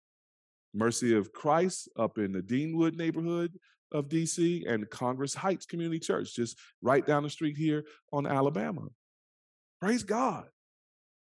Mercy 0.74 1.16
of 1.16 1.32
Christ 1.32 1.88
up 1.96 2.18
in 2.18 2.32
the 2.32 2.42
Deanwood 2.42 2.96
neighborhood 2.96 3.58
of 3.92 4.08
DC 4.08 4.70
and 4.70 4.90
Congress 4.90 5.34
Heights 5.34 5.64
Community 5.64 6.00
Church, 6.00 6.34
just 6.34 6.58
right 6.82 7.06
down 7.06 7.22
the 7.22 7.30
street 7.30 7.56
here 7.56 7.84
on 8.12 8.26
Alabama. 8.26 8.88
Praise 9.80 10.02
God 10.02 10.44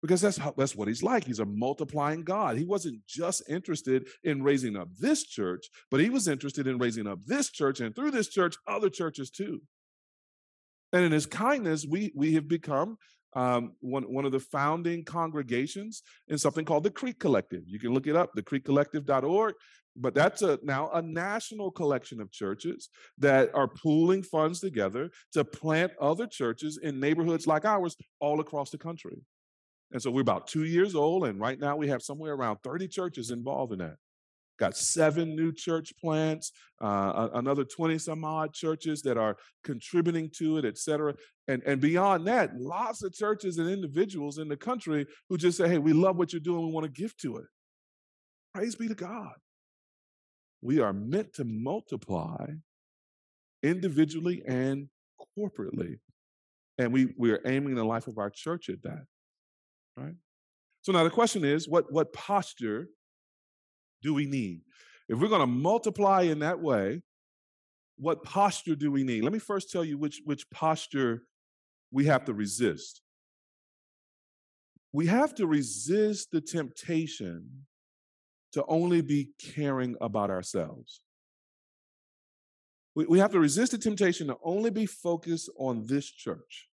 because 0.03 0.21
that's 0.21 0.39
how, 0.39 0.55
that's 0.57 0.75
what 0.75 0.89
he's 0.89 1.03
like. 1.03 1.25
He's 1.25 1.41
a 1.41 1.45
multiplying 1.45 2.23
God. 2.23 2.57
He 2.57 2.65
wasn't 2.65 3.07
just 3.07 3.43
interested 3.49 4.09
in 4.25 4.43
raising 4.43 4.77
up 4.77 4.89
this 4.99 5.25
church, 5.25 5.67
but 5.91 6.01
he 6.01 6.11
was 6.11 6.29
interested 6.29 6.67
in 6.67 6.79
raising 6.79 7.07
up 7.07 7.19
this 7.27 7.51
church 7.51 7.81
and 7.81 7.95
through 7.95 8.11
this 8.13 8.29
church 8.29 8.57
other 8.67 8.89
churches 8.89 9.31
too. 9.31 9.61
And 10.93 11.05
in 11.05 11.13
his 11.13 11.27
kindness, 11.27 11.87
we 11.89 12.13
we 12.17 12.35
have 12.35 12.49
become 12.49 12.97
um, 13.35 13.75
one 13.81 14.03
one 14.05 14.25
of 14.25 14.33
the 14.33 14.41
founding 14.41 15.05
congregations 15.05 16.03
in 16.29 16.39
something 16.39 16.65
called 16.65 16.85
the 16.85 16.91
Crete 16.91 17.21
Collective. 17.21 17.63
You 17.67 17.79
can 17.79 17.95
look 17.95 18.07
it 18.07 18.17
up, 18.17 18.31
thecretecollective.org. 18.37 19.55
But 19.97 20.15
that's 20.15 20.43
a, 20.43 20.59
now 20.63 20.89
a 20.93 21.03
national 21.03 21.73
collection 21.73 22.21
of 22.21 22.31
churches 22.31 22.89
that 23.19 23.51
are 23.55 23.67
pooling 23.67 24.23
funds 24.23 24.61
together 24.61 25.11
to 25.33 25.45
plant 25.45 25.93
other 26.01 26.29
churches 26.29 26.79
in 26.81 27.01
neighborhoods 27.01 27.47
like 27.47 27.65
ours 27.65 27.97
all 28.21 28.41
across 28.41 28.71
the 28.71 28.79
country. 28.79 29.21
And 29.93 30.01
so 30.01 30.11
we're 30.11 30.21
about 30.21 30.47
two 30.47 30.65
years 30.65 30.95
old, 30.95 31.25
and 31.25 31.41
right 31.41 31.59
now 31.59 31.77
we 31.77 31.89
have 31.89 32.03
somewhere 32.03 32.35
around 32.35 32.59
30 32.63 32.89
churches 32.89 33.31
involved 33.31 33.73
in 33.73 33.81
that. 33.81 33.97
Got 34.59 34.77
seven 34.77 35.35
new 35.35 35.53
church 35.53 35.93
plants, 35.99 36.53
uh, 36.83 37.29
another 37.33 37.65
20 37.65 37.99
some 37.99 38.25
odd 38.25 38.53
churches 38.53 39.01
that 39.03 39.17
are 39.17 39.37
contributing 39.65 40.31
to 40.37 40.59
it, 40.59 40.65
et 40.67 40.77
cetera. 40.77 41.15
And, 41.49 41.63
and 41.65 41.81
beyond 41.81 42.27
that, 42.27 42.51
lots 42.57 43.03
of 43.03 43.13
churches 43.13 43.59
and 43.59 43.69
individuals 43.69 44.39
in 44.39 44.49
the 44.49 44.57
country 44.57 45.07
who 45.29 45.39
just 45.39 45.57
say, 45.57 45.67
hey, 45.67 45.79
we 45.79 45.95
love 45.95 46.17
what 46.17 46.33
you're 46.33 46.41
doing, 46.41 46.67
we 46.67 46.73
want 46.73 46.85
to 46.85 46.93
give 46.93 47.17
to 47.19 47.39
it. 47.39 47.47
Praise 48.55 48.77
be 48.77 48.87
to 48.87 48.95
God. 48.95 49.33
We 50.61 50.79
are 50.81 50.93
meant 50.93 51.33
to 51.35 51.45
multiply 51.45 52.47
individually 53.63 54.43
and 54.47 54.89
corporately. 55.39 55.99
And 56.77 56.93
we, 56.93 57.15
we 57.17 57.33
are 57.33 57.41
aiming 57.47 57.77
the 57.77 57.85
life 57.85 58.09
of 58.09 58.19
our 58.19 58.31
church 58.31 58.69
at 58.69 58.83
that 58.83 59.05
right? 60.01 60.15
So 60.83 60.93
now 60.93 61.05
the 61.05 61.11
question 61.11 61.45
is, 61.45 61.69
what, 61.69 61.93
what 61.93 62.13
posture 62.13 62.89
do 64.03 64.15
we 64.15 64.27
need? 64.27 64.63
If 65.09 65.19
we're 65.19 65.29
going 65.29 65.41
to 65.41 65.47
multiply 65.47 66.23
in 66.23 66.39
that 66.39 66.61
way, 66.61 67.03
what 67.97 68.23
posture 68.23 68.75
do 68.77 68.91
we 68.91 69.05
need? 69.05 69.23
Let 69.23 69.33
me 69.33 69.39
first 69.39 69.71
tell 69.71 69.85
you 69.85 69.99
which, 69.99 70.23
which 70.25 70.49
posture 70.51 71.23
we 71.93 72.07
have 72.07 72.25
to 72.27 72.33
resist. 72.33 73.03
We 74.93 75.07
have 75.07 75.35
to 75.35 75.47
resist 75.47 76.31
the 76.33 76.41
temptation 76.41 77.67
to 78.53 78.65
only 78.67 79.03
be 79.03 79.31
caring 79.55 79.97
about 80.01 80.31
ourselves. 80.31 81.03
We, 82.95 83.05
we 83.07 83.19
have 83.19 83.33
to 83.33 83.39
resist 83.39 83.73
the 83.73 83.79
temptation 83.79 84.29
to 84.29 84.37
only 84.43 84.71
be 84.71 84.87
focused 84.87 85.51
on 85.57 85.87
this 85.87 86.11
church 86.11 86.70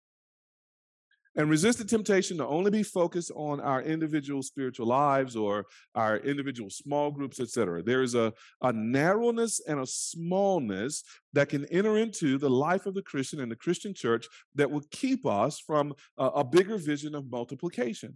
and 1.36 1.48
resist 1.48 1.78
the 1.78 1.84
temptation 1.84 2.36
to 2.36 2.46
only 2.46 2.70
be 2.70 2.82
focused 2.82 3.30
on 3.34 3.60
our 3.60 3.82
individual 3.82 4.42
spiritual 4.42 4.86
lives 4.86 5.34
or 5.34 5.64
our 5.94 6.18
individual 6.18 6.68
small 6.68 7.10
groups, 7.10 7.40
etc. 7.40 7.82
There 7.82 8.02
is 8.02 8.14
a, 8.14 8.32
a 8.60 8.72
narrowness 8.72 9.60
and 9.66 9.80
a 9.80 9.86
smallness 9.86 11.02
that 11.32 11.48
can 11.48 11.64
enter 11.66 11.96
into 11.96 12.36
the 12.38 12.50
life 12.50 12.86
of 12.86 12.94
the 12.94 13.02
Christian 13.02 13.40
and 13.40 13.50
the 13.50 13.56
Christian 13.56 13.94
church 13.94 14.26
that 14.54 14.70
will 14.70 14.82
keep 14.90 15.24
us 15.24 15.58
from 15.58 15.94
a, 16.18 16.26
a 16.26 16.44
bigger 16.44 16.76
vision 16.76 17.14
of 17.14 17.30
multiplication. 17.30 18.14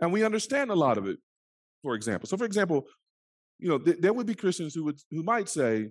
And 0.00 0.12
we 0.12 0.24
understand 0.24 0.70
a 0.70 0.74
lot 0.74 0.98
of 0.98 1.06
it, 1.06 1.18
for 1.82 1.94
example. 1.94 2.28
So, 2.28 2.36
for 2.36 2.46
example, 2.46 2.86
you 3.58 3.68
know, 3.68 3.78
th- 3.78 3.98
there 4.00 4.12
would 4.12 4.26
be 4.26 4.34
Christians 4.34 4.74
who 4.74 4.84
would 4.84 4.98
who 5.10 5.22
might 5.22 5.48
say, 5.48 5.90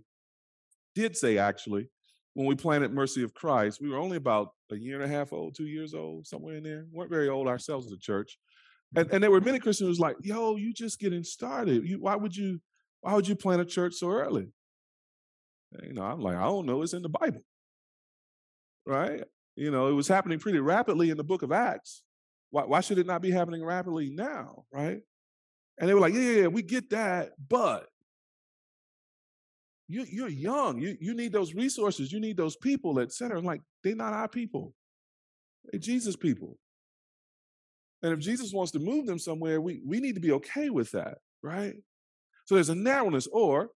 did 0.96 1.16
say 1.16 1.38
actually, 1.38 1.88
when 2.34 2.48
we 2.48 2.56
planted 2.56 2.94
Mercy 2.94 3.24
of 3.24 3.34
Christ, 3.34 3.82
we 3.82 3.90
were 3.90 3.98
only 3.98 4.18
about 4.18 4.54
a 4.72 4.76
year 4.76 5.02
and 5.02 5.12
a 5.12 5.16
half 5.16 5.34
old, 5.34 5.56
two 5.56 5.68
years 5.68 5.94
old, 5.94 6.28
somewhere 6.28 6.56
in 6.56 6.64
there. 6.64 6.86
We 6.92 6.98
weren't 6.98 7.12
very 7.12 7.30
old 7.30 7.48
ourselves 7.48 7.88
as 7.88 7.92
a 7.92 7.98
church. 7.98 8.38
And, 8.96 9.12
and 9.12 9.24
there 9.24 9.32
were 9.32 9.42
many 9.42 9.60
Christians 9.60 9.86
who 9.86 9.90
was 9.90 10.00
like, 10.00 10.18
yo, 10.22 10.56
you 10.56 10.74
just 10.74 11.00
getting 11.00 11.24
started. 11.24 11.88
You, 11.88 12.02
why 12.02 12.16
would 12.16 12.36
you 12.36 12.62
why 13.02 13.14
would 13.16 13.28
you 13.28 13.36
plant 13.36 13.62
a 13.62 13.66
church 13.66 13.96
so 13.96 14.10
early? 14.10 14.48
And, 15.74 15.88
you 15.88 15.94
know, 15.94 16.04
I'm 16.04 16.22
like, 16.22 16.36
I 16.36 16.44
don't 16.44 16.66
know, 16.66 16.82
it's 16.82 16.94
in 16.94 17.02
the 17.02 17.10
Bible. 17.10 17.42
Right? 18.86 19.24
You 19.56 19.72
know, 19.72 19.88
it 19.88 19.94
was 19.94 20.08
happening 20.08 20.40
pretty 20.40 20.60
rapidly 20.60 21.10
in 21.10 21.18
the 21.18 21.24
book 21.24 21.42
of 21.42 21.52
Acts. 21.52 22.04
Why, 22.52 22.64
why 22.64 22.82
should 22.82 23.00
it 23.00 23.08
not 23.08 23.22
be 23.22 23.32
happening 23.32 23.64
rapidly 23.64 24.10
now? 24.10 24.66
Right? 24.72 25.02
And 25.80 25.90
they 25.90 25.94
were 25.94 26.00
like, 26.00 26.14
yeah, 26.14 26.22
yeah, 26.22 26.42
yeah, 26.42 26.48
we 26.48 26.62
get 26.62 26.92
that, 26.92 27.32
but 27.50 27.88
you, 29.92 30.06
you're 30.10 30.30
young. 30.30 30.80
You, 30.80 30.98
you 31.00 31.14
need 31.14 31.32
those 31.32 31.54
resources. 31.54 32.12
You 32.12 32.20
need 32.20 32.38
those 32.38 32.56
people, 32.56 33.00
et 33.00 33.12
cetera. 33.12 33.38
I'm 33.38 33.46
like, 33.46 33.62
they're 33.84 33.96
not 33.96 34.14
our 34.14 34.28
people. 34.28 34.74
They're 35.66 35.80
Jesus 35.80 36.16
people. 36.16 36.58
And 38.04 38.14
if 38.14 38.20
Jesus 38.20 38.52
wants 38.54 38.72
to 38.72 38.80
move 38.80 39.06
them 39.06 39.20
somewhere, 39.20 39.62
we, 39.62 39.82
we 39.86 40.00
need 40.00 40.16
to 40.16 40.22
be 40.22 40.32
okay 40.32 40.70
with 40.70 40.92
that, 40.92 41.20
right? 41.44 41.76
So 42.46 42.56
there's 42.56 42.70
a 42.70 42.76
narrowness, 42.76 43.28
or 43.32 43.70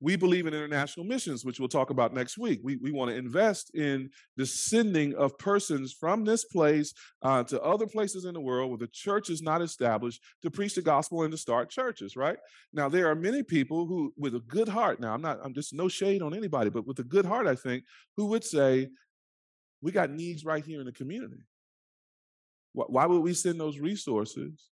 we 0.00 0.14
believe 0.14 0.46
in 0.46 0.54
international 0.54 1.04
missions, 1.04 1.44
which 1.44 1.58
we'll 1.58 1.68
talk 1.68 1.90
about 1.90 2.14
next 2.14 2.38
week. 2.38 2.60
We, 2.62 2.76
we 2.76 2.92
want 2.92 3.10
to 3.10 3.16
invest 3.16 3.74
in 3.74 4.10
the 4.36 4.46
sending 4.46 5.14
of 5.16 5.36
persons 5.38 5.92
from 5.92 6.24
this 6.24 6.44
place 6.44 6.94
uh, 7.22 7.42
to 7.44 7.60
other 7.60 7.86
places 7.86 8.24
in 8.24 8.34
the 8.34 8.40
world 8.40 8.70
where 8.70 8.78
the 8.78 8.88
church 8.92 9.28
is 9.28 9.42
not 9.42 9.60
established 9.60 10.22
to 10.42 10.50
preach 10.50 10.76
the 10.76 10.82
gospel 10.82 11.24
and 11.24 11.32
to 11.32 11.38
start 11.38 11.70
churches, 11.70 12.16
right? 12.16 12.38
Now, 12.72 12.88
there 12.88 13.10
are 13.10 13.16
many 13.16 13.42
people 13.42 13.86
who, 13.86 14.12
with 14.16 14.36
a 14.36 14.40
good 14.40 14.68
heart, 14.68 15.00
now 15.00 15.14
I'm 15.14 15.22
not, 15.22 15.40
I'm 15.42 15.54
just 15.54 15.74
no 15.74 15.88
shade 15.88 16.22
on 16.22 16.32
anybody, 16.32 16.70
but 16.70 16.86
with 16.86 17.00
a 17.00 17.04
good 17.04 17.24
heart, 17.24 17.48
I 17.48 17.56
think, 17.56 17.82
who 18.16 18.26
would 18.26 18.44
say, 18.44 18.88
we 19.80 19.90
got 19.90 20.10
needs 20.10 20.44
right 20.44 20.64
here 20.64 20.80
in 20.80 20.86
the 20.86 20.92
community. 20.92 21.42
Why 22.72 23.06
would 23.06 23.20
we 23.20 23.34
send 23.34 23.58
those 23.58 23.78
resources, 23.80 24.68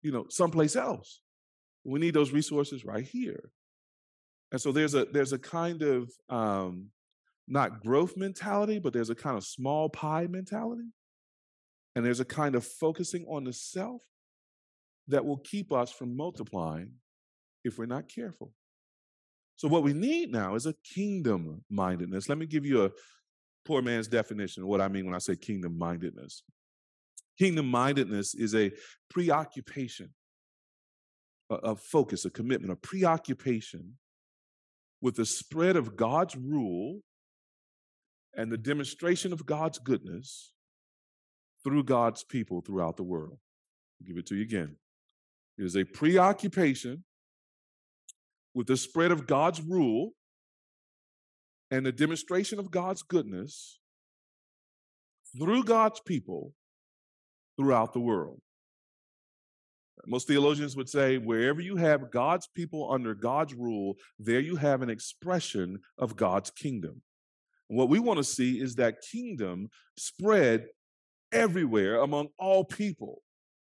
you 0.00 0.12
know, 0.12 0.26
someplace 0.30 0.76
else? 0.76 1.20
We 1.84 2.00
need 2.00 2.14
those 2.14 2.32
resources 2.32 2.84
right 2.84 3.04
here. 3.04 3.50
And 4.56 4.60
so 4.62 4.72
there's 4.72 4.94
a 4.94 5.04
there's 5.04 5.34
a 5.34 5.38
kind 5.38 5.82
of 5.82 6.10
um, 6.30 6.86
not 7.46 7.84
growth 7.84 8.16
mentality, 8.16 8.78
but 8.78 8.94
there's 8.94 9.10
a 9.10 9.14
kind 9.14 9.36
of 9.36 9.44
small 9.44 9.90
pie 9.90 10.28
mentality. 10.28 10.88
And 11.94 12.02
there's 12.02 12.20
a 12.20 12.24
kind 12.24 12.54
of 12.54 12.64
focusing 12.64 13.26
on 13.28 13.44
the 13.44 13.52
self 13.52 14.00
that 15.08 15.26
will 15.26 15.36
keep 15.36 15.74
us 15.74 15.92
from 15.92 16.16
multiplying 16.16 16.92
if 17.66 17.76
we're 17.76 17.84
not 17.84 18.08
careful. 18.08 18.54
So 19.56 19.68
what 19.68 19.82
we 19.82 19.92
need 19.92 20.32
now 20.32 20.54
is 20.54 20.64
a 20.64 20.74
kingdom 20.94 21.62
mindedness. 21.68 22.30
Let 22.30 22.38
me 22.38 22.46
give 22.46 22.64
you 22.64 22.86
a 22.86 22.90
poor 23.66 23.82
man's 23.82 24.08
definition 24.08 24.62
of 24.62 24.70
what 24.70 24.80
I 24.80 24.88
mean 24.88 25.04
when 25.04 25.14
I 25.14 25.18
say 25.18 25.36
kingdom 25.36 25.76
mindedness. 25.76 26.42
Kingdom 27.38 27.66
mindedness 27.66 28.34
is 28.34 28.54
a 28.54 28.72
preoccupation, 29.10 30.14
a, 31.50 31.56
a 31.56 31.76
focus, 31.76 32.24
a 32.24 32.30
commitment, 32.30 32.72
a 32.72 32.76
preoccupation 32.76 33.98
with 35.00 35.16
the 35.16 35.26
spread 35.26 35.76
of 35.76 35.96
God's 35.96 36.36
rule 36.36 37.00
and 38.34 38.50
the 38.50 38.58
demonstration 38.58 39.32
of 39.32 39.46
God's 39.46 39.78
goodness 39.78 40.52
through 41.64 41.84
God's 41.84 42.24
people 42.24 42.60
throughout 42.60 42.96
the 42.96 43.02
world. 43.02 43.38
I'll 44.00 44.06
give 44.06 44.18
it 44.18 44.26
to 44.26 44.36
you 44.36 44.42
again. 44.42 44.76
It 45.58 45.64
is 45.64 45.76
a 45.76 45.84
preoccupation 45.84 47.04
with 48.54 48.66
the 48.66 48.76
spread 48.76 49.10
of 49.10 49.26
God's 49.26 49.60
rule 49.62 50.12
and 51.70 51.84
the 51.84 51.92
demonstration 51.92 52.58
of 52.58 52.70
God's 52.70 53.02
goodness 53.02 53.80
through 55.38 55.64
God's 55.64 56.00
people 56.00 56.54
throughout 57.58 57.92
the 57.92 58.00
world. 58.00 58.40
Most 60.04 60.28
theologians 60.28 60.76
would 60.76 60.88
say 60.88 61.18
wherever 61.18 61.60
you 61.60 61.76
have 61.76 62.10
God's 62.10 62.46
people 62.46 62.92
under 62.92 63.14
God's 63.14 63.54
rule, 63.54 63.96
there 64.18 64.40
you 64.40 64.56
have 64.56 64.82
an 64.82 64.90
expression 64.90 65.80
of 65.98 66.16
God's 66.16 66.50
kingdom. 66.50 67.02
What 67.68 67.88
we 67.88 67.98
want 67.98 68.18
to 68.18 68.24
see 68.24 68.60
is 68.60 68.76
that 68.76 69.02
kingdom 69.10 69.68
spread 69.96 70.66
everywhere 71.32 72.00
among 72.00 72.28
all 72.38 72.64
people. 72.64 73.22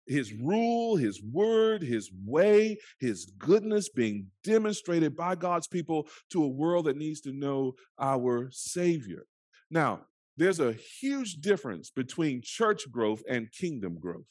His 0.07 0.33
rule, 0.33 0.97
his 0.97 1.23
word, 1.23 1.83
his 1.83 2.11
way, 2.25 2.79
his 2.99 3.27
goodness 3.39 3.89
being 3.89 4.27
demonstrated 4.43 5.17
by 5.17 5.35
God's 5.35 5.69
people 5.69 6.09
to 6.31 6.43
a 6.43 6.49
world 6.49 6.87
that 6.87 6.97
needs 6.97 7.21
to 7.23 7.33
know 7.33 7.75
our 7.99 8.49
Savior. 8.51 9.27
Now, 9.71 10.07
there's 10.37 10.59
a 10.59 10.73
huge 10.73 11.35
difference 11.35 11.91
between 11.91 12.41
church 12.43 12.91
growth 12.91 13.23
and 13.29 13.53
kingdom 13.53 13.99
growth. 14.01 14.25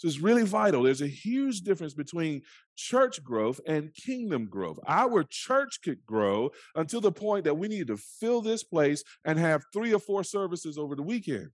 So 0.00 0.08
it's 0.08 0.18
really 0.18 0.44
vital. 0.44 0.84
There's 0.84 1.02
a 1.02 1.06
huge 1.06 1.60
difference 1.60 1.92
between 1.92 2.40
church 2.74 3.22
growth 3.22 3.60
and 3.66 3.92
kingdom 3.92 4.46
growth. 4.46 4.78
Our 4.86 5.24
church 5.28 5.80
could 5.84 6.06
grow 6.06 6.52
until 6.74 7.02
the 7.02 7.12
point 7.12 7.44
that 7.44 7.58
we 7.58 7.68
need 7.68 7.88
to 7.88 7.98
fill 7.98 8.40
this 8.40 8.64
place 8.64 9.04
and 9.26 9.38
have 9.38 9.62
three 9.74 9.92
or 9.92 9.98
four 9.98 10.24
services 10.24 10.78
over 10.78 10.96
the 10.96 11.02
weekend. 11.02 11.50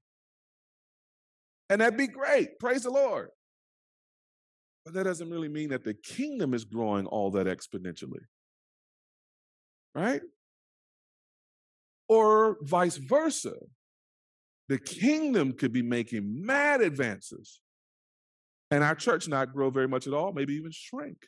And 1.70 1.80
that'd 1.80 1.99
be 1.99 2.07
great. 2.07 2.61
Praise 2.61 2.84
the 2.84 2.90
Lord. 2.90 3.30
But 4.84 4.94
that 4.94 5.03
doesn't 5.03 5.28
really 5.28 5.49
mean 5.49 5.70
that 5.70 5.82
the 5.82 5.94
kingdom 5.94 6.55
is 6.55 6.64
growing 6.64 7.07
all 7.07 7.32
that 7.32 7.49
exponentially. 7.49 8.26
Right? 9.92 10.20
Or 12.09 12.59
vice 12.62 12.97
versa. 12.97 13.55
The 14.68 14.78
kingdom 14.78 15.53
could 15.53 15.72
be 15.72 15.82
making 15.82 16.47
mad 16.47 16.80
advances 16.80 17.61
and 18.71 18.83
our 18.83 18.95
church 18.95 19.29
not 19.29 19.53
grow 19.53 19.71
very 19.71 19.89
much 19.89 20.07
at 20.07 20.12
all, 20.12 20.33
maybe 20.33 20.55
even 20.55 20.71
shrink. 20.73 21.19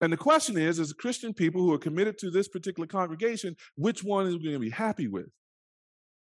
And 0.00 0.12
the 0.12 0.18
question 0.18 0.58
is, 0.58 0.78
as 0.78 0.92
Christian 0.92 1.32
people 1.32 1.62
who 1.62 1.72
are 1.72 1.78
committed 1.78 2.18
to 2.18 2.30
this 2.30 2.48
particular 2.48 2.86
congregation, 2.86 3.56
which 3.76 4.04
one 4.04 4.26
is 4.26 4.34
we 4.34 4.42
going 4.42 4.54
to 4.54 4.58
be 4.58 4.70
happy 4.70 5.08
with? 5.08 5.28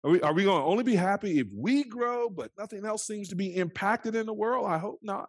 Are 0.04 0.12
we, 0.12 0.22
are 0.22 0.34
we 0.34 0.44
going 0.44 0.62
to 0.62 0.68
only 0.68 0.84
be 0.84 0.96
happy 0.96 1.40
if 1.40 1.48
we 1.56 1.84
grow, 1.84 2.30
but 2.30 2.52
nothing 2.58 2.86
else 2.86 3.06
seems 3.06 3.28
to 3.30 3.36
be 3.36 3.56
impacted 3.56 4.16
in 4.16 4.26
the 4.26 4.34
world? 4.34 4.68
I 4.68 4.78
hope 4.78 5.00
not. 5.02 5.28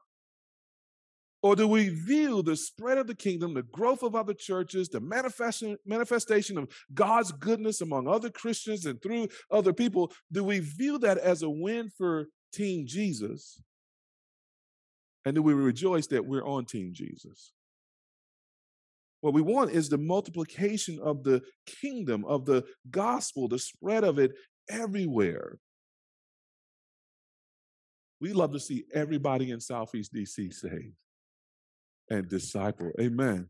Or 1.42 1.54
do 1.54 1.68
we 1.68 1.88
view 1.88 2.42
the 2.42 2.56
spread 2.56 2.98
of 2.98 3.06
the 3.06 3.14
kingdom, 3.14 3.54
the 3.54 3.62
growth 3.62 4.02
of 4.02 4.14
other 4.14 4.34
churches, 4.34 4.88
the 4.88 5.00
manifestation, 5.00 5.76
manifestation 5.86 6.58
of 6.58 6.68
God's 6.92 7.32
goodness 7.32 7.80
among 7.80 8.08
other 8.08 8.28
Christians 8.28 8.86
and 8.86 9.00
through 9.00 9.28
other 9.50 9.72
people, 9.72 10.12
do 10.32 10.42
we 10.42 10.58
view 10.58 10.98
that 10.98 11.16
as 11.18 11.42
a 11.42 11.50
win 11.50 11.90
for 11.96 12.26
Team 12.52 12.86
Jesus? 12.86 13.62
And 15.24 15.34
do 15.34 15.42
we 15.42 15.52
rejoice 15.52 16.06
that 16.08 16.24
we're 16.24 16.46
on 16.46 16.64
Team 16.64 16.92
Jesus? 16.94 17.52
What 19.20 19.34
we 19.34 19.42
want 19.42 19.72
is 19.72 19.88
the 19.88 19.98
multiplication 19.98 21.00
of 21.02 21.24
the 21.24 21.42
kingdom, 21.66 22.24
of 22.24 22.44
the 22.44 22.64
gospel, 22.90 23.48
the 23.48 23.58
spread 23.58 24.04
of 24.04 24.18
it 24.18 24.32
everywhere. 24.70 25.58
We 28.20 28.32
love 28.32 28.52
to 28.52 28.60
see 28.60 28.84
everybody 28.94 29.50
in 29.50 29.60
Southeast 29.60 30.12
DC 30.14 30.52
saved 30.52 30.94
and 32.10 32.28
disciple. 32.28 32.92
Amen. 33.00 33.48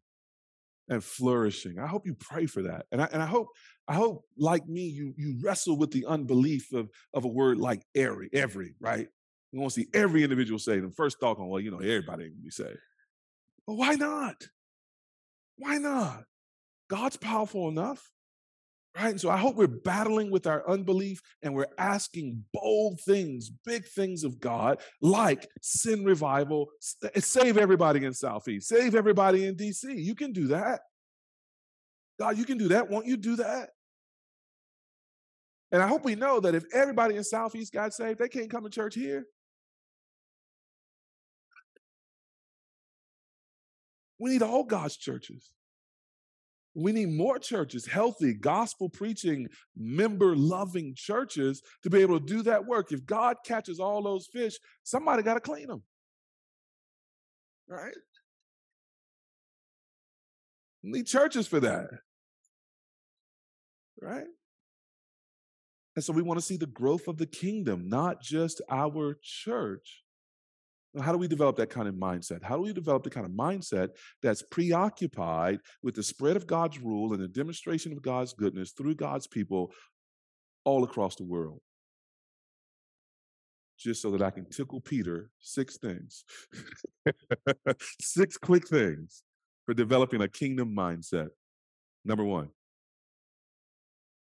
And 0.88 1.04
flourishing. 1.04 1.78
I 1.78 1.86
hope 1.86 2.06
you 2.06 2.14
pray 2.18 2.46
for 2.46 2.62
that. 2.62 2.86
And 2.90 3.02
I, 3.02 3.08
and 3.12 3.22
I 3.22 3.26
hope, 3.26 3.48
I 3.86 3.94
hope, 3.94 4.24
like 4.38 4.66
me, 4.66 4.82
you 4.86 5.12
you 5.18 5.38
wrestle 5.42 5.76
with 5.76 5.90
the 5.90 6.06
unbelief 6.06 6.72
of, 6.72 6.88
of 7.12 7.26
a 7.26 7.28
word 7.28 7.58
like 7.58 7.82
every, 7.94 8.30
every, 8.32 8.74
right? 8.80 9.08
We 9.53 9.59
want 9.59 9.72
to 9.72 9.80
see 9.80 9.88
every 9.94 10.22
individual 10.22 10.59
saved. 10.59 10.84
And 10.84 10.94
first 10.94 11.18
thought 11.20 11.38
on, 11.38 11.49
well, 11.49 11.61
you 11.61 11.70
know, 11.70 11.78
everybody 11.78 12.24
can 12.30 12.42
be 12.42 12.51
saved. 12.51 12.78
But 13.66 13.74
why 13.74 13.94
not? 13.94 14.36
Why 15.57 15.78
not? 15.78 16.24
God's 16.88 17.16
powerful 17.16 17.68
enough. 17.68 18.11
Right? 18.96 19.11
And 19.11 19.20
so 19.20 19.30
I 19.30 19.36
hope 19.36 19.57
we're 19.57 19.66
battling 19.66 20.30
with 20.30 20.46
our 20.46 20.68
unbelief 20.68 21.20
and 21.42 21.55
we're 21.55 21.66
asking 21.78 22.44
bold 22.53 23.01
things, 23.01 23.49
big 23.49 23.86
things 23.86 24.24
of 24.24 24.40
God, 24.40 24.80
like 25.01 25.49
sin 25.62 26.05
revival, 26.05 26.68
eh, 27.05 27.09
eh, 27.14 27.20
save 27.20 27.59
everybody 27.59 28.05
in 28.05 28.12
Southeast, 28.12 28.68
save 28.68 28.94
everybody 28.94 29.46
in 29.46 29.55
DC. 29.55 29.84
You 29.84 30.14
can 30.14 30.32
do 30.32 30.49
that. 30.49 30.80
God, 32.18 32.38
you 32.38 32.44
can 32.44 32.59
do 32.59 32.68
that. 32.68 32.90
Won't 32.90 33.07
you 33.07 33.16
do 33.16 33.36
that? 33.36 33.70
And 35.70 35.82
I 35.82 35.86
hope 35.86 36.05
we 36.05 36.14
know 36.14 36.40
that 36.40 36.55
if 36.55 36.64
everybody 36.72 37.16
in 37.16 37.24
Southeast 37.24 37.72
got 37.72 37.92
saved, 37.92 38.18
they 38.18 38.28
can't 38.28 38.51
come 38.51 38.64
to 38.64 38.70
church 38.70 38.94
here. 38.94 39.26
We 44.18 44.30
need 44.30 44.42
all 44.42 44.64
God's 44.64 44.96
churches. 44.96 45.50
We 46.74 46.92
need 46.92 47.08
more 47.08 47.38
churches, 47.38 47.86
healthy, 47.86 48.34
gospel 48.34 48.88
preaching, 48.88 49.48
member 49.76 50.36
loving 50.36 50.94
churches 50.96 51.62
to 51.82 51.90
be 51.90 52.00
able 52.00 52.20
to 52.20 52.26
do 52.26 52.42
that 52.42 52.66
work. 52.66 52.92
If 52.92 53.04
God 53.04 53.36
catches 53.44 53.80
all 53.80 54.02
those 54.02 54.28
fish, 54.32 54.56
somebody 54.84 55.22
got 55.22 55.34
to 55.34 55.40
clean 55.40 55.66
them. 55.66 55.82
Right? 57.68 57.94
We 60.82 60.90
need 60.90 61.06
churches 61.06 61.48
for 61.48 61.60
that. 61.60 61.88
Right? 64.00 64.26
And 65.96 66.04
so 66.04 66.12
we 66.12 66.22
want 66.22 66.38
to 66.38 66.46
see 66.46 66.56
the 66.56 66.66
growth 66.66 67.08
of 67.08 67.18
the 67.18 67.26
kingdom, 67.26 67.88
not 67.88 68.22
just 68.22 68.62
our 68.70 69.18
church. 69.20 70.04
How 71.01 71.12
do 71.12 71.18
we 71.18 71.28
develop 71.28 71.57
that 71.57 71.70
kind 71.70 71.88
of 71.88 71.94
mindset? 71.94 72.42
How 72.42 72.57
do 72.57 72.62
we 72.62 72.72
develop 72.72 73.03
the 73.03 73.11
kind 73.11 73.26
of 73.26 73.32
mindset 73.32 73.90
that's 74.22 74.42
preoccupied 74.42 75.61
with 75.82 75.94
the 75.94 76.03
spread 76.03 76.36
of 76.36 76.46
God's 76.46 76.80
rule 76.80 77.12
and 77.12 77.22
the 77.22 77.28
demonstration 77.28 77.92
of 77.92 78.03
God's 78.03 78.32
goodness 78.32 78.72
through 78.72 78.94
God's 78.94 79.26
people 79.26 79.72
all 80.64 80.84
across 80.84 81.16
the 81.16 81.24
world? 81.24 81.61
Just 83.78 84.03
so 84.03 84.11
that 84.11 84.22
I 84.22 84.30
can 84.30 84.46
tickle 84.46 84.80
Peter, 84.80 85.30
six 85.40 85.78
things. 85.78 86.24
six 88.01 88.36
quick 88.36 88.66
things 88.66 89.22
for 89.66 89.74
developing 89.74 90.22
a 90.22 90.28
kingdom 90.28 90.74
mindset. 90.74 91.28
Number 92.05 92.24
one, 92.24 92.49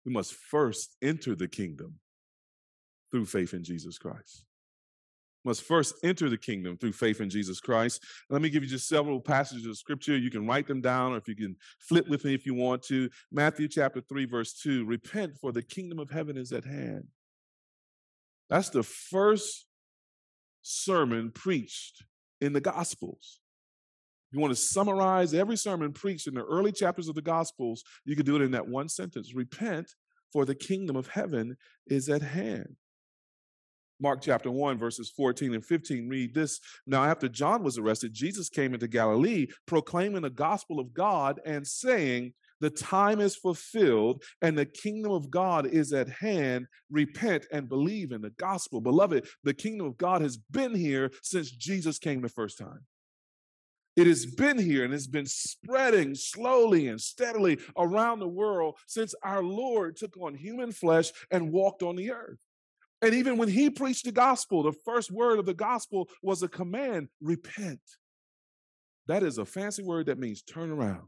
we 0.05 0.11
must 0.11 0.33
first 0.33 0.95
enter 1.01 1.35
the 1.35 1.47
kingdom 1.47 1.99
through 3.11 3.25
faith 3.25 3.53
in 3.53 3.63
Jesus 3.63 3.97
Christ. 3.97 4.45
Must 5.43 5.63
first 5.63 5.95
enter 6.03 6.29
the 6.29 6.37
kingdom 6.37 6.77
through 6.77 6.93
faith 6.93 7.21
in 7.21 7.29
Jesus 7.29 7.59
Christ. 7.59 8.03
Let 8.29 8.41
me 8.41 8.49
give 8.49 8.63
you 8.63 8.69
just 8.69 8.87
several 8.87 9.19
passages 9.19 9.65
of 9.65 9.77
scripture. 9.77 10.17
You 10.17 10.29
can 10.29 10.47
write 10.47 10.67
them 10.67 10.81
down, 10.81 11.13
or 11.13 11.17
if 11.17 11.27
you 11.27 11.35
can 11.35 11.55
flip 11.79 12.07
with 12.07 12.23
me 12.25 12.33
if 12.33 12.45
you 12.45 12.53
want 12.53 12.83
to. 12.83 13.09
Matthew 13.31 13.67
chapter 13.67 14.01
3, 14.01 14.25
verse 14.25 14.53
2 14.53 14.85
Repent, 14.85 15.37
for 15.37 15.51
the 15.51 15.63
kingdom 15.63 15.99
of 15.99 16.09
heaven 16.09 16.37
is 16.37 16.51
at 16.51 16.65
hand. 16.65 17.05
That's 18.49 18.69
the 18.69 18.83
first 18.83 19.65
sermon 20.61 21.31
preached 21.31 22.03
in 22.39 22.53
the 22.53 22.61
Gospels. 22.61 23.39
You 24.31 24.39
want 24.39 24.55
to 24.55 24.61
summarize 24.61 25.33
every 25.33 25.57
sermon 25.57 25.91
preached 25.91 26.27
in 26.27 26.35
the 26.35 26.45
early 26.45 26.71
chapters 26.71 27.07
of 27.07 27.15
the 27.15 27.21
Gospels, 27.21 27.83
you 28.05 28.15
could 28.15 28.25
do 28.25 28.35
it 28.35 28.41
in 28.41 28.51
that 28.51 28.67
one 28.67 28.89
sentence 28.89 29.33
Repent, 29.33 29.91
for 30.31 30.45
the 30.45 30.55
kingdom 30.55 30.95
of 30.95 31.07
heaven 31.07 31.57
is 31.87 32.07
at 32.09 32.21
hand. 32.21 32.75
Mark 34.01 34.21
chapter 34.21 34.49
1, 34.49 34.79
verses 34.79 35.11
14 35.15 35.53
and 35.53 35.63
15 35.63 36.09
read 36.09 36.33
this. 36.33 36.59
Now, 36.87 37.03
after 37.03 37.29
John 37.29 37.63
was 37.63 37.77
arrested, 37.77 38.13
Jesus 38.13 38.49
came 38.49 38.73
into 38.73 38.87
Galilee 38.87 39.47
proclaiming 39.67 40.23
the 40.23 40.29
gospel 40.31 40.79
of 40.79 40.91
God 40.91 41.39
and 41.45 41.65
saying, 41.65 42.33
The 42.61 42.71
time 42.71 43.21
is 43.21 43.35
fulfilled 43.35 44.23
and 44.41 44.57
the 44.57 44.65
kingdom 44.65 45.11
of 45.11 45.29
God 45.29 45.67
is 45.67 45.93
at 45.93 46.09
hand. 46.09 46.65
Repent 46.89 47.45
and 47.51 47.69
believe 47.69 48.11
in 48.11 48.21
the 48.21 48.31
gospel. 48.31 48.81
Beloved, 48.81 49.27
the 49.43 49.53
kingdom 49.53 49.85
of 49.85 49.97
God 49.97 50.21
has 50.21 50.35
been 50.35 50.73
here 50.73 51.11
since 51.21 51.51
Jesus 51.51 51.99
came 51.99 52.21
the 52.21 52.29
first 52.29 52.57
time. 52.57 52.79
It 53.95 54.07
has 54.07 54.25
been 54.25 54.57
here 54.57 54.83
and 54.83 54.93
it's 54.93 55.05
been 55.05 55.27
spreading 55.27 56.15
slowly 56.15 56.87
and 56.87 56.99
steadily 56.99 57.59
around 57.77 58.19
the 58.19 58.27
world 58.27 58.77
since 58.87 59.13
our 59.21 59.43
Lord 59.43 59.97
took 59.97 60.17
on 60.17 60.33
human 60.33 60.71
flesh 60.71 61.11
and 61.29 61.51
walked 61.51 61.83
on 61.83 61.97
the 61.97 62.11
earth. 62.11 62.39
And 63.01 63.15
even 63.15 63.37
when 63.37 63.49
he 63.49 63.69
preached 63.69 64.05
the 64.05 64.11
gospel, 64.11 64.63
the 64.63 64.73
first 64.85 65.11
word 65.11 65.39
of 65.39 65.45
the 65.45 65.53
gospel 65.53 66.09
was 66.21 66.43
a 66.43 66.47
command 66.47 67.09
repent. 67.21 67.81
That 69.07 69.23
is 69.23 69.37
a 69.37 69.45
fancy 69.45 69.83
word 69.83 70.05
that 70.05 70.19
means 70.19 70.41
turn 70.41 70.69
around. 70.69 71.07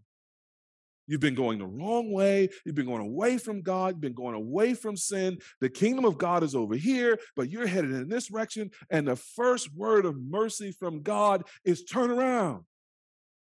You've 1.05 1.21
been 1.21 1.35
going 1.35 1.59
the 1.59 1.65
wrong 1.65 2.11
way. 2.11 2.49
You've 2.65 2.75
been 2.75 2.85
going 2.85 3.01
away 3.01 3.37
from 3.37 3.61
God. 3.61 3.95
You've 3.95 4.01
been 4.01 4.13
going 4.13 4.35
away 4.35 4.73
from 4.73 4.95
sin. 4.95 5.37
The 5.59 5.69
kingdom 5.69 6.05
of 6.05 6.17
God 6.17 6.43
is 6.43 6.55
over 6.55 6.75
here, 6.75 7.19
but 7.35 7.49
you're 7.49 7.67
headed 7.67 7.91
in 7.91 8.07
this 8.07 8.27
direction. 8.27 8.71
And 8.89 9.07
the 9.07 9.17
first 9.17 9.75
word 9.75 10.05
of 10.05 10.17
mercy 10.17 10.71
from 10.71 11.01
God 11.01 11.43
is 11.65 11.83
turn 11.83 12.09
around, 12.09 12.63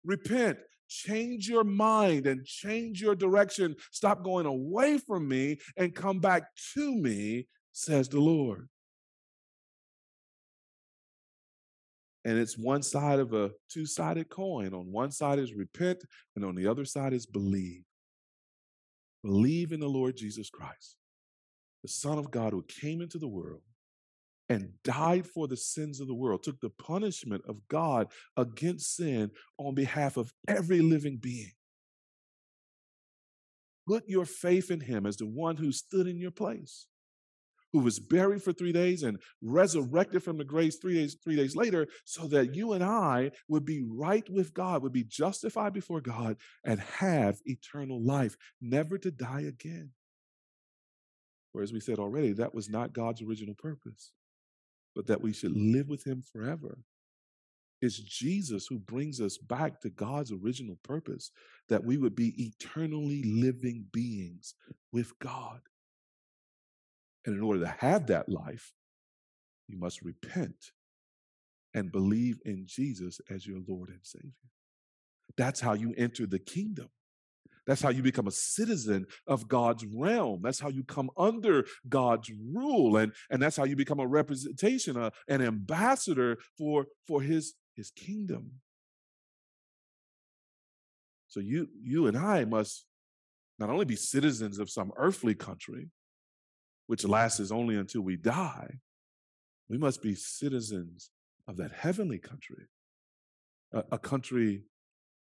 repent, 0.05 0.59
change 0.87 1.47
your 1.47 1.63
mind 1.63 2.27
and 2.27 2.45
change 2.45 3.01
your 3.01 3.15
direction. 3.15 3.75
Stop 3.91 4.23
going 4.23 4.45
away 4.45 4.99
from 4.99 5.27
me 5.27 5.57
and 5.75 5.95
come 5.95 6.19
back 6.19 6.43
to 6.75 6.95
me 6.95 7.47
says 7.72 8.09
the 8.09 8.20
Lord. 8.20 8.67
And 12.26 12.38
it's 12.38 12.57
one 12.57 12.84
side 12.84 13.20
of 13.20 13.34
a 13.34 13.51
two 13.72 13.86
sided 13.86 14.30
coin. 14.30 14.74
On 14.74 14.91
one 14.91 15.11
side 15.11 15.39
is 15.39 15.53
repent, 15.53 16.03
and 16.36 16.43
on 16.43 16.55
the 16.55 16.67
other 16.67 16.86
side 16.86 17.13
is 17.13 17.26
believe. 17.26 17.84
Believe 19.24 19.72
in 19.72 19.80
the 19.80 19.88
Lord 19.88 20.15
Jesus 20.17 20.49
Christ, 20.49 20.95
the 21.82 21.89
Son 21.89 22.17
of 22.17 22.32
God 22.32 22.51
who 22.51 22.63
came 22.63 23.01
into 23.01 23.17
the 23.17 23.28
world 23.28 23.61
and 24.47 24.72
died 24.84 25.28
for 25.28 25.47
the 25.47 25.57
sins 25.57 25.99
of 25.99 26.07
the 26.07 26.13
world, 26.13 26.43
took 26.43 26.59
the 26.59 26.72
punishment 26.72 27.43
of 27.47 27.67
God 27.67 28.07
against 28.36 28.95
sin 28.95 29.30
on 29.57 29.76
behalf 29.76 30.17
of 30.17 30.34
every 30.47 30.82
living 30.82 31.20
being. 31.22 31.51
Put 33.88 34.03
your 34.07 34.26
faith 34.26 34.72
in 34.72 34.82
him 34.82 35.05
as 35.05 35.17
the 35.17 35.28
one 35.28 35.57
who 35.57 35.72
stood 35.72 36.07
in 36.07 36.17
your 36.17 36.32
place 36.32 36.88
who 37.74 37.80
was 37.80 37.99
buried 37.99 38.41
for 38.41 38.51
three 38.51 38.72
days 38.72 39.03
and 39.03 39.20
resurrected 39.41 40.24
from 40.24 40.38
the 40.38 40.45
grave 40.45 40.74
three 40.82 40.95
days, 40.95 41.15
three 41.24 41.36
days 41.36 41.55
later, 41.55 41.88
so 42.05 42.28
that 42.28 42.55
you 42.55 42.74
and 42.74 42.84
I 42.84 43.32
would 43.47 43.65
be 43.65 43.84
right 43.88 44.28
with 44.30 44.53
God, 44.53 44.82
would 44.84 44.93
be 44.93 45.03
justified 45.03 45.74
before 45.74 46.01
God, 46.01 46.38
and 46.63 46.80
have 46.80 47.39
eternal 47.45 48.03
life, 48.03 48.36
never 48.61 48.97
to 48.97 49.11
die 49.11 49.41
again. 49.41 49.91
For 51.51 51.61
as 51.61 51.74
we 51.74 51.80
said 51.80 51.99
already, 51.99 52.34
that 52.34 52.53
was 52.53 52.70
not 52.70 52.93
God's 52.93 53.22
original 53.22 53.55
purpose, 53.55 54.11
but 54.95 55.07
that 55.07 55.22
we 55.22 55.34
should 55.34 55.55
live 55.55 55.88
with 55.88 56.05
Him 56.05 56.22
forever. 56.22 56.80
It's 57.82 57.97
Jesus 57.97 58.67
who 58.67 58.78
brings 58.78 59.22
us 59.22 59.38
back 59.38 59.80
to 59.82 59.89
God's 59.89 60.32
original 60.32 60.78
purpose, 60.84 61.32
that 61.70 61.86
we 61.86 61.97
would 61.97 62.15
be 62.15 62.34
eternally 62.38 63.24
living 63.24 63.86
beings 63.91 64.53
with 64.91 65.17
God. 65.20 65.61
And 67.30 67.38
in 67.38 67.43
order 67.43 67.59
to 67.59 67.75
have 67.77 68.07
that 68.07 68.27
life, 68.27 68.73
you 69.67 69.77
must 69.77 70.01
repent 70.01 70.71
and 71.75 71.91
believe 71.91 72.39
in 72.43 72.63
Jesus 72.65 73.21
as 73.30 73.45
your 73.45 73.59
Lord 73.67 73.89
and 73.89 73.99
Savior. 74.01 74.32
That's 75.38 75.59
how 75.59 75.73
you 75.73 75.93
enter 75.95 76.25
the 76.25 76.39
kingdom. 76.39 76.88
That's 77.67 77.84
how 77.84 77.89
you 77.89 78.01
become 78.01 78.25
a 78.25 78.32
citizen 78.32 79.05
of 79.27 79.47
God's 79.47 79.86
realm. 79.86 80.39
That's 80.41 80.59
how 80.59 80.69
you 80.69 80.84
come 80.84 81.11
under 81.15 81.65
God's 81.88 82.32
rule. 82.51 82.97
And, 82.97 83.13
and 83.30 83.39
that's 83.39 83.57
how 83.57 83.65
you 83.65 83.75
become 83.75 83.99
a 83.99 84.07
representation, 84.07 84.97
a, 84.97 85.11
an 85.27 85.43
ambassador 85.43 86.38
for, 86.57 86.88
for 87.07 87.21
his, 87.21 87.53
his 87.75 87.91
kingdom. 87.91 88.53
So 91.27 91.41
you, 91.41 91.67
you 91.80 92.07
and 92.07 92.17
I 92.17 92.43
must 92.45 92.88
not 93.59 93.69
only 93.69 93.86
be 93.86 93.95
citizens 93.95 94.57
of 94.57 94.71
some 94.71 94.91
earthly 94.97 95.36
country, 95.36 95.91
which 96.89 97.05
lasts 97.05 97.51
only 97.51 97.75
until 97.75 98.01
we 98.01 98.15
die, 98.15 98.79
we 99.69 99.77
must 99.77 100.01
be 100.01 100.15
citizens 100.15 101.11
of 101.47 101.55
that 101.55 101.71
heavenly 101.71 102.17
country, 102.17 102.65
a, 103.71 103.83
a 103.91 103.99
country 103.99 104.63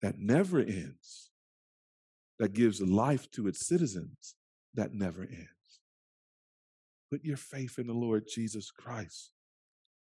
that 0.01 0.17
never 0.17 0.59
ends, 0.59 1.29
that 2.37 2.51
gives 2.51 2.81
life 2.81 3.31
to 3.31 3.47
its 3.47 3.65
citizens 3.65 4.35
that 4.73 4.93
never 4.93 5.21
ends. 5.21 5.79
Put 7.09 7.23
your 7.23 7.37
faith 7.37 7.79
in 7.79 7.87
the 7.87 7.93
Lord 7.93 8.25
Jesus 8.27 8.69
Christ. 8.69 9.31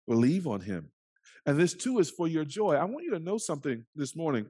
Believe 0.05 0.45
on 0.45 0.59
him. 0.59 0.89
And 1.45 1.57
this 1.57 1.73
too 1.73 1.97
is 1.99 2.09
for 2.09 2.27
your 2.27 2.43
joy. 2.43 2.73
I 2.73 2.83
want 2.83 3.05
you 3.05 3.11
to 3.11 3.19
know 3.19 3.37
something 3.37 3.85
this 3.95 4.17
morning. 4.17 4.47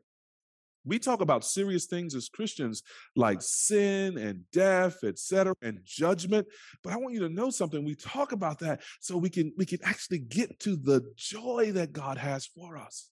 We 0.85 0.99
talk 0.99 1.21
about 1.21 1.45
serious 1.45 1.85
things 1.85 2.15
as 2.15 2.29
Christians 2.29 2.83
like 3.15 3.41
sin 3.41 4.17
and 4.17 4.41
death, 4.51 5.03
etc., 5.03 5.53
and 5.61 5.79
judgment. 5.83 6.47
But 6.83 6.93
I 6.93 6.97
want 6.97 7.13
you 7.13 7.21
to 7.21 7.29
know 7.29 7.49
something. 7.49 7.83
We 7.83 7.95
talk 7.95 8.31
about 8.31 8.59
that 8.59 8.81
so 8.99 9.17
we 9.17 9.29
can 9.29 9.53
we 9.57 9.65
can 9.65 9.79
actually 9.83 10.19
get 10.19 10.59
to 10.61 10.75
the 10.75 11.01
joy 11.15 11.71
that 11.73 11.93
God 11.93 12.17
has 12.17 12.45
for 12.45 12.77
us. 12.77 13.09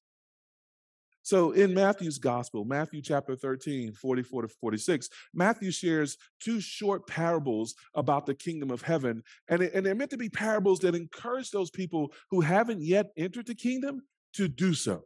So 1.23 1.51
in 1.51 1.73
Matthew's 1.73 2.17
gospel, 2.17 2.65
Matthew 2.65 3.01
chapter 3.01 3.35
13, 3.35 3.93
44 3.93 4.41
to 4.43 4.47
46, 4.47 5.09
Matthew 5.33 5.71
shares 5.71 6.17
two 6.39 6.59
short 6.59 7.05
parables 7.07 7.75
about 7.93 8.25
the 8.25 8.33
kingdom 8.33 8.71
of 8.71 8.81
heaven. 8.81 9.21
And, 9.47 9.61
and 9.61 9.85
they're 9.85 9.95
meant 9.95 10.11
to 10.11 10.17
be 10.17 10.29
parables 10.29 10.79
that 10.79 10.95
encourage 10.95 11.51
those 11.51 11.69
people 11.69 12.11
who 12.31 12.41
haven't 12.41 12.81
yet 12.81 13.11
entered 13.17 13.45
the 13.45 13.55
kingdom 13.55 14.01
to 14.33 14.47
do 14.47 14.73
so. 14.73 15.03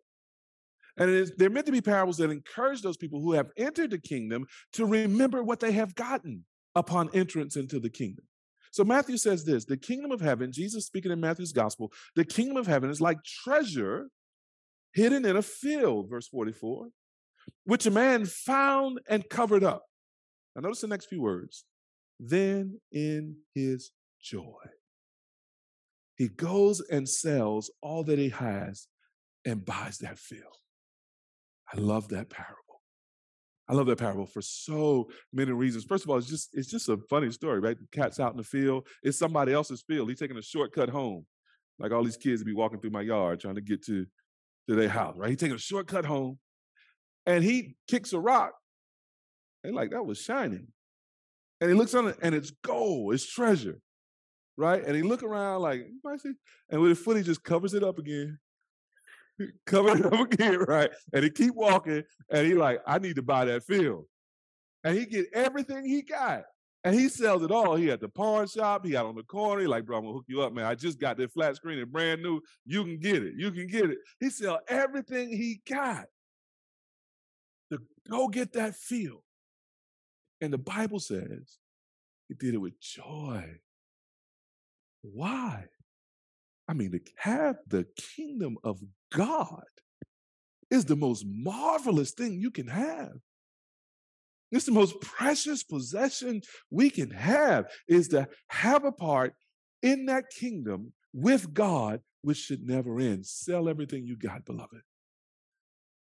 And 0.98 1.30
they're 1.38 1.50
meant 1.50 1.66
to 1.66 1.72
be 1.72 1.82
parables 1.82 2.18
that 2.18 2.32
encourage 2.32 2.82
those 2.82 2.98
people 2.98 3.22
who 3.22 3.34
have 3.34 3.52
entered 3.58 3.92
the 3.92 3.98
kingdom 3.98 4.46
to 4.74 4.86
remember 4.86 5.44
what 5.44 5.60
they 5.60 5.74
have 5.74 5.96
gotten 5.96 6.46
upon 6.74 7.10
entrance 7.14 7.56
into 7.58 7.80
the 7.80 7.90
kingdom. 7.90 8.26
So 8.72 8.84
Matthew 8.84 9.18
says 9.18 9.46
this 9.46 9.66
the 9.66 9.78
kingdom 9.78 10.12
of 10.12 10.22
heaven, 10.22 10.52
Jesus 10.52 10.86
speaking 10.86 11.12
in 11.12 11.20
Matthew's 11.20 11.54
gospel, 11.54 11.92
the 12.16 12.26
kingdom 12.26 12.58
of 12.58 12.68
heaven 12.68 12.90
is 12.90 13.02
like 13.02 13.24
treasure 13.24 14.10
hidden 14.94 15.26
in 15.26 15.36
a 15.36 15.42
field, 15.42 16.10
verse 16.10 16.28
44, 16.28 16.88
which 17.66 17.86
a 17.86 17.92
man 17.92 18.26
found 18.26 19.00
and 19.08 19.30
covered 19.30 19.64
up. 19.64 19.84
Now 20.56 20.62
notice 20.62 20.82
the 20.82 20.88
next 20.88 21.06
few 21.08 21.22
words. 21.22 21.66
Then 22.20 22.80
in 22.92 23.38
his 23.54 23.92
joy, 24.22 24.64
he 26.18 26.30
goes 26.30 26.82
and 26.82 27.08
sells 27.08 27.70
all 27.82 28.04
that 28.06 28.20
he 28.20 28.30
has 28.30 28.88
and 29.46 29.66
buys 29.66 29.98
that 29.98 30.18
field. 30.18 30.58
I 31.74 31.80
love 31.80 32.10
that 32.10 32.30
parable. 32.30 32.62
I 33.68 33.74
love 33.74 33.88
that 33.88 33.98
parable 33.98 34.28
for 34.28 34.42
so 34.42 35.10
many 35.34 35.52
reasons. 35.52 35.86
First 35.86 36.04
of 36.04 36.10
all, 36.10 36.18
it's 36.18 36.28
just 36.28 36.50
it's 36.54 36.70
just 36.70 36.88
a 36.88 36.98
funny 37.10 37.32
story, 37.32 37.60
right? 37.60 37.78
The 37.78 37.88
cat's 37.92 38.20
out 38.20 38.32
in 38.32 38.38
the 38.38 38.44
field. 38.44 38.88
It's 39.02 39.18
somebody 39.18 39.54
else's 39.54 39.82
field. 39.82 40.10
He's 40.10 40.20
taking 40.20 40.38
a 40.38 40.42
shortcut 40.42 40.90
home. 40.90 41.26
Like 41.80 41.92
all 41.92 42.04
these 42.04 42.18
kids 42.18 42.44
be 42.44 42.54
walking 42.54 42.80
through 42.80 42.92
my 42.92 43.02
yard 43.02 43.40
trying 43.40 43.56
to 43.56 43.62
get 43.62 43.84
to, 43.86 44.06
to 44.70 44.76
their 44.76 44.90
house, 44.90 45.18
right? 45.18 45.30
He's 45.30 45.40
taking 45.40 45.56
a 45.56 45.60
shortcut 45.60 46.06
home. 46.06 46.40
And 47.26 47.44
he 47.44 47.76
kicks 47.88 48.14
a 48.14 48.20
rock. 48.20 48.54
And 49.64 49.76
like, 49.76 49.92
that 49.92 50.06
was 50.06 50.20
shining. 50.20 50.68
And 51.60 51.70
he 51.70 51.76
looks 51.76 51.96
on 51.96 52.08
it 52.08 52.18
and 52.22 52.36
it's 52.36 52.52
gold, 52.64 53.14
it's 53.14 53.26
treasure. 53.26 53.80
Right? 54.58 54.86
And 54.86 54.96
he 54.96 55.02
look 55.02 55.22
around 55.22 55.64
like, 55.64 55.86
and 56.70 56.82
with 56.82 56.90
his 56.90 57.00
foot, 57.00 57.18
he 57.18 57.24
just 57.24 57.44
covers 57.44 57.74
it 57.74 57.84
up 57.84 58.00
again 58.00 58.40
coming 59.66 60.06
up 60.14 60.14
again, 60.14 60.60
right? 60.60 60.90
And 61.14 61.24
he 61.24 61.30
keep 61.30 61.56
walking, 61.56 62.04
and 62.30 62.48
he 62.48 62.54
like, 62.54 62.82
I 62.86 63.00
need 63.00 63.16
to 63.16 63.22
buy 63.22 63.46
that 63.46 63.64
field. 63.64 64.06
And 64.84 64.98
he 64.98 65.06
get 65.06 65.28
everything 65.34 65.86
he 65.86 66.02
got. 66.02 66.44
And 66.84 66.94
he 66.94 67.10
sells 67.10 67.42
it 67.42 67.50
all. 67.50 67.76
He 67.76 67.90
at 67.90 68.00
the 68.00 68.08
pawn 68.08 68.46
shop. 68.48 68.86
He 68.86 68.96
out 68.96 69.08
on 69.08 69.16
the 69.16 69.24
corner. 69.24 69.62
He 69.62 69.68
like, 69.68 69.88
bro, 69.88 69.98
I'm 69.98 70.04
gonna 70.04 70.14
hook 70.14 70.26
you 70.28 70.44
up, 70.44 70.54
man. 70.54 70.66
I 70.66 70.76
just 70.76 71.00
got 71.00 71.18
this 71.18 71.32
flat 71.32 71.56
screen 71.56 71.80
and 71.80 71.92
brand 71.92 72.22
new. 72.22 72.40
You 72.68 72.84
can 72.84 73.00
get 73.00 73.24
it. 73.24 73.34
You 73.36 73.52
can 73.52 73.66
get 73.66 73.90
it. 73.90 73.98
He 74.20 74.30
sell 74.30 74.60
everything 74.68 75.30
he 75.30 75.62
got 75.68 76.06
to 77.72 77.80
go 78.08 78.28
get 78.28 78.54
that 78.54 78.76
feel. 78.76 79.24
And 80.42 80.54
the 80.54 80.60
Bible 80.60 81.00
says 81.00 81.58
he 82.28 82.36
did 82.36 82.54
it 82.54 82.60
with 82.60 82.80
joy. 82.80 83.46
Why? 85.02 85.66
I 86.68 86.74
mean, 86.74 86.92
to 86.92 87.00
have 87.18 87.58
the 87.68 87.86
kingdom 88.16 88.58
of 88.64 88.80
God 89.12 89.64
is 90.72 90.86
the 90.86 90.96
most 90.96 91.26
marvelous 91.28 92.12
thing 92.12 92.40
you 92.40 92.52
can 92.52 92.68
have. 92.68 93.14
It's 94.52 94.66
the 94.66 94.72
most 94.72 95.00
precious 95.02 95.64
possession 95.64 96.42
we 96.70 96.90
can 96.90 97.12
have 97.12 97.66
is 97.88 98.08
to 98.10 98.28
have 98.48 98.86
a 98.86 98.92
part 98.92 99.34
in 99.82 100.06
that 100.06 100.30
kingdom 100.30 100.94
with 101.14 101.54
God, 101.54 102.02
which 102.22 102.38
should 102.38 102.64
never 102.64 103.00
end. 103.00 103.26
Sell 103.26 103.70
everything 103.70 104.06
you 104.06 104.18
got, 104.18 104.46
beloved. 104.46 104.82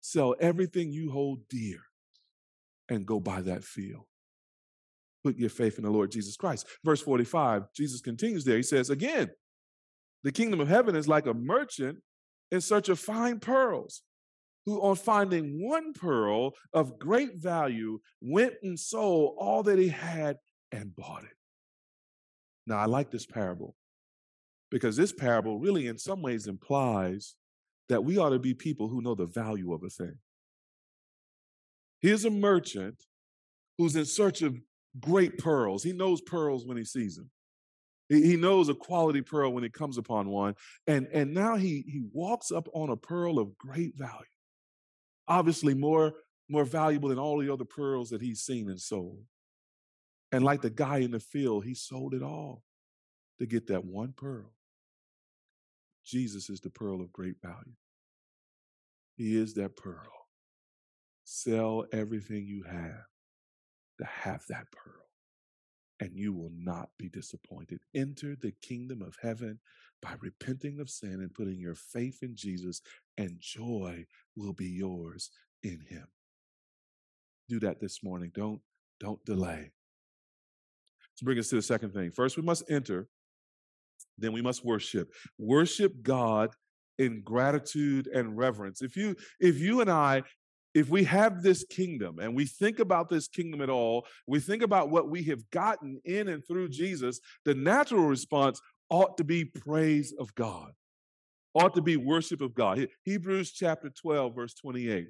Sell 0.02 0.36
everything 0.40 0.92
you 0.92 1.12
hold 1.12 1.48
dear 1.50 1.80
and 2.90 3.06
go 3.06 3.20
buy 3.20 3.42
that 3.42 3.64
field. 3.64 4.06
Put 5.24 5.38
your 5.38 5.50
faith 5.50 5.78
in 5.78 5.84
the 5.84 5.92
Lord 5.92 6.12
Jesus 6.12 6.38
Christ. 6.38 6.66
Verse 6.84 7.02
45, 7.02 7.74
Jesus 7.74 8.02
continues 8.02 8.46
there. 8.46 8.58
He 8.58 8.64
says, 8.64 8.90
Again, 8.90 9.30
the 10.24 10.32
kingdom 10.32 10.60
of 10.60 10.68
heaven 10.68 10.96
is 10.96 11.08
like 11.08 11.26
a 11.26 11.34
merchant 11.34 12.00
in 12.52 12.62
search 12.62 12.90
of 12.90 13.00
fine 13.00 13.40
pearls 13.40 14.02
who, 14.66 14.82
on 14.82 14.96
finding 14.96 15.66
one 15.68 15.94
pearl 15.94 16.54
of 16.74 17.00
great 17.00 17.36
value, 17.36 18.00
went 18.22 18.54
and 18.62 18.80
sold 18.80 19.36
all 19.38 19.64
that 19.64 19.80
he 19.80 19.88
had 19.88 20.38
and 20.72 20.96
bought 20.96 21.24
it. 21.24 21.36
Now, 22.68 22.78
I 22.78 22.86
like 22.86 23.10
this 23.12 23.26
parable 23.26 23.76
because 24.70 24.96
this 24.96 25.14
parable 25.14 25.60
really, 25.60 25.88
in 25.88 25.98
some 25.98 26.22
ways, 26.22 26.48
implies 26.48 27.36
that 27.88 28.04
we 28.04 28.18
ought 28.18 28.30
to 28.30 28.40
be 28.40 28.54
people 28.54 28.88
who 28.88 29.02
know 29.02 29.16
the 29.16 29.26
value 29.26 29.74
of 29.74 29.84
a 29.84 29.90
thing. 29.90 30.18
Here's 32.02 32.26
a 32.26 32.30
merchant 32.30 33.04
who's 33.78 33.96
in 33.96 34.06
search 34.06 34.42
of 34.42 34.58
great 35.00 35.38
pearls. 35.38 35.84
He 35.84 35.94
knows 35.94 36.22
pearls 36.22 36.66
when 36.66 36.78
he 36.78 36.86
sees 36.86 37.16
them. 37.16 37.30
He, 38.10 38.36
knows 38.36 38.70
a 38.70 38.74
quality 38.74 39.22
pearl 39.22 39.54
when 39.54 39.64
it 39.64 39.72
comes 39.72 40.00
upon 40.00 40.30
one. 40.30 40.56
And, 40.88 41.08
and 41.14 41.32
now 41.32 41.58
he, 41.58 41.86
he 41.88 42.02
walks 42.12 42.52
up 42.52 42.68
on 42.74 42.90
a 42.90 42.98
pearl 42.98 43.38
of 43.38 43.56
great 43.58 43.96
value 43.96 44.26
obviously 45.30 45.76
more, 45.76 46.16
more 46.50 46.66
valuable 46.66 47.10
than 47.10 47.20
all 47.20 47.38
the 47.40 47.54
other 47.54 47.64
pearls 47.64 48.10
that 48.10 48.22
he's 48.22 48.42
seen 48.42 48.70
and 48.70 48.82
sold. 48.82 49.24
And 50.32 50.44
like 50.44 50.62
the 50.62 50.70
guy 50.70 50.98
in 50.98 51.12
the 51.12 51.20
field, 51.20 51.64
he 51.64 51.76
sold 51.76 52.14
it 52.14 52.24
all 52.24 52.64
to 53.38 53.46
get 53.46 53.68
that 53.68 53.86
one 53.86 54.14
pearl. 54.18 54.52
Jesus 56.06 56.50
is 56.50 56.60
the 56.60 56.70
pearl 56.70 57.02
of 57.02 57.14
great 57.14 57.36
value. 57.42 57.76
He 59.16 59.38
is 59.38 59.54
that 59.54 59.76
pearl. 59.76 60.12
Sell 61.24 61.86
everything 61.92 62.46
you 62.46 62.64
have 62.64 63.06
to 64.00 64.06
have 64.06 64.44
that 64.50 64.66
pearl, 64.72 65.06
and 66.00 66.16
you 66.16 66.34
will 66.34 66.52
not 66.56 66.90
be 66.98 67.10
disappointed. 67.10 67.80
Enter 67.94 68.36
the 68.36 68.54
kingdom 68.62 69.02
of 69.02 69.18
heaven 69.22 69.60
by 70.02 70.14
repenting 70.22 70.80
of 70.80 70.90
sin 70.90 71.16
and 71.16 71.34
putting 71.34 71.60
your 71.60 71.76
faith 71.76 72.20
in 72.22 72.36
Jesus, 72.36 72.82
and 73.18 73.38
joy 73.40 74.06
will 74.36 74.54
be 74.54 74.70
yours 74.70 75.30
in 75.64 75.82
him. 75.90 76.08
Do 77.50 77.60
that 77.60 77.80
this 77.80 78.04
morning. 78.04 78.32
Don't 78.34 78.62
don't 79.00 79.24
delay. 79.26 79.72
Let's 81.12 81.22
bring 81.24 81.40
us 81.40 81.50
to 81.50 81.56
the 81.56 81.62
second 81.62 81.94
thing. 81.94 82.12
First, 82.12 82.38
we 82.38 82.44
must 82.44 82.64
enter, 82.70 83.08
then 84.18 84.32
we 84.32 84.42
must 84.42 84.64
worship. 84.64 85.12
Worship 85.38 86.02
God 86.02 86.52
in 86.98 87.22
gratitude 87.22 88.08
and 88.08 88.38
reverence. 88.38 88.82
If 88.82 88.96
you 88.96 89.16
if 89.40 89.60
you 89.60 89.82
and 89.82 89.90
I 89.90 90.24
if 90.74 90.90
we 90.90 91.04
have 91.06 91.42
this 91.42 91.66
kingdom 91.70 92.20
and 92.20 92.36
we 92.36 92.46
think 92.46 92.80
about 92.80 93.10
this 93.10 93.28
kingdom 93.28 93.62
at 93.62 93.70
all, 93.70 94.06
we 94.28 94.40
think 94.40 94.62
about 94.62 94.90
what 94.90 95.10
we 95.10 95.24
have 95.24 95.50
gotten 95.50 96.00
in 96.06 96.28
and 96.28 96.46
through 96.46 96.70
Jesus, 96.70 97.20
the 97.46 97.56
natural 97.56 98.06
response 98.06 98.62
ought 98.90 99.18
to 99.18 99.24
be 99.24 99.46
praise 99.46 100.14
of 100.20 100.34
God, 100.36 100.72
ought 101.54 101.74
to 101.76 101.82
be 101.82 101.98
worship 101.98 102.42
of 102.42 102.54
God. 102.54 102.88
Hebrews 103.04 103.52
chapter 103.52 103.90
12, 103.90 104.36
verse 104.36 104.54
28. 104.54 105.08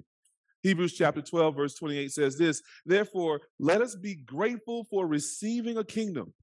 Hebrews 0.62 0.93
chapter 0.93 1.22
12, 1.22 1.55
verse 1.55 1.76
28 1.76 2.12
says 2.12 2.38
this 2.38 2.62
Therefore, 2.86 3.41
let 3.60 3.82
us 3.82 3.95
be 3.95 4.16
grateful 4.16 4.86
for 4.86 5.07
receiving 5.07 5.78
a 5.78 5.84
kingdom 5.84 6.34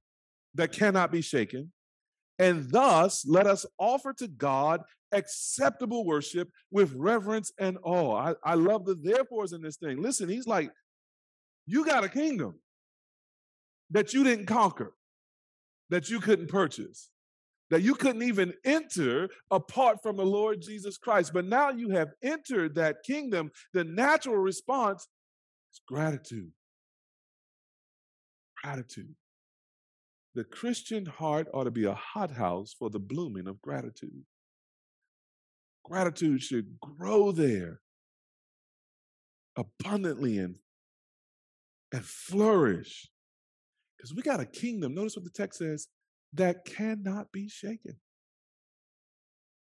that 0.55 0.73
cannot 0.73 1.13
be 1.13 1.21
shaken, 1.21 1.73
and 2.39 2.71
thus 2.71 3.27
let 3.27 3.47
us 3.47 3.67
offer 3.79 4.13
to 4.15 4.29
God 4.29 4.83
acceptable 5.13 6.05
worship 6.05 6.51
with 6.71 6.93
reverence 6.95 7.53
and 7.59 7.79
awe. 7.83 8.17
I, 8.17 8.35
I 8.45 8.55
love 8.55 8.85
the 8.85 8.97
therefores 8.97 9.53
in 9.53 9.63
this 9.63 9.77
thing. 9.77 10.03
Listen, 10.03 10.29
he's 10.29 10.47
like, 10.47 10.71
You 11.67 11.85
got 11.85 12.05
a 12.05 12.09
kingdom 12.09 12.61
that 13.91 14.13
you 14.13 14.25
didn't 14.25 14.47
conquer, 14.47 14.95
that 15.91 16.11
you 16.11 16.21
couldn't 16.21 16.49
purchase 16.49 17.11
that 17.71 17.83
you 17.83 17.95
couldn't 17.95 18.23
even 18.23 18.55
enter 18.65 19.29
apart 19.51 20.03
from 20.03 20.17
the 20.17 20.25
Lord 20.25 20.63
Jesus 20.63 20.97
Christ. 20.97 21.33
But 21.33 21.47
now 21.47 21.71
you 21.71 21.91
have 21.91 22.11
entered 22.23 22.75
that 22.77 23.03
kingdom. 23.05 23.51
The 23.73 23.85
natural 23.85 24.37
response 24.37 25.09
is 25.73 25.81
gratitude. 25.87 26.53
Gratitude. 28.63 29.15
The 30.35 30.45
Christian 30.45 31.07
heart 31.07 31.49
ought 31.53 31.65
to 31.65 31.71
be 31.71 31.85
a 31.85 31.95
hothouse 31.95 32.75
for 32.79 32.91
the 32.91 32.99
blooming 32.99 33.49
of 33.49 33.61
gratitude. 33.63 34.23
Gratitude 35.87 36.43
should 36.43 36.81
grow 36.81 37.31
there 37.31 37.81
abundantly 39.57 40.37
and, 40.39 40.57
and 41.93 42.05
flourish. 42.05 43.09
Because 43.97 44.13
we 44.13 44.23
got 44.23 44.41
a 44.41 44.47
kingdom. 44.47 44.95
Notice 44.95 45.15
what 45.15 45.25
the 45.25 45.31
text 45.31 45.61
says 45.61 45.87
that 46.33 46.65
cannot 46.65 47.31
be 47.31 47.49
shaken. 47.49 47.97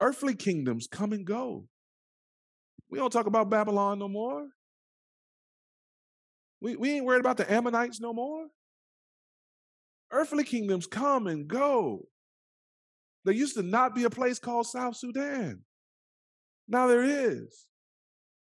Earthly 0.01 0.35
kingdoms 0.35 0.89
come 0.91 1.13
and 1.13 1.25
go. 1.25 1.69
We 2.91 2.99
don't 2.99 3.13
talk 3.13 3.27
about 3.27 3.49
Babylon 3.49 4.01
no 4.01 4.09
more. 4.09 4.49
We, 6.61 6.75
we 6.75 6.97
ain't 6.97 7.05
worried 7.05 7.21
about 7.21 7.37
the 7.37 7.51
Ammonites 7.51 8.01
no 8.01 8.13
more. 8.13 8.49
Earthly 10.11 10.43
kingdoms 10.43 10.89
come 10.89 11.29
and 11.29 11.47
go. 11.47 12.09
There 13.25 13.35
used 13.35 13.55
to 13.55 13.63
not 13.63 13.95
be 13.95 14.05
a 14.05 14.11
place 14.11 14.41
called 14.41 14.67
South 14.67 14.97
Sudan. 14.97 15.63
Now 16.69 16.87
there 16.87 17.03
is. 17.03 17.67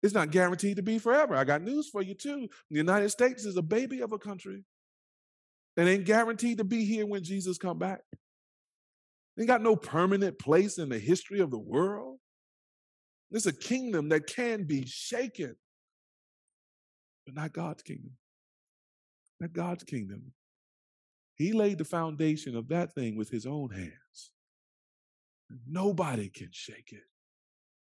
It's 0.02 0.14
not 0.14 0.30
guaranteed 0.30 0.76
to 0.76 0.82
be 0.82 0.98
forever. 0.98 1.34
I 1.34 1.44
got 1.44 1.62
news 1.62 1.88
for 1.88 2.02
you, 2.02 2.14
too. 2.14 2.48
The 2.70 2.76
United 2.76 3.10
States 3.10 3.44
is 3.44 3.56
a 3.56 3.62
baby 3.62 4.00
of 4.00 4.12
a 4.12 4.18
country 4.18 4.64
that 5.76 5.88
ain't 5.88 6.04
guaranteed 6.04 6.58
to 6.58 6.64
be 6.64 6.84
here 6.84 7.06
when 7.06 7.24
Jesus 7.24 7.58
come 7.58 7.78
back. 7.78 8.00
Ain't 9.38 9.48
got 9.48 9.62
no 9.62 9.76
permanent 9.76 10.38
place 10.38 10.78
in 10.78 10.88
the 10.88 10.98
history 10.98 11.40
of 11.40 11.50
the 11.50 11.58
world. 11.58 12.18
It's 13.30 13.46
a 13.46 13.52
kingdom 13.52 14.08
that 14.08 14.26
can 14.26 14.64
be 14.64 14.86
shaken, 14.86 15.54
but 17.26 17.34
not 17.34 17.52
God's 17.52 17.82
kingdom. 17.82 18.12
Not 19.40 19.52
God's 19.52 19.84
kingdom. 19.84 20.32
He 21.34 21.52
laid 21.52 21.78
the 21.78 21.84
foundation 21.84 22.56
of 22.56 22.68
that 22.68 22.94
thing 22.94 23.16
with 23.16 23.30
his 23.30 23.46
own 23.46 23.70
hands. 23.70 24.32
Nobody 25.68 26.28
can 26.28 26.48
shake 26.50 26.92
it. 26.92 27.04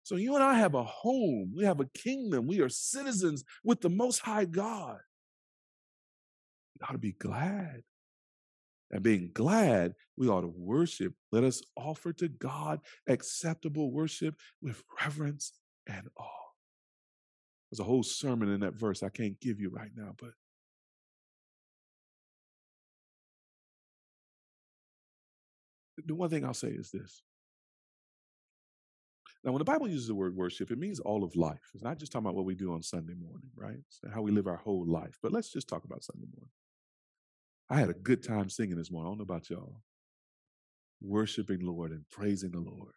So 0.06 0.18
you 0.18 0.36
and 0.36 0.44
I 0.44 0.54
have 0.54 0.76
a 0.76 0.84
home. 0.84 1.52
We 1.58 1.66
have 1.66 1.80
a 1.80 1.86
kingdom. 1.86 2.46
We 2.46 2.62
are 2.62 2.70
citizens 2.70 3.44
with 3.64 3.82
the 3.82 3.90
Most 3.90 4.20
High 4.20 4.46
God. 4.46 5.00
We 6.80 6.86
ought 6.86 6.92
to 6.92 7.00
be 7.00 7.14
glad. 7.14 7.82
And 8.92 9.02
being 9.02 9.32
glad, 9.34 9.96
we 10.16 10.28
ought 10.28 10.42
to 10.42 10.54
worship. 10.56 11.16
Let 11.32 11.44
us 11.44 11.64
offer 11.76 12.14
to 12.14 12.28
God 12.28 12.82
acceptable 13.08 13.92
worship 13.92 14.36
with 14.62 14.84
reverence 15.02 15.54
and 15.88 16.08
awe. 16.16 16.52
There's 17.72 17.80
a 17.80 17.84
whole 17.84 18.04
sermon 18.04 18.50
in 18.50 18.60
that 18.60 18.76
verse 18.76 19.02
I 19.02 19.10
can't 19.10 19.42
give 19.42 19.60
you 19.60 19.72
right 19.72 19.90
now, 19.96 20.14
but 20.20 20.34
the 26.06 26.14
one 26.14 26.30
thing 26.30 26.46
I'll 26.46 26.54
say 26.54 26.70
is 26.70 26.92
this. 26.92 27.24
Now, 29.46 29.52
when 29.52 29.60
the 29.60 29.66
Bible 29.66 29.88
uses 29.88 30.08
the 30.08 30.16
word 30.16 30.36
worship, 30.36 30.72
it 30.72 30.80
means 30.80 31.00
all 31.00 31.24
of 31.24 31.36
life. 31.36 31.70
It's 31.76 31.84
not 31.84 32.00
just 32.00 32.12
talking 32.12 32.26
about 32.26 32.36
what 32.36 32.46
we 32.46 32.56
do 32.56 32.74
on 32.74 32.82
Sunday 32.82 33.14
morning, 33.14 33.52
right? 33.56 33.78
It's 33.78 34.02
how 34.12 34.24
we 34.24 34.32
live 34.32 34.48
our 34.48 34.58
whole 34.58 34.86
life. 34.88 35.20
But 35.22 35.32
let's 35.32 35.52
just 35.52 35.68
talk 35.68 35.86
about 35.86 36.04
Sunday 36.04 36.26
morning. 36.36 36.50
I 37.70 37.80
had 37.80 37.92
a 37.92 37.94
good 37.94 38.24
time 38.24 38.50
singing 38.50 38.78
this 38.78 38.92
morning. 38.92 39.08
I 39.08 39.12
don't 39.12 39.20
know 39.20 39.36
about 39.36 39.50
y'all. 39.52 39.82
Worshiping 41.00 41.60
the 41.60 41.66
Lord 41.66 41.92
and 41.92 42.10
praising 42.10 42.52
the 42.52 42.60
Lord. 42.60 42.94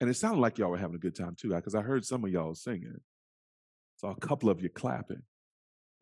And 0.00 0.08
it 0.08 0.14
sounded 0.14 0.40
like 0.40 0.56
y'all 0.56 0.70
were 0.70 0.78
having 0.78 0.96
a 0.96 1.00
good 1.00 1.14
time 1.14 1.36
too, 1.38 1.54
because 1.54 1.74
I 1.74 1.82
heard 1.82 2.06
some 2.06 2.24
of 2.24 2.30
y'all 2.30 2.54
singing. 2.54 3.00
Saw 3.96 4.12
a 4.12 4.26
couple 4.26 4.48
of 4.48 4.62
you 4.62 4.70
clapping, 4.70 5.22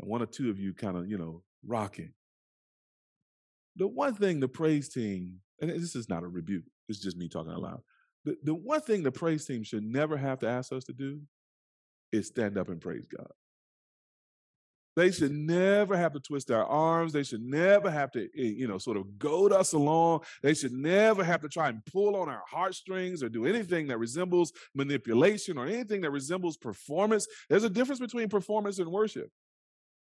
and 0.00 0.08
one 0.08 0.22
or 0.22 0.26
two 0.26 0.50
of 0.50 0.60
you 0.60 0.74
kind 0.74 0.96
of, 0.96 1.08
you 1.08 1.18
know, 1.18 1.42
rocking. 1.66 2.12
the 3.76 3.86
one 3.86 4.14
thing 4.14 4.40
the 4.40 4.48
praise 4.48 4.88
team, 4.88 5.40
and 5.60 5.70
this 5.70 5.96
is 5.96 6.08
not 6.08 6.22
a 6.22 6.28
rebuke, 6.28 6.64
it's 6.88 7.00
just 7.00 7.16
me 7.16 7.28
talking 7.28 7.52
out 7.52 7.62
loud. 7.62 7.82
The, 8.24 8.36
the 8.42 8.54
one 8.54 8.80
thing 8.80 9.02
the 9.02 9.12
praise 9.12 9.44
team 9.44 9.62
should 9.62 9.84
never 9.84 10.16
have 10.16 10.38
to 10.40 10.48
ask 10.48 10.72
us 10.72 10.84
to 10.84 10.92
do 10.92 11.20
is 12.12 12.28
stand 12.28 12.56
up 12.56 12.68
and 12.68 12.80
praise 12.80 13.06
God. 13.06 13.30
They 14.96 15.10
should 15.10 15.32
never 15.32 15.96
have 15.96 16.12
to 16.12 16.20
twist 16.20 16.52
our 16.52 16.64
arms. 16.64 17.12
They 17.12 17.24
should 17.24 17.42
never 17.42 17.90
have 17.90 18.12
to, 18.12 18.22
eh, 18.24 18.54
you 18.56 18.68
know, 18.68 18.78
sort 18.78 18.96
of 18.96 19.18
goad 19.18 19.52
us 19.52 19.72
along. 19.72 20.20
They 20.42 20.54
should 20.54 20.72
never 20.72 21.24
have 21.24 21.40
to 21.40 21.48
try 21.48 21.68
and 21.68 21.84
pull 21.86 22.14
on 22.14 22.28
our 22.28 22.44
heartstrings 22.48 23.22
or 23.22 23.28
do 23.28 23.44
anything 23.44 23.88
that 23.88 23.98
resembles 23.98 24.52
manipulation 24.74 25.58
or 25.58 25.66
anything 25.66 26.02
that 26.02 26.12
resembles 26.12 26.56
performance. 26.56 27.26
There's 27.48 27.64
a 27.64 27.70
difference 27.70 28.00
between 28.00 28.28
performance 28.28 28.78
and 28.78 28.88
worship. 28.88 29.30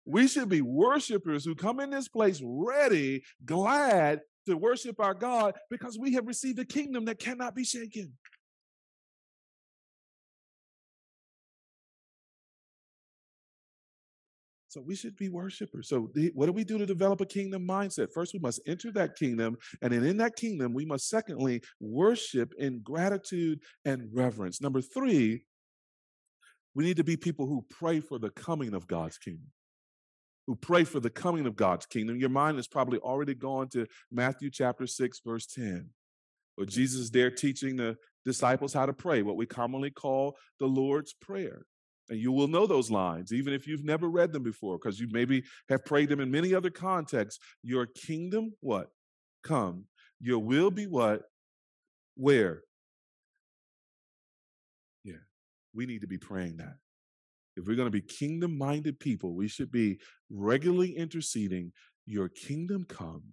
We 0.06 0.28
should 0.28 0.50
be 0.50 0.62
worshipers 0.62 1.46
who 1.46 1.54
come 1.54 1.80
in 1.80 1.92
this 1.92 2.08
place 2.08 2.42
ready, 2.44 3.24
glad 3.46 4.22
to 4.50 4.58
worship 4.58 5.00
our 5.00 5.14
God 5.14 5.56
because 5.70 5.98
we 5.98 6.14
have 6.14 6.28
received 6.28 6.60
a 6.60 6.66
kingdom 6.66 7.06
that 7.06 7.20
cannot 7.20 7.56
be 7.56 7.64
shaken. 7.64 8.14
So 14.70 14.82
we 14.82 14.96
should 14.96 15.18
be 15.18 15.30
worshipers. 15.30 15.90
So 15.90 16.12
the, 16.14 16.32
what 16.36 16.46
do 16.46 16.52
we 16.52 16.64
do 16.64 16.78
to 16.78 16.86
develop 16.86 17.22
a 17.22 17.26
kingdom 17.26 17.68
mindset? 17.68 18.14
First, 18.14 18.34
we 18.34 18.40
must 18.40 18.62
enter 18.68 18.92
that 18.92 19.16
kingdom. 19.16 19.58
And 19.82 19.92
then 19.92 20.06
in 20.06 20.18
that 20.18 20.36
kingdom, 20.36 20.76
we 20.76 20.86
must 20.86 21.10
secondly 21.10 21.62
worship 21.80 22.54
in 22.60 22.82
gratitude 22.82 23.62
and 23.86 24.08
reverence. 24.14 24.62
Number 24.62 24.82
three, 24.82 25.44
we 26.76 26.84
need 26.84 26.98
to 26.98 27.04
be 27.04 27.18
people 27.18 27.48
who 27.48 27.66
pray 27.68 28.00
for 28.00 28.20
the 28.20 28.30
coming 28.30 28.76
of 28.76 28.86
God's 28.86 29.18
kingdom. 29.18 29.48
Who 30.50 30.56
pray 30.56 30.84
for 30.84 31.00
the 31.00 31.12
coming 31.12 31.46
of 31.46 31.56
God's 31.56 31.86
kingdom. 31.86 32.18
Your 32.18 32.30
mind 32.30 32.58
is 32.58 32.68
probably 32.68 32.98
already 32.98 33.36
gone 33.36 33.70
to 33.70 33.86
Matthew 34.12 34.50
chapter 34.50 34.88
6, 34.88 35.22
verse 35.24 35.46
10, 35.46 35.88
where 36.56 36.66
Jesus 36.66 37.02
is 37.02 37.12
there 37.12 37.30
teaching 37.30 37.76
the 37.76 37.98
disciples 38.26 38.74
how 38.74 38.88
to 38.88 38.92
pray, 38.94 39.22
what 39.22 39.36
we 39.36 39.46
commonly 39.46 39.92
call 39.92 40.36
the 40.60 40.66
Lord's 40.66 41.14
Prayer. 41.14 41.68
And 42.10 42.20
you 42.20 42.32
will 42.32 42.48
know 42.48 42.66
those 42.66 42.90
lines, 42.90 43.32
even 43.32 43.54
if 43.54 43.68
you've 43.68 43.84
never 43.84 44.10
read 44.10 44.34
them 44.34 44.42
before, 44.42 44.80
because 44.80 45.00
you 45.00 45.08
maybe 45.12 45.44
have 45.70 45.86
prayed 45.86 46.10
them 46.10 46.20
in 46.20 46.32
many 46.32 46.56
other 46.56 46.72
contexts. 46.72 47.40
Your 47.62 47.86
kingdom, 47.86 48.54
what? 48.60 48.88
Come. 49.44 49.84
Your 50.20 50.40
will 50.40 50.72
be 50.72 50.88
what? 50.88 51.22
Where? 52.16 52.64
Yeah, 55.04 55.22
we 55.76 55.86
need 55.86 56.02
to 56.02 56.08
be 56.08 56.18
praying 56.18 56.58
that. 56.58 56.78
If 57.60 57.68
we're 57.68 57.76
going 57.76 57.88
to 57.88 57.92
be 57.92 58.02
kingdom 58.02 58.58
minded 58.58 59.00
people, 59.00 59.34
we 59.34 59.50
should 59.50 59.70
be 59.70 60.00
regularly 60.30 60.96
interceding, 60.96 61.74
Your 62.06 62.30
kingdom 62.30 62.86
come, 62.86 63.24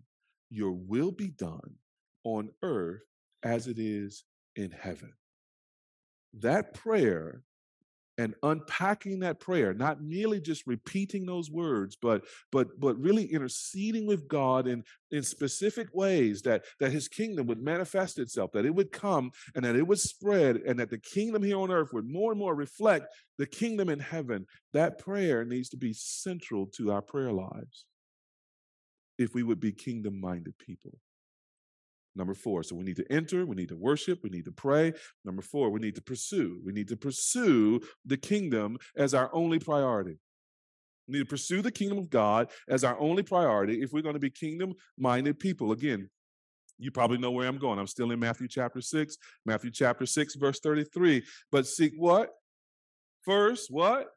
your 0.50 0.72
will 0.72 1.12
be 1.12 1.28
done 1.28 1.76
on 2.24 2.50
earth 2.62 3.02
as 3.44 3.68
it 3.68 3.78
is 3.78 4.24
in 4.56 4.72
heaven. 4.72 5.12
That 6.34 6.74
prayer 6.74 7.44
and 8.18 8.34
unpacking 8.42 9.20
that 9.20 9.40
prayer 9.40 9.74
not 9.74 10.02
merely 10.02 10.40
just 10.40 10.66
repeating 10.66 11.26
those 11.26 11.50
words 11.50 11.96
but 12.00 12.22
but 12.50 12.68
but 12.78 12.98
really 12.98 13.24
interceding 13.24 14.06
with 14.06 14.28
god 14.28 14.66
in 14.66 14.82
in 15.10 15.22
specific 15.22 15.88
ways 15.92 16.42
that 16.42 16.64
that 16.80 16.92
his 16.92 17.08
kingdom 17.08 17.46
would 17.46 17.62
manifest 17.62 18.18
itself 18.18 18.50
that 18.52 18.66
it 18.66 18.74
would 18.74 18.92
come 18.92 19.30
and 19.54 19.64
that 19.64 19.76
it 19.76 19.86
would 19.86 19.98
spread 19.98 20.56
and 20.56 20.78
that 20.78 20.90
the 20.90 20.98
kingdom 20.98 21.42
here 21.42 21.58
on 21.58 21.70
earth 21.70 21.92
would 21.92 22.08
more 22.08 22.32
and 22.32 22.38
more 22.38 22.54
reflect 22.54 23.06
the 23.38 23.46
kingdom 23.46 23.88
in 23.88 23.98
heaven. 23.98 24.46
That 24.72 24.98
prayer 24.98 25.44
needs 25.44 25.68
to 25.70 25.76
be 25.76 25.92
central 25.92 26.66
to 26.76 26.92
our 26.92 27.02
prayer 27.02 27.32
lives 27.32 27.86
if 29.18 29.34
we 29.34 29.42
would 29.42 29.60
be 29.60 29.72
kingdom 29.72 30.20
minded 30.20 30.58
people 30.58 30.98
Number 32.16 32.34
four. 32.34 32.62
So 32.62 32.74
we 32.74 32.84
need 32.84 32.96
to 32.96 33.12
enter, 33.12 33.44
we 33.44 33.54
need 33.54 33.68
to 33.68 33.76
worship, 33.76 34.20
we 34.22 34.30
need 34.30 34.46
to 34.46 34.52
pray. 34.52 34.94
Number 35.24 35.42
four, 35.42 35.70
we 35.70 35.80
need 35.80 35.94
to 35.96 36.02
pursue. 36.02 36.60
We 36.64 36.72
need 36.72 36.88
to 36.88 36.96
pursue 36.96 37.80
the 38.06 38.16
kingdom 38.16 38.78
as 38.96 39.12
our 39.12 39.30
only 39.34 39.58
priority. 39.58 40.18
We 41.06 41.12
need 41.12 41.24
to 41.24 41.26
pursue 41.26 41.62
the 41.62 41.70
kingdom 41.70 41.98
of 41.98 42.10
God 42.10 42.50
as 42.68 42.82
our 42.82 42.98
only 42.98 43.22
priority 43.22 43.82
if 43.82 43.92
we're 43.92 44.02
going 44.02 44.14
to 44.14 44.20
be 44.20 44.30
kingdom 44.30 44.74
minded 44.98 45.38
people. 45.38 45.72
Again, 45.72 46.08
you 46.78 46.90
probably 46.90 47.18
know 47.18 47.30
where 47.30 47.48
I'm 47.48 47.58
going. 47.58 47.78
I'm 47.78 47.86
still 47.86 48.10
in 48.10 48.18
Matthew 48.18 48.48
chapter 48.48 48.80
6, 48.80 49.16
Matthew 49.44 49.70
chapter 49.70 50.06
6, 50.06 50.34
verse 50.36 50.58
33. 50.60 51.22
But 51.52 51.66
seek 51.66 51.92
what? 51.96 52.30
First, 53.22 53.70
what? 53.70 54.08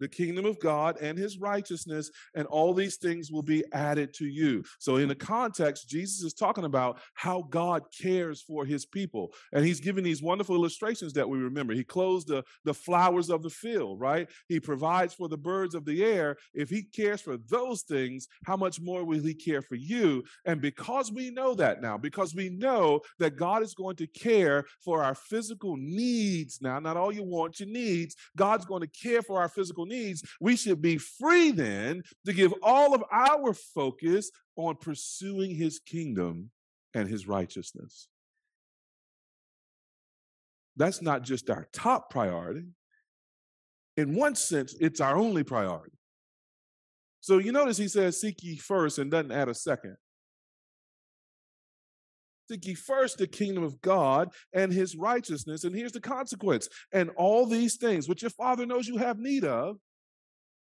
The 0.00 0.08
kingdom 0.08 0.44
of 0.44 0.58
God 0.58 0.96
and 1.00 1.16
his 1.16 1.38
righteousness, 1.38 2.10
and 2.34 2.46
all 2.46 2.74
these 2.74 2.96
things 2.96 3.30
will 3.30 3.42
be 3.42 3.64
added 3.72 4.12
to 4.14 4.26
you. 4.26 4.64
So, 4.78 4.96
in 4.96 5.08
the 5.08 5.14
context, 5.14 5.88
Jesus 5.88 6.22
is 6.22 6.34
talking 6.34 6.64
about 6.64 7.00
how 7.14 7.42
God 7.50 7.84
cares 7.96 8.42
for 8.42 8.64
his 8.64 8.86
people. 8.86 9.32
And 9.52 9.64
he's 9.64 9.80
giving 9.80 10.04
these 10.04 10.22
wonderful 10.22 10.56
illustrations 10.56 11.12
that 11.12 11.28
we 11.28 11.38
remember. 11.38 11.74
He 11.74 11.84
clothes 11.84 12.24
the, 12.24 12.42
the 12.64 12.74
flowers 12.74 13.30
of 13.30 13.42
the 13.42 13.50
field, 13.50 14.00
right? 14.00 14.28
He 14.48 14.58
provides 14.58 15.14
for 15.14 15.28
the 15.28 15.36
birds 15.36 15.74
of 15.74 15.84
the 15.84 16.04
air. 16.04 16.36
If 16.54 16.70
he 16.70 16.82
cares 16.82 17.20
for 17.20 17.36
those 17.36 17.82
things, 17.82 18.28
how 18.44 18.56
much 18.56 18.80
more 18.80 19.04
will 19.04 19.20
he 19.20 19.34
care 19.34 19.62
for 19.62 19.74
you? 19.74 20.24
And 20.44 20.60
because 20.60 21.12
we 21.12 21.30
know 21.30 21.54
that 21.54 21.82
now, 21.82 21.98
because 21.98 22.34
we 22.34 22.48
know 22.48 23.00
that 23.18 23.36
God 23.36 23.62
is 23.62 23.74
going 23.74 23.96
to 23.96 24.06
care 24.06 24.64
for 24.84 25.02
our 25.02 25.14
physical 25.14 25.76
needs 25.76 26.60
now, 26.60 26.78
not 26.78 26.96
all 26.96 27.12
you 27.12 27.24
want, 27.24 27.60
your 27.60 27.68
needs, 27.68 28.16
God's 28.36 28.64
going 28.64 28.82
to 28.82 28.86
care 28.86 29.22
for 29.22 29.40
our 29.40 29.48
physical 29.48 29.86
needs, 29.90 30.22
we 30.40 30.56
should 30.56 30.80
be 30.80 30.96
free 30.96 31.50
then 31.50 32.02
to 32.24 32.32
give 32.32 32.54
all 32.62 32.94
of 32.94 33.04
our 33.12 33.52
focus 33.52 34.30
on 34.56 34.76
pursuing 34.76 35.54
his 35.54 35.78
kingdom 35.78 36.50
and 36.94 37.08
his 37.08 37.28
righteousness. 37.28 38.08
That's 40.76 41.02
not 41.02 41.22
just 41.22 41.50
our 41.50 41.68
top 41.72 42.08
priority. 42.08 42.64
In 43.96 44.14
one 44.14 44.34
sense, 44.34 44.74
it's 44.80 45.00
our 45.00 45.16
only 45.16 45.42
priority. 45.42 45.96
So 47.20 47.36
you 47.36 47.52
notice 47.52 47.76
he 47.76 47.88
says, 47.88 48.18
Seek 48.18 48.42
ye 48.42 48.56
first 48.56 48.98
and 48.98 49.10
doesn't 49.10 49.32
add 49.32 49.48
a 49.50 49.54
second. 49.54 49.96
Seek 52.50 52.66
ye 52.66 52.74
first 52.74 53.18
the 53.18 53.28
kingdom 53.28 53.62
of 53.62 53.80
God 53.80 54.30
and 54.52 54.72
his 54.72 54.96
righteousness. 54.96 55.62
And 55.62 55.74
here's 55.74 55.92
the 55.92 56.00
consequence. 56.00 56.68
And 56.92 57.10
all 57.10 57.46
these 57.46 57.76
things, 57.76 58.08
which 58.08 58.22
your 58.22 58.30
father 58.30 58.66
knows 58.66 58.88
you 58.88 58.96
have 58.96 59.20
need 59.20 59.44
of, 59.44 59.76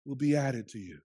will 0.03 0.15
be 0.15 0.36
added 0.36 0.67
to 0.69 0.79
you. 0.79 0.97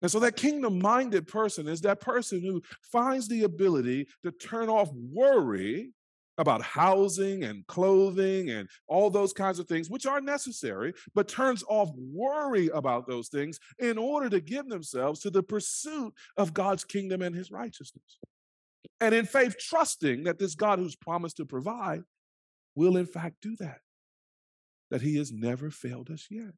And 0.00 0.10
so, 0.10 0.20
that 0.20 0.36
kingdom 0.36 0.78
minded 0.78 1.26
person 1.26 1.66
is 1.66 1.80
that 1.80 2.00
person 2.00 2.40
who 2.40 2.62
finds 2.92 3.26
the 3.26 3.42
ability 3.42 4.06
to 4.24 4.30
turn 4.30 4.68
off 4.68 4.90
worry 4.94 5.90
about 6.38 6.62
housing 6.62 7.42
and 7.42 7.66
clothing 7.66 8.50
and 8.50 8.68
all 8.86 9.10
those 9.10 9.32
kinds 9.32 9.58
of 9.58 9.66
things, 9.66 9.90
which 9.90 10.06
are 10.06 10.20
necessary, 10.20 10.92
but 11.14 11.28
turns 11.28 11.64
off 11.68 11.90
worry 11.96 12.68
about 12.74 13.08
those 13.08 13.28
things 13.28 13.58
in 13.80 13.98
order 13.98 14.30
to 14.30 14.40
give 14.40 14.68
themselves 14.68 15.20
to 15.20 15.30
the 15.30 15.42
pursuit 15.42 16.12
of 16.36 16.54
God's 16.54 16.84
kingdom 16.84 17.22
and 17.22 17.34
his 17.34 17.50
righteousness 17.50 18.18
and 19.02 19.14
in 19.14 19.26
faith, 19.26 19.56
trusting 19.58 20.22
that 20.24 20.38
this 20.38 20.54
God 20.54 20.78
who's 20.78 20.94
promised 20.94 21.38
to 21.38 21.44
provide 21.44 22.02
will, 22.76 22.96
in 22.96 23.06
fact, 23.06 23.36
do 23.42 23.56
that, 23.58 23.80
that 24.92 25.02
he 25.02 25.16
has 25.16 25.32
never 25.32 25.70
failed 25.70 26.08
us 26.08 26.28
yet. 26.30 26.52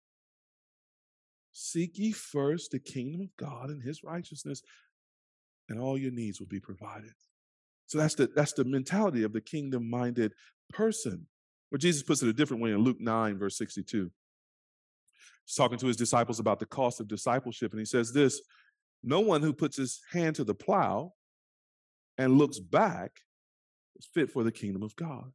Seek 1.53 1.99
ye 1.99 2.12
first 2.12 2.70
the 2.70 2.78
kingdom 2.78 3.22
of 3.22 3.36
God 3.38 3.70
and 3.70 3.82
his 3.82 4.05
righteousness, 4.05 4.61
and 5.70 5.80
all 5.80 5.97
your 5.97 6.12
needs 6.12 6.38
will 6.38 6.47
be 6.47 6.61
provided. 6.61 7.14
So 7.86 7.97
that's 7.97 8.14
the 8.14 8.28
that's 8.34 8.53
the 8.53 8.64
mentality 8.64 9.22
of 9.22 9.32
the 9.32 9.40
kingdom-minded 9.40 10.34
person. 10.68 11.26
Where 11.70 11.78
Jesus 11.78 12.03
puts 12.03 12.22
it 12.22 12.28
a 12.28 12.32
different 12.34 12.62
way 12.62 12.72
in 12.72 12.78
Luke 12.78 13.01
9, 13.01 13.38
verse 13.38 13.57
62. 13.57 14.11
He's 15.47 15.55
talking 15.55 15.78
to 15.78 15.86
his 15.86 15.97
disciples 15.97 16.40
about 16.40 16.59
the 16.59 16.66
cost 16.66 17.01
of 17.01 17.09
discipleship, 17.09 17.72
and 17.72 17.80
he 17.80 17.86
says 17.86 18.12
this: 18.12 18.40
no 19.03 19.20
one 19.20 19.40
who 19.40 19.55
puts 19.55 19.78
his 19.78 20.03
hand 20.12 20.36
to 20.36 20.45
the 20.45 20.55
plow 20.55 21.12
and 22.19 22.39
looks 22.39 22.59
back 22.59 23.12
is 23.97 24.09
fit 24.12 24.31
for 24.31 24.45
the 24.45 24.53
kingdom 24.53 24.83
of 24.83 24.95
God. 24.97 25.33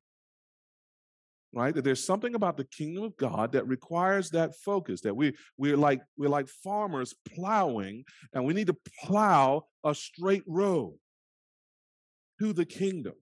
Right? 1.52 1.74
That 1.74 1.84
there's 1.84 2.04
something 2.04 2.36
about 2.36 2.58
the 2.58 2.66
kingdom 2.66 3.04
of 3.04 3.18
God 3.18 3.54
that 3.54 3.68
requires 3.68 4.30
that 4.32 4.56
focus, 4.64 5.02
that 5.02 5.16
we 5.16 5.34
we're 5.58 5.78
like 5.78 6.02
we're 6.16 6.30
like 6.30 6.48
farmers 6.48 7.16
plowing, 7.36 8.04
and 8.34 8.46
we 8.46 8.54
need 8.54 8.68
to 8.68 8.78
plow 9.04 9.66
a 9.84 9.96
straight 9.96 10.44
road 10.46 10.94
to 12.40 12.54
the 12.54 12.66
kingdom. 12.66 13.16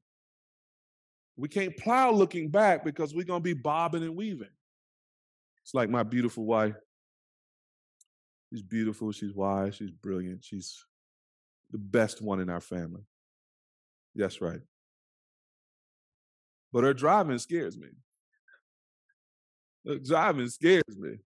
We 1.37 1.47
can't 1.47 1.77
plow 1.77 2.11
looking 2.11 2.49
back 2.49 2.83
because 2.83 3.15
we're 3.15 3.23
gonna 3.23 3.39
be 3.39 3.53
bobbing 3.53 4.03
and 4.03 4.15
weaving. 4.15 4.49
It's 5.63 5.73
like 5.73 5.89
my 5.89 6.03
beautiful 6.03 6.45
wife. 6.45 6.75
She's 8.49 8.61
beautiful, 8.61 9.11
she's 9.11 9.33
wise, 9.33 9.75
she's 9.75 9.91
brilliant, 9.91 10.43
she's 10.43 10.83
the 11.71 11.77
best 11.77 12.21
one 12.21 12.39
in 12.39 12.49
our 12.49 12.61
family. 12.61 13.03
That's 14.17 14.41
right. 14.41 14.59
But 16.73 16.83
her 16.83 16.93
driving 16.93 17.37
scares 17.37 17.77
me. 17.77 17.87
Her 19.85 19.99
driving 19.99 20.49
scares 20.49 20.83
me. 20.97 21.17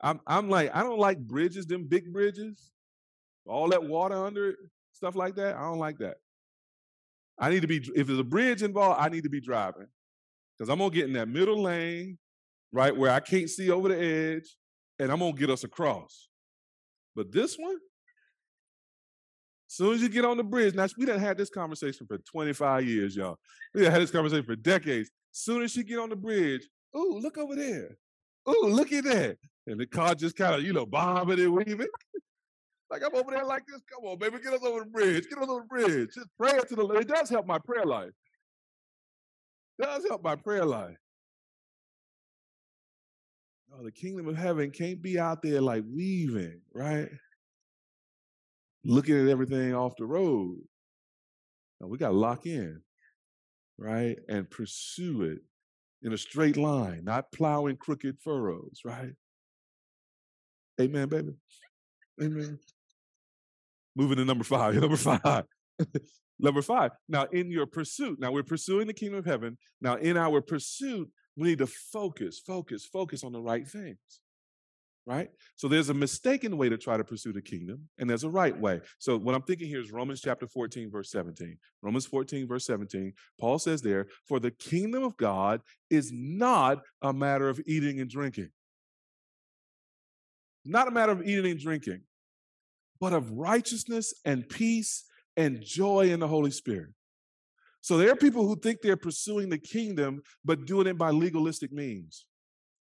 I'm 0.00 0.20
I'm 0.26 0.48
like, 0.48 0.74
I 0.74 0.82
don't 0.82 0.98
like 0.98 1.18
bridges, 1.18 1.66
them 1.66 1.84
big 1.84 2.12
bridges. 2.12 2.70
All 3.44 3.68
that 3.68 3.82
water 3.82 4.24
under 4.24 4.50
it, 4.50 4.56
stuff 4.92 5.16
like 5.16 5.34
that. 5.36 5.56
I 5.56 5.60
don't 5.60 5.78
like 5.78 5.98
that. 5.98 6.16
I 7.38 7.50
need 7.50 7.62
to 7.62 7.66
be, 7.66 7.78
if 7.96 8.06
there's 8.06 8.18
a 8.18 8.24
bridge 8.24 8.62
involved, 8.62 9.00
I 9.00 9.08
need 9.08 9.24
to 9.24 9.30
be 9.30 9.40
driving. 9.40 9.88
Because 10.56 10.68
I'm 10.68 10.78
to 10.78 10.90
get 10.90 11.06
in 11.06 11.14
that 11.14 11.28
middle 11.28 11.60
lane, 11.60 12.18
right, 12.72 12.96
where 12.96 13.10
I 13.10 13.18
can't 13.18 13.50
see 13.50 13.70
over 13.70 13.88
the 13.88 14.00
edge, 14.00 14.56
and 15.00 15.10
I'm 15.10 15.18
to 15.18 15.32
get 15.32 15.50
us 15.50 15.64
across. 15.64 16.28
But 17.16 17.32
this 17.32 17.56
one, 17.56 17.76
soon 19.72 19.94
as 19.94 20.02
you 20.02 20.08
get 20.10 20.24
on 20.24 20.36
the 20.36 20.44
bridge, 20.44 20.74
now 20.74 20.86
we 20.98 21.06
done 21.06 21.18
had 21.18 21.38
this 21.38 21.48
conversation 21.48 22.06
for 22.06 22.18
25 22.18 22.84
years, 22.86 23.16
y'all. 23.16 23.38
We 23.74 23.82
done 23.82 23.90
had 23.90 24.02
this 24.02 24.10
conversation 24.10 24.44
for 24.44 24.56
decades. 24.56 25.10
Soon 25.30 25.62
as 25.62 25.70
she 25.70 25.82
get 25.82 25.98
on 25.98 26.10
the 26.10 26.16
bridge, 26.16 26.68
ooh, 26.94 27.18
look 27.18 27.38
over 27.38 27.56
there. 27.56 27.96
Ooh, 28.48 28.66
look 28.66 28.92
at 28.92 29.04
that. 29.04 29.38
And 29.66 29.80
the 29.80 29.86
car 29.86 30.14
just 30.14 30.36
kind 30.36 30.54
of, 30.54 30.62
you 30.62 30.74
know, 30.74 30.84
bobbing 30.84 31.40
and 31.40 31.54
weaving. 31.54 31.86
like 32.90 33.02
I'm 33.02 33.14
over 33.14 33.30
there 33.30 33.46
like 33.46 33.62
this. 33.66 33.80
Come 33.90 34.04
on, 34.04 34.18
baby, 34.18 34.38
get 34.42 34.52
us 34.52 34.62
over 34.62 34.80
the 34.80 34.90
bridge. 34.90 35.24
Get 35.28 35.38
us 35.38 35.48
over 35.48 35.60
the 35.60 35.66
bridge. 35.66 36.10
Just 36.14 36.28
pray 36.38 36.52
to 36.52 36.74
the 36.74 36.82
Lord. 36.82 37.00
It 37.00 37.08
does 37.08 37.30
help 37.30 37.46
my 37.46 37.58
prayer 37.58 37.86
life. 37.86 38.10
It 39.78 39.84
does 39.84 40.04
help 40.06 40.22
my 40.22 40.36
prayer 40.36 40.66
life. 40.66 40.98
Oh, 43.74 43.82
the 43.82 43.90
kingdom 43.90 44.28
of 44.28 44.36
heaven 44.36 44.70
can't 44.70 45.00
be 45.00 45.18
out 45.18 45.40
there 45.40 45.62
like 45.62 45.82
weaving, 45.90 46.60
right? 46.74 47.08
Looking 48.84 49.20
at 49.20 49.28
everything 49.28 49.74
off 49.74 49.96
the 49.96 50.06
road. 50.06 50.58
No, 51.80 51.86
we 51.86 51.98
got 51.98 52.08
to 52.08 52.14
lock 52.16 52.46
in, 52.46 52.80
right? 53.78 54.16
And 54.28 54.50
pursue 54.50 55.22
it 55.22 55.38
in 56.02 56.12
a 56.12 56.18
straight 56.18 56.56
line, 56.56 57.04
not 57.04 57.32
plowing 57.32 57.76
crooked 57.76 58.18
furrows, 58.22 58.80
right? 58.84 59.12
Amen, 60.80 61.08
baby. 61.08 61.34
Amen. 62.20 62.58
Moving 63.94 64.16
to 64.16 64.24
number 64.24 64.44
five. 64.44 64.74
Number 64.80 64.96
five. 64.96 65.44
number 66.38 66.62
five. 66.62 66.92
Now, 67.08 67.24
in 67.24 67.50
your 67.50 67.66
pursuit, 67.66 68.18
now 68.18 68.32
we're 68.32 68.42
pursuing 68.42 68.86
the 68.86 68.94
kingdom 68.94 69.18
of 69.18 69.26
heaven. 69.26 69.58
Now, 69.82 69.96
in 69.96 70.16
our 70.16 70.40
pursuit, 70.40 71.10
we 71.36 71.48
need 71.48 71.58
to 71.58 71.66
focus, 71.66 72.40
focus, 72.44 72.86
focus 72.86 73.22
on 73.22 73.32
the 73.32 73.40
right 73.40 73.68
things 73.68 73.98
right? 75.06 75.28
So 75.56 75.68
there's 75.68 75.88
a 75.88 75.94
mistaken 75.94 76.56
way 76.56 76.68
to 76.68 76.78
try 76.78 76.96
to 76.96 77.04
pursue 77.04 77.32
the 77.32 77.42
kingdom, 77.42 77.88
and 77.98 78.08
there's 78.08 78.24
a 78.24 78.30
right 78.30 78.56
way. 78.58 78.80
So 78.98 79.18
what 79.18 79.34
I'm 79.34 79.42
thinking 79.42 79.68
here 79.68 79.80
is 79.80 79.90
Romans 79.90 80.20
chapter 80.20 80.46
14, 80.46 80.90
verse 80.90 81.10
17. 81.10 81.56
Romans 81.82 82.06
14, 82.06 82.46
verse 82.46 82.64
17, 82.66 83.12
Paul 83.40 83.58
says 83.58 83.82
there, 83.82 84.06
For 84.28 84.38
the 84.38 84.52
kingdom 84.52 85.02
of 85.02 85.16
God 85.16 85.60
is 85.90 86.12
not 86.12 86.82
a 87.02 87.12
matter 87.12 87.48
of 87.48 87.60
eating 87.66 88.00
and 88.00 88.08
drinking. 88.08 88.50
Not 90.64 90.86
a 90.86 90.92
matter 90.92 91.12
of 91.12 91.22
eating 91.22 91.50
and 91.50 91.60
drinking, 91.60 92.02
but 93.00 93.12
of 93.12 93.32
righteousness 93.32 94.14
and 94.24 94.48
peace 94.48 95.04
and 95.36 95.60
joy 95.60 96.10
in 96.10 96.20
the 96.20 96.28
Holy 96.28 96.52
Spirit. 96.52 96.90
So 97.80 97.96
there 97.96 98.12
are 98.12 98.16
people 98.16 98.46
who 98.46 98.54
think 98.54 98.80
they're 98.80 98.96
pursuing 98.96 99.48
the 99.48 99.58
kingdom, 99.58 100.22
but 100.44 100.66
doing 100.66 100.86
it 100.86 100.96
by 100.96 101.10
legalistic 101.10 101.72
means. 101.72 102.26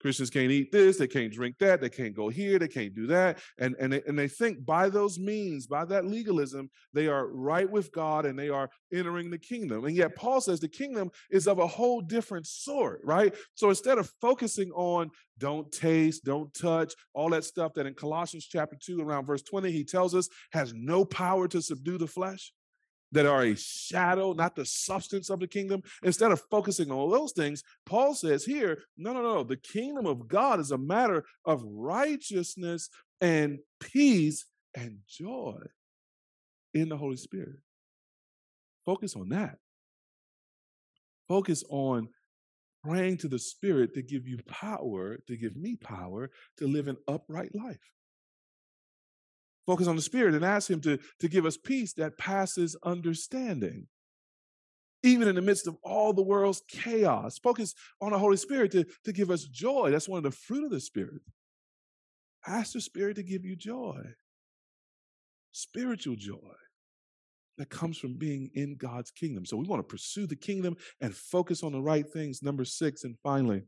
Christians 0.04 0.30
can't 0.30 0.52
eat 0.52 0.70
this, 0.70 0.98
they 0.98 1.08
can't 1.08 1.32
drink 1.32 1.56
that, 1.60 1.80
they 1.80 1.90
can't 1.90 2.14
go 2.14 2.28
here, 2.28 2.60
they 2.60 2.68
can't 2.68 2.94
do 2.94 3.08
that. 3.08 3.40
And, 3.58 3.74
and, 3.80 3.94
they, 3.94 4.02
and 4.06 4.20
they 4.20 4.28
think 4.28 4.66
by 4.66 4.90
those 4.90 5.18
means, 5.18 5.66
by 5.66 5.86
that 5.86 6.04
legalism, 6.04 6.70
they 6.92 7.08
are 7.08 7.28
right 7.28 7.70
with 7.70 7.90
God 7.94 8.26
and 8.26 8.38
they 8.38 8.50
are 8.50 8.70
entering 8.94 9.32
the 9.32 9.38
kingdom. 9.38 9.86
And 9.86 9.96
yet, 9.96 10.18
Paul 10.18 10.42
says 10.42 10.60
the 10.60 10.68
kingdom 10.68 11.10
is 11.32 11.48
of 11.48 11.60
a 11.60 11.66
whole 11.66 12.02
different 12.02 12.48
sort, 12.48 13.00
right? 13.06 13.34
So 13.56 13.70
instead 13.70 13.98
of 13.98 14.12
focusing 14.20 14.72
on 14.72 15.10
don't 15.38 15.72
taste, 15.72 16.26
don't 16.26 16.54
touch, 16.54 16.94
all 17.14 17.30
that 17.30 17.46
stuff 17.46 17.74
that 17.76 17.86
in 17.86 17.94
Colossians 17.94 18.46
chapter 18.46 18.76
2, 18.78 19.02
around 19.02 19.26
verse 19.26 19.42
20, 19.42 19.72
he 19.72 19.86
tells 19.86 20.14
us 20.14 20.28
has 20.52 20.74
no 20.74 21.06
power 21.06 21.48
to 21.48 21.62
subdue 21.62 21.98
the 21.98 22.08
flesh 22.08 22.52
that 23.14 23.26
are 23.26 23.44
a 23.44 23.56
shadow, 23.56 24.34
not 24.34 24.56
the 24.56 24.66
substance 24.66 25.30
of 25.30 25.40
the 25.40 25.48
kingdom. 25.48 25.82
Instead 26.04 26.32
of 26.32 26.42
focusing 26.52 26.92
on 26.92 27.10
those 27.10 27.32
things, 27.32 27.64
Paul 27.86 28.14
says 28.16 28.44
here, 28.44 28.80
no, 28.98 29.14
no, 29.14 29.22
no, 29.22 29.44
the 29.44 29.58
kingdom 29.58 30.06
of 30.06 30.28
God 30.28 30.60
is 30.60 30.72
a 30.72 30.78
matter 30.78 31.24
of 31.46 31.64
righteousness 31.64 32.90
and 33.22 33.60
peace 33.80 34.46
and 34.76 34.98
joy 35.08 35.58
in 36.74 36.90
the 36.90 36.98
Holy 36.98 37.18
Spirit. 37.18 37.60
Focus 38.86 39.16
on 39.16 39.30
that. 39.30 39.58
Focus 41.28 41.64
on 41.70 42.10
praying 42.84 43.18
to 43.18 43.28
the 43.28 43.40
Spirit 43.40 43.94
to 43.94 44.02
give 44.02 44.28
you 44.28 44.40
power, 44.48 45.18
to 45.28 45.38
give 45.38 45.56
me 45.56 45.76
power 45.76 46.30
to 46.58 46.68
live 46.68 46.88
an 46.88 46.98
upright 47.08 47.56
life. 47.56 47.78
Focus 49.66 49.88
on 49.88 49.96
the 49.96 50.02
Spirit 50.02 50.36
and 50.36 50.44
ask 50.44 50.70
Him 50.70 50.82
to, 50.82 51.00
to 51.20 51.28
give 51.28 51.46
us 51.46 51.58
peace 51.58 51.94
that 51.94 52.18
passes 52.18 52.76
understanding. 52.84 53.88
Even 55.04 55.28
in 55.28 55.36
the 55.36 55.42
midst 55.42 55.68
of 55.68 55.76
all 55.84 56.14
the 56.14 56.24
world's 56.24 56.62
chaos, 56.70 57.38
focus 57.38 57.74
on 58.02 58.12
the 58.12 58.20
Holy 58.20 58.38
Spirit 58.38 58.72
to, 58.72 58.86
to 59.04 59.12
give 59.12 59.30
us 59.30 59.44
joy. 59.44 59.92
That's 59.92 60.08
one 60.08 60.18
of 60.18 60.24
the 60.24 60.32
fruit 60.32 60.64
of 60.64 60.72
the 60.72 60.80
Spirit. 60.80 61.22
Ask 62.48 62.74
the 62.74 62.82
Spirit 62.82 63.16
to 63.16 63.24
give 63.24 63.46
you 63.46 63.56
joy, 63.56 64.00
spiritual 65.52 66.16
joy 66.16 66.38
that 67.58 67.70
comes 67.70 67.98
from 67.98 68.18
being 68.18 68.50
in 68.56 68.76
God's 68.76 69.12
kingdom. 69.12 69.46
So 69.46 69.58
we 69.58 69.68
want 69.68 69.80
to 69.80 69.92
pursue 69.92 70.26
the 70.26 70.36
kingdom 70.36 70.76
and 71.02 71.14
focus 71.14 71.64
on 71.64 71.72
the 71.72 71.82
right 71.82 72.10
things. 72.10 72.42
Number 72.42 72.66
six, 72.66 73.04
and 73.04 73.16
finally, 73.22 73.64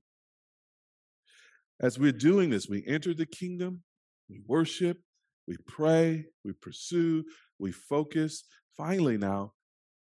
as 1.79 1.99
we're 1.99 2.11
doing 2.11 2.49
this, 2.49 2.67
we 2.67 2.83
enter 2.87 3.13
the 3.13 3.25
kingdom, 3.25 3.83
we 4.29 4.41
worship, 4.47 4.99
we 5.47 5.57
pray, 5.67 6.25
we 6.43 6.53
pursue, 6.53 7.23
we 7.59 7.71
focus. 7.71 8.43
Finally, 8.75 9.17
now, 9.17 9.53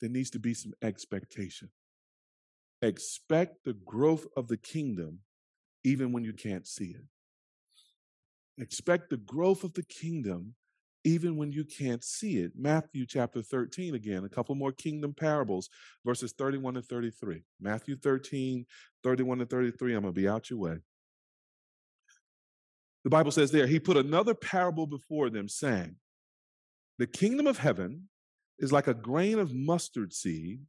there 0.02 0.10
needs 0.10 0.30
to 0.32 0.40
be 0.40 0.54
some 0.54 0.74
expectation. 0.82 1.70
Expect 2.82 3.64
the 3.66 3.74
growth 3.74 4.26
of 4.38 4.48
the 4.48 4.58
kingdom 4.58 5.20
even 5.84 6.12
when 6.12 6.24
you 6.24 6.34
can't 6.34 6.68
see 6.68 6.96
it. 6.96 7.04
Expect 8.62 9.10
the 9.10 9.18
growth 9.18 9.64
of 9.64 9.74
the 9.74 9.84
kingdom 9.84 10.56
even 11.06 11.38
when 11.38 11.52
you 11.52 11.64
can't 11.64 12.04
see 12.04 12.38
it. 12.38 12.52
Matthew 12.58 13.06
chapter 13.06 13.42
13 13.42 13.96
again, 13.96 14.26
a 14.26 14.30
couple 14.30 14.56
more 14.56 14.72
kingdom 14.72 15.14
parables, 15.14 15.70
verses 16.06 16.34
31 16.38 16.76
to 16.76 16.82
33. 16.82 17.44
Matthew 17.62 17.96
13, 17.96 18.66
31 19.04 19.40
to 19.40 19.46
33. 19.46 19.96
I'm 19.96 20.02
going 20.02 20.14
to 20.14 20.22
be 20.22 20.28
out 20.28 20.50
your 20.50 20.60
way. 20.60 20.78
The 23.04 23.10
Bible 23.10 23.32
says 23.32 23.52
there, 23.52 23.68
he 23.68 23.80
put 23.80 23.98
another 23.98 24.34
parable 24.34 24.86
before 24.86 25.30
them, 25.30 25.48
saying, 25.48 25.96
The 26.98 27.08
kingdom 27.08 27.48
of 27.48 27.58
heaven 27.58 28.10
is 28.60 28.72
like 28.72 28.88
a 28.88 28.94
grain 28.94 29.40
of 29.40 29.54
mustard 29.54 30.14
seed 30.14 30.62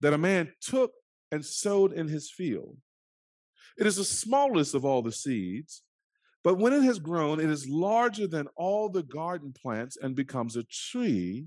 that 0.00 0.12
a 0.12 0.18
man 0.18 0.52
took 0.60 0.92
and 1.32 1.44
sowed 1.44 1.92
in 1.92 2.08
his 2.08 2.30
field. 2.30 2.76
It 3.76 3.86
is 3.86 3.96
the 3.96 4.04
smallest 4.04 4.74
of 4.74 4.84
all 4.84 5.02
the 5.02 5.12
seeds, 5.12 5.82
but 6.44 6.58
when 6.58 6.72
it 6.72 6.82
has 6.82 6.98
grown, 6.98 7.40
it 7.40 7.50
is 7.50 7.68
larger 7.68 8.28
than 8.28 8.46
all 8.54 8.88
the 8.88 9.02
garden 9.02 9.52
plants 9.52 9.96
and 10.00 10.14
becomes 10.14 10.56
a 10.56 10.64
tree, 10.64 11.46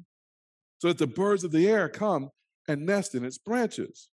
so 0.79 0.89
that 0.89 0.97
the 0.97 1.07
birds 1.07 1.43
of 1.43 1.51
the 1.51 1.67
air 1.67 1.87
come 1.87 2.31
and 2.67 2.85
nest 2.85 3.15
in 3.15 3.23
its 3.23 3.37
branches. 3.37 4.09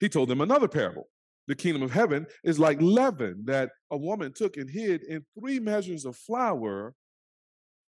He 0.00 0.08
told 0.08 0.28
them 0.28 0.40
another 0.40 0.68
parable 0.68 1.08
the 1.46 1.54
kingdom 1.54 1.82
of 1.82 1.92
heaven 1.92 2.26
is 2.44 2.58
like 2.58 2.80
leaven 2.80 3.42
that 3.46 3.70
a 3.90 3.96
woman 3.96 4.32
took 4.32 4.56
and 4.56 4.68
hid 4.68 5.02
in 5.02 5.24
three 5.38 5.60
measures 5.60 6.04
of 6.04 6.16
flour 6.16 6.94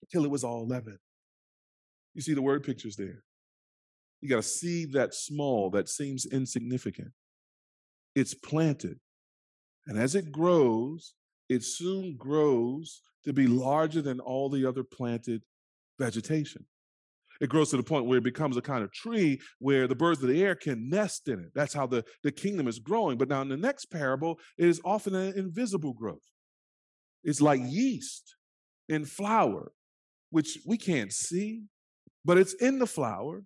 until 0.02 0.24
it 0.24 0.30
was 0.30 0.44
all 0.44 0.66
leaven. 0.66 0.98
You 2.14 2.22
see 2.22 2.34
the 2.34 2.42
word 2.42 2.62
pictures 2.62 2.96
there. 2.96 3.22
You 4.20 4.28
got 4.28 4.38
a 4.38 4.42
seed 4.42 4.92
that 4.92 5.14
small, 5.14 5.70
that 5.70 5.88
seems 5.88 6.26
insignificant. 6.26 7.12
It's 8.14 8.34
planted. 8.34 8.98
And 9.86 9.98
as 9.98 10.14
it 10.14 10.32
grows, 10.32 11.14
it 11.48 11.62
soon 11.62 12.16
grows 12.16 13.02
to 13.24 13.32
be 13.32 13.46
larger 13.46 14.02
than 14.02 14.20
all 14.20 14.48
the 14.48 14.66
other 14.66 14.82
planted 14.82 15.42
vegetation. 15.98 16.66
It 17.40 17.48
grows 17.48 17.70
to 17.70 17.76
the 17.76 17.82
point 17.82 18.06
where 18.06 18.18
it 18.18 18.24
becomes 18.24 18.56
a 18.56 18.62
kind 18.62 18.82
of 18.82 18.92
tree 18.92 19.40
where 19.58 19.86
the 19.86 19.94
birds 19.94 20.22
of 20.22 20.28
the 20.28 20.42
air 20.42 20.54
can 20.54 20.88
nest 20.88 21.28
in 21.28 21.40
it. 21.40 21.52
That's 21.54 21.74
how 21.74 21.86
the, 21.86 22.04
the 22.24 22.32
kingdom 22.32 22.66
is 22.66 22.78
growing. 22.78 23.16
But 23.16 23.28
now 23.28 23.42
in 23.42 23.48
the 23.48 23.56
next 23.56 23.86
parable, 23.86 24.40
it 24.56 24.68
is 24.68 24.80
often 24.84 25.14
an 25.14 25.38
invisible 25.38 25.92
growth. 25.92 26.18
It's 27.22 27.40
like 27.40 27.60
yeast 27.64 28.34
in 28.88 29.04
flour, 29.04 29.72
which 30.30 30.58
we 30.66 30.78
can't 30.78 31.12
see, 31.12 31.62
but 32.24 32.38
it's 32.38 32.54
in 32.54 32.78
the 32.78 32.86
flour 32.86 33.44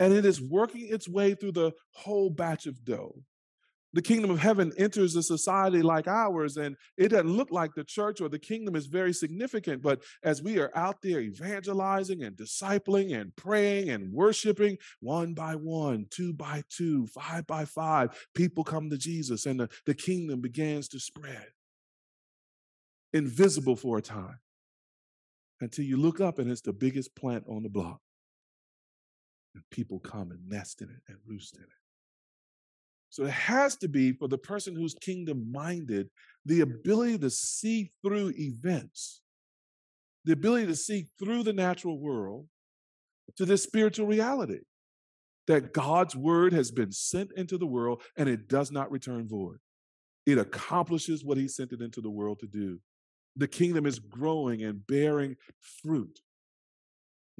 and 0.00 0.14
it 0.14 0.24
is 0.24 0.40
working 0.40 0.88
its 0.90 1.08
way 1.08 1.34
through 1.34 1.52
the 1.52 1.72
whole 1.92 2.30
batch 2.30 2.66
of 2.66 2.84
dough 2.84 3.22
the 3.92 4.02
kingdom 4.02 4.30
of 4.30 4.38
heaven 4.38 4.72
enters 4.78 5.16
a 5.16 5.22
society 5.22 5.82
like 5.82 6.06
ours, 6.06 6.56
and 6.56 6.76
it 6.96 7.08
doesn't 7.08 7.36
look 7.36 7.50
like 7.50 7.74
the 7.74 7.84
church 7.84 8.20
or 8.20 8.28
the 8.28 8.38
kingdom 8.38 8.76
is 8.76 8.86
very 8.86 9.12
significant. 9.12 9.82
But 9.82 10.02
as 10.22 10.42
we 10.42 10.58
are 10.60 10.70
out 10.76 11.02
there 11.02 11.20
evangelizing 11.20 12.22
and 12.22 12.36
discipling 12.36 13.20
and 13.20 13.34
praying 13.34 13.90
and 13.90 14.12
worshiping, 14.12 14.78
one 15.00 15.34
by 15.34 15.56
one, 15.56 16.06
two 16.10 16.32
by 16.32 16.62
two, 16.68 17.06
five 17.08 17.46
by 17.46 17.64
five, 17.64 18.10
people 18.34 18.62
come 18.64 18.90
to 18.90 18.96
Jesus, 18.96 19.46
and 19.46 19.60
the, 19.60 19.68
the 19.86 19.94
kingdom 19.94 20.40
begins 20.40 20.88
to 20.88 21.00
spread. 21.00 21.48
Invisible 23.12 23.76
for 23.76 23.98
a 23.98 24.02
time. 24.02 24.38
until 25.60 25.84
you 25.84 25.96
look 25.96 26.20
up 26.20 26.38
and 26.38 26.50
it's 26.50 26.62
the 26.62 26.72
biggest 26.72 27.14
plant 27.14 27.44
on 27.48 27.62
the 27.62 27.68
block. 27.68 28.00
And 29.54 29.64
people 29.70 29.98
come 29.98 30.30
and 30.30 30.48
nest 30.48 30.80
in 30.80 30.88
it 30.90 31.02
and 31.08 31.18
roost 31.26 31.56
in 31.56 31.64
it. 31.64 31.79
So 33.10 33.24
it 33.24 33.32
has 33.32 33.76
to 33.78 33.88
be 33.88 34.12
for 34.12 34.28
the 34.28 34.38
person 34.38 34.74
who's 34.74 34.94
kingdom 34.94 35.50
minded 35.50 36.08
the 36.46 36.60
ability 36.60 37.18
to 37.18 37.30
see 37.30 37.90
through 38.02 38.32
events, 38.38 39.20
the 40.24 40.32
ability 40.32 40.66
to 40.66 40.76
see 40.76 41.08
through 41.18 41.42
the 41.42 41.52
natural 41.52 41.98
world 41.98 42.46
to 43.36 43.44
this 43.44 43.62
spiritual 43.62 44.06
reality 44.06 44.60
that 45.46 45.72
God's 45.72 46.14
word 46.14 46.52
has 46.52 46.70
been 46.70 46.92
sent 46.92 47.32
into 47.36 47.58
the 47.58 47.66
world 47.66 48.02
and 48.16 48.28
it 48.28 48.48
does 48.48 48.70
not 48.70 48.90
return 48.90 49.28
void. 49.28 49.58
It 50.24 50.38
accomplishes 50.38 51.24
what 51.24 51.38
he 51.38 51.48
sent 51.48 51.72
it 51.72 51.80
into 51.80 52.00
the 52.00 52.10
world 52.10 52.38
to 52.40 52.46
do. 52.46 52.78
The 53.36 53.48
kingdom 53.48 53.86
is 53.86 53.98
growing 53.98 54.62
and 54.62 54.86
bearing 54.86 55.36
fruit. 55.82 56.20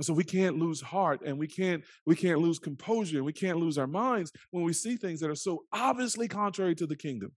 And 0.00 0.04
so 0.06 0.14
we 0.14 0.24
can't 0.24 0.58
lose 0.58 0.80
heart 0.80 1.20
and 1.26 1.38
we 1.38 1.46
can't 1.46 1.84
we 2.06 2.16
can't 2.16 2.38
lose 2.38 2.58
composure 2.58 3.18
and 3.18 3.26
we 3.26 3.34
can't 3.34 3.58
lose 3.58 3.76
our 3.76 3.86
minds 3.86 4.32
when 4.50 4.64
we 4.64 4.72
see 4.72 4.96
things 4.96 5.20
that 5.20 5.28
are 5.28 5.34
so 5.34 5.64
obviously 5.74 6.26
contrary 6.26 6.74
to 6.76 6.86
the 6.86 6.96
kingdom. 6.96 7.32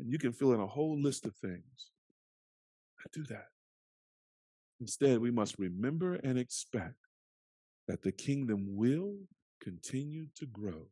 And 0.00 0.10
you 0.10 0.18
can 0.18 0.32
fill 0.32 0.54
in 0.54 0.60
a 0.60 0.66
whole 0.66 1.00
list 1.00 1.24
of 1.24 1.36
things. 1.36 1.90
I 2.98 3.04
do 3.12 3.22
that. 3.26 3.46
Instead, 4.80 5.20
we 5.20 5.30
must 5.30 5.56
remember 5.56 6.14
and 6.14 6.36
expect 6.36 7.06
that 7.86 8.02
the 8.02 8.10
kingdom 8.10 8.64
will 8.66 9.14
continue 9.62 10.26
to 10.34 10.46
grow 10.46 10.88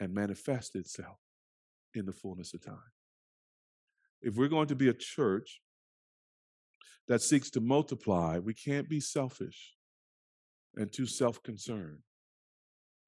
and 0.00 0.12
manifest 0.12 0.74
itself 0.74 1.18
in 1.94 2.06
the 2.06 2.12
fullness 2.12 2.54
of 2.54 2.64
time. 2.64 2.90
If 4.20 4.34
we're 4.34 4.48
going 4.48 4.66
to 4.66 4.74
be 4.74 4.88
a 4.88 4.94
church 4.94 5.60
that 7.08 7.22
seeks 7.22 7.50
to 7.50 7.60
multiply, 7.60 8.38
we 8.38 8.54
can't 8.54 8.88
be 8.88 9.00
selfish 9.00 9.74
and 10.76 10.92
too 10.92 11.06
self 11.06 11.42
concerned. 11.42 11.98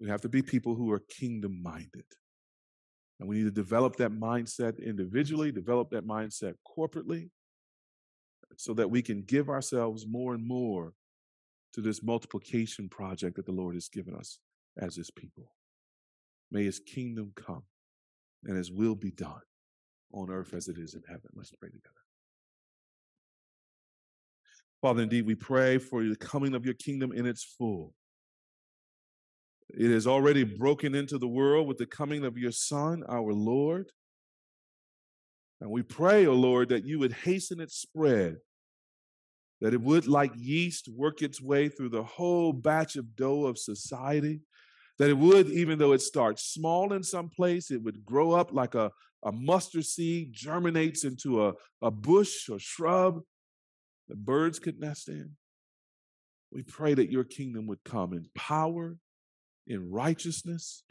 We 0.00 0.08
have 0.08 0.20
to 0.22 0.28
be 0.28 0.42
people 0.42 0.74
who 0.74 0.90
are 0.90 0.98
kingdom 0.98 1.62
minded. 1.62 2.04
And 3.20 3.28
we 3.28 3.36
need 3.36 3.44
to 3.44 3.50
develop 3.52 3.96
that 3.96 4.10
mindset 4.10 4.84
individually, 4.84 5.52
develop 5.52 5.90
that 5.90 6.04
mindset 6.04 6.54
corporately, 6.76 7.30
so 8.56 8.74
that 8.74 8.90
we 8.90 9.00
can 9.00 9.22
give 9.22 9.48
ourselves 9.48 10.06
more 10.08 10.34
and 10.34 10.46
more 10.46 10.94
to 11.74 11.80
this 11.80 12.02
multiplication 12.02 12.88
project 12.88 13.36
that 13.36 13.46
the 13.46 13.52
Lord 13.52 13.74
has 13.74 13.88
given 13.88 14.14
us 14.14 14.38
as 14.76 14.96
His 14.96 15.10
people. 15.10 15.52
May 16.50 16.64
His 16.64 16.80
kingdom 16.80 17.32
come 17.36 17.62
and 18.44 18.56
His 18.56 18.72
will 18.72 18.96
be 18.96 19.12
done 19.12 19.40
on 20.12 20.30
earth 20.30 20.52
as 20.52 20.68
it 20.68 20.78
is 20.78 20.94
in 20.94 21.02
heaven. 21.06 21.30
Let's 21.34 21.52
pray 21.52 21.68
together. 21.68 22.01
Father, 24.82 25.04
indeed, 25.04 25.26
we 25.26 25.36
pray 25.36 25.78
for 25.78 26.02
the 26.02 26.16
coming 26.16 26.56
of 26.56 26.64
your 26.64 26.74
kingdom 26.74 27.12
in 27.12 27.24
its 27.24 27.44
full. 27.44 27.94
It 29.70 29.92
has 29.92 30.08
already 30.08 30.42
broken 30.42 30.96
into 30.96 31.18
the 31.18 31.28
world 31.28 31.68
with 31.68 31.78
the 31.78 31.86
coming 31.86 32.24
of 32.24 32.36
your 32.36 32.50
Son, 32.50 33.04
our 33.08 33.32
Lord. 33.32 33.92
And 35.60 35.70
we 35.70 35.82
pray, 35.82 36.26
O 36.26 36.32
oh 36.32 36.34
Lord, 36.34 36.70
that 36.70 36.84
you 36.84 36.98
would 36.98 37.12
hasten 37.12 37.60
its 37.60 37.76
spread, 37.76 38.38
that 39.60 39.72
it 39.72 39.80
would, 39.80 40.08
like 40.08 40.32
yeast, 40.36 40.88
work 40.92 41.22
its 41.22 41.40
way 41.40 41.68
through 41.68 41.90
the 41.90 42.02
whole 42.02 42.52
batch 42.52 42.96
of 42.96 43.14
dough 43.14 43.46
of 43.46 43.58
society, 43.58 44.40
that 44.98 45.08
it 45.08 45.16
would, 45.16 45.48
even 45.48 45.78
though 45.78 45.92
it 45.92 46.02
starts 46.02 46.52
small 46.52 46.92
in 46.92 47.04
some 47.04 47.28
place, 47.28 47.70
it 47.70 47.80
would 47.84 48.04
grow 48.04 48.32
up 48.32 48.52
like 48.52 48.74
a, 48.74 48.90
a 49.24 49.30
mustard 49.30 49.86
seed, 49.86 50.32
germinates 50.32 51.04
into 51.04 51.46
a, 51.46 51.52
a 51.80 51.90
bush 51.92 52.48
or 52.48 52.58
shrub, 52.58 53.20
birds 54.16 54.58
could 54.58 54.80
nest 54.80 55.08
in. 55.08 55.32
We 56.50 56.62
pray 56.62 56.94
that 56.94 57.10
your 57.10 57.24
kingdom 57.24 57.66
would 57.66 57.82
come 57.84 58.12
in 58.12 58.26
power, 58.34 58.98
in 59.66 59.90
righteousness, 59.90 60.84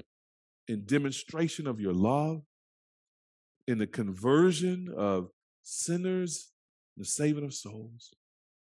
in 0.67 0.85
demonstration 0.85 1.67
of 1.67 1.79
your 1.79 1.93
love, 1.93 2.41
in 3.67 3.77
the 3.77 3.87
conversion 3.87 4.87
of 4.95 5.29
sinners, 5.63 6.51
the 6.97 7.05
saving 7.05 7.45
of 7.45 7.53
souls, 7.53 8.13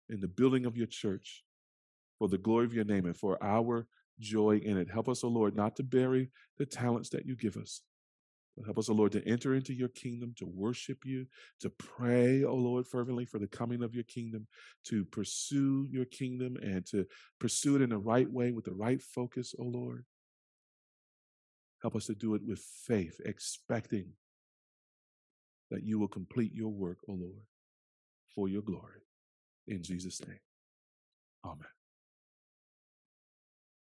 in 0.09 0.19
the 0.19 0.27
building 0.27 0.65
of 0.65 0.77
your 0.77 0.87
church 0.87 1.43
for 2.19 2.27
the 2.27 2.37
glory 2.37 2.65
of 2.65 2.73
your 2.73 2.85
name 2.85 3.05
and 3.05 3.17
for 3.17 3.41
our 3.43 3.87
joy 4.19 4.61
in 4.63 4.77
it. 4.77 4.89
Help 4.89 5.09
us, 5.09 5.23
O 5.23 5.27
oh 5.27 5.31
Lord, 5.31 5.55
not 5.55 5.75
to 5.77 5.83
bury 5.83 6.29
the 6.57 6.65
talents 6.65 7.09
that 7.09 7.25
you 7.25 7.35
give 7.35 7.57
us, 7.57 7.81
Help 8.65 8.77
us, 8.77 8.89
O 8.89 8.93
Lord, 8.93 9.11
to 9.13 9.27
enter 9.27 9.55
into 9.55 9.73
your 9.73 9.89
kingdom, 9.89 10.33
to 10.37 10.45
worship 10.45 10.99
you, 11.05 11.25
to 11.59 11.71
pray, 11.71 12.43
O 12.43 12.53
Lord, 12.53 12.85
fervently 12.85 13.25
for 13.25 13.39
the 13.39 13.47
coming 13.47 13.81
of 13.81 13.95
your 13.95 14.03
kingdom, 14.03 14.47
to 14.85 15.05
pursue 15.05 15.87
your 15.89 16.05
kingdom 16.05 16.57
and 16.61 16.85
to 16.87 17.05
pursue 17.39 17.75
it 17.75 17.81
in 17.81 17.89
the 17.89 17.97
right 17.97 18.29
way 18.29 18.51
with 18.51 18.65
the 18.65 18.73
right 18.73 19.01
focus, 19.01 19.55
O 19.57 19.63
Lord. 19.63 20.05
Help 21.81 21.95
us 21.95 22.05
to 22.05 22.15
do 22.15 22.35
it 22.35 22.41
with 22.45 22.59
faith, 22.59 23.19
expecting 23.25 24.05
that 25.71 25.83
you 25.83 25.97
will 25.97 26.07
complete 26.07 26.53
your 26.53 26.69
work, 26.69 26.99
O 27.09 27.13
Lord, 27.13 27.43
for 28.35 28.47
your 28.47 28.61
glory. 28.61 29.01
In 29.67 29.81
Jesus' 29.81 30.21
name. 30.25 30.39
Amen. 31.43 31.65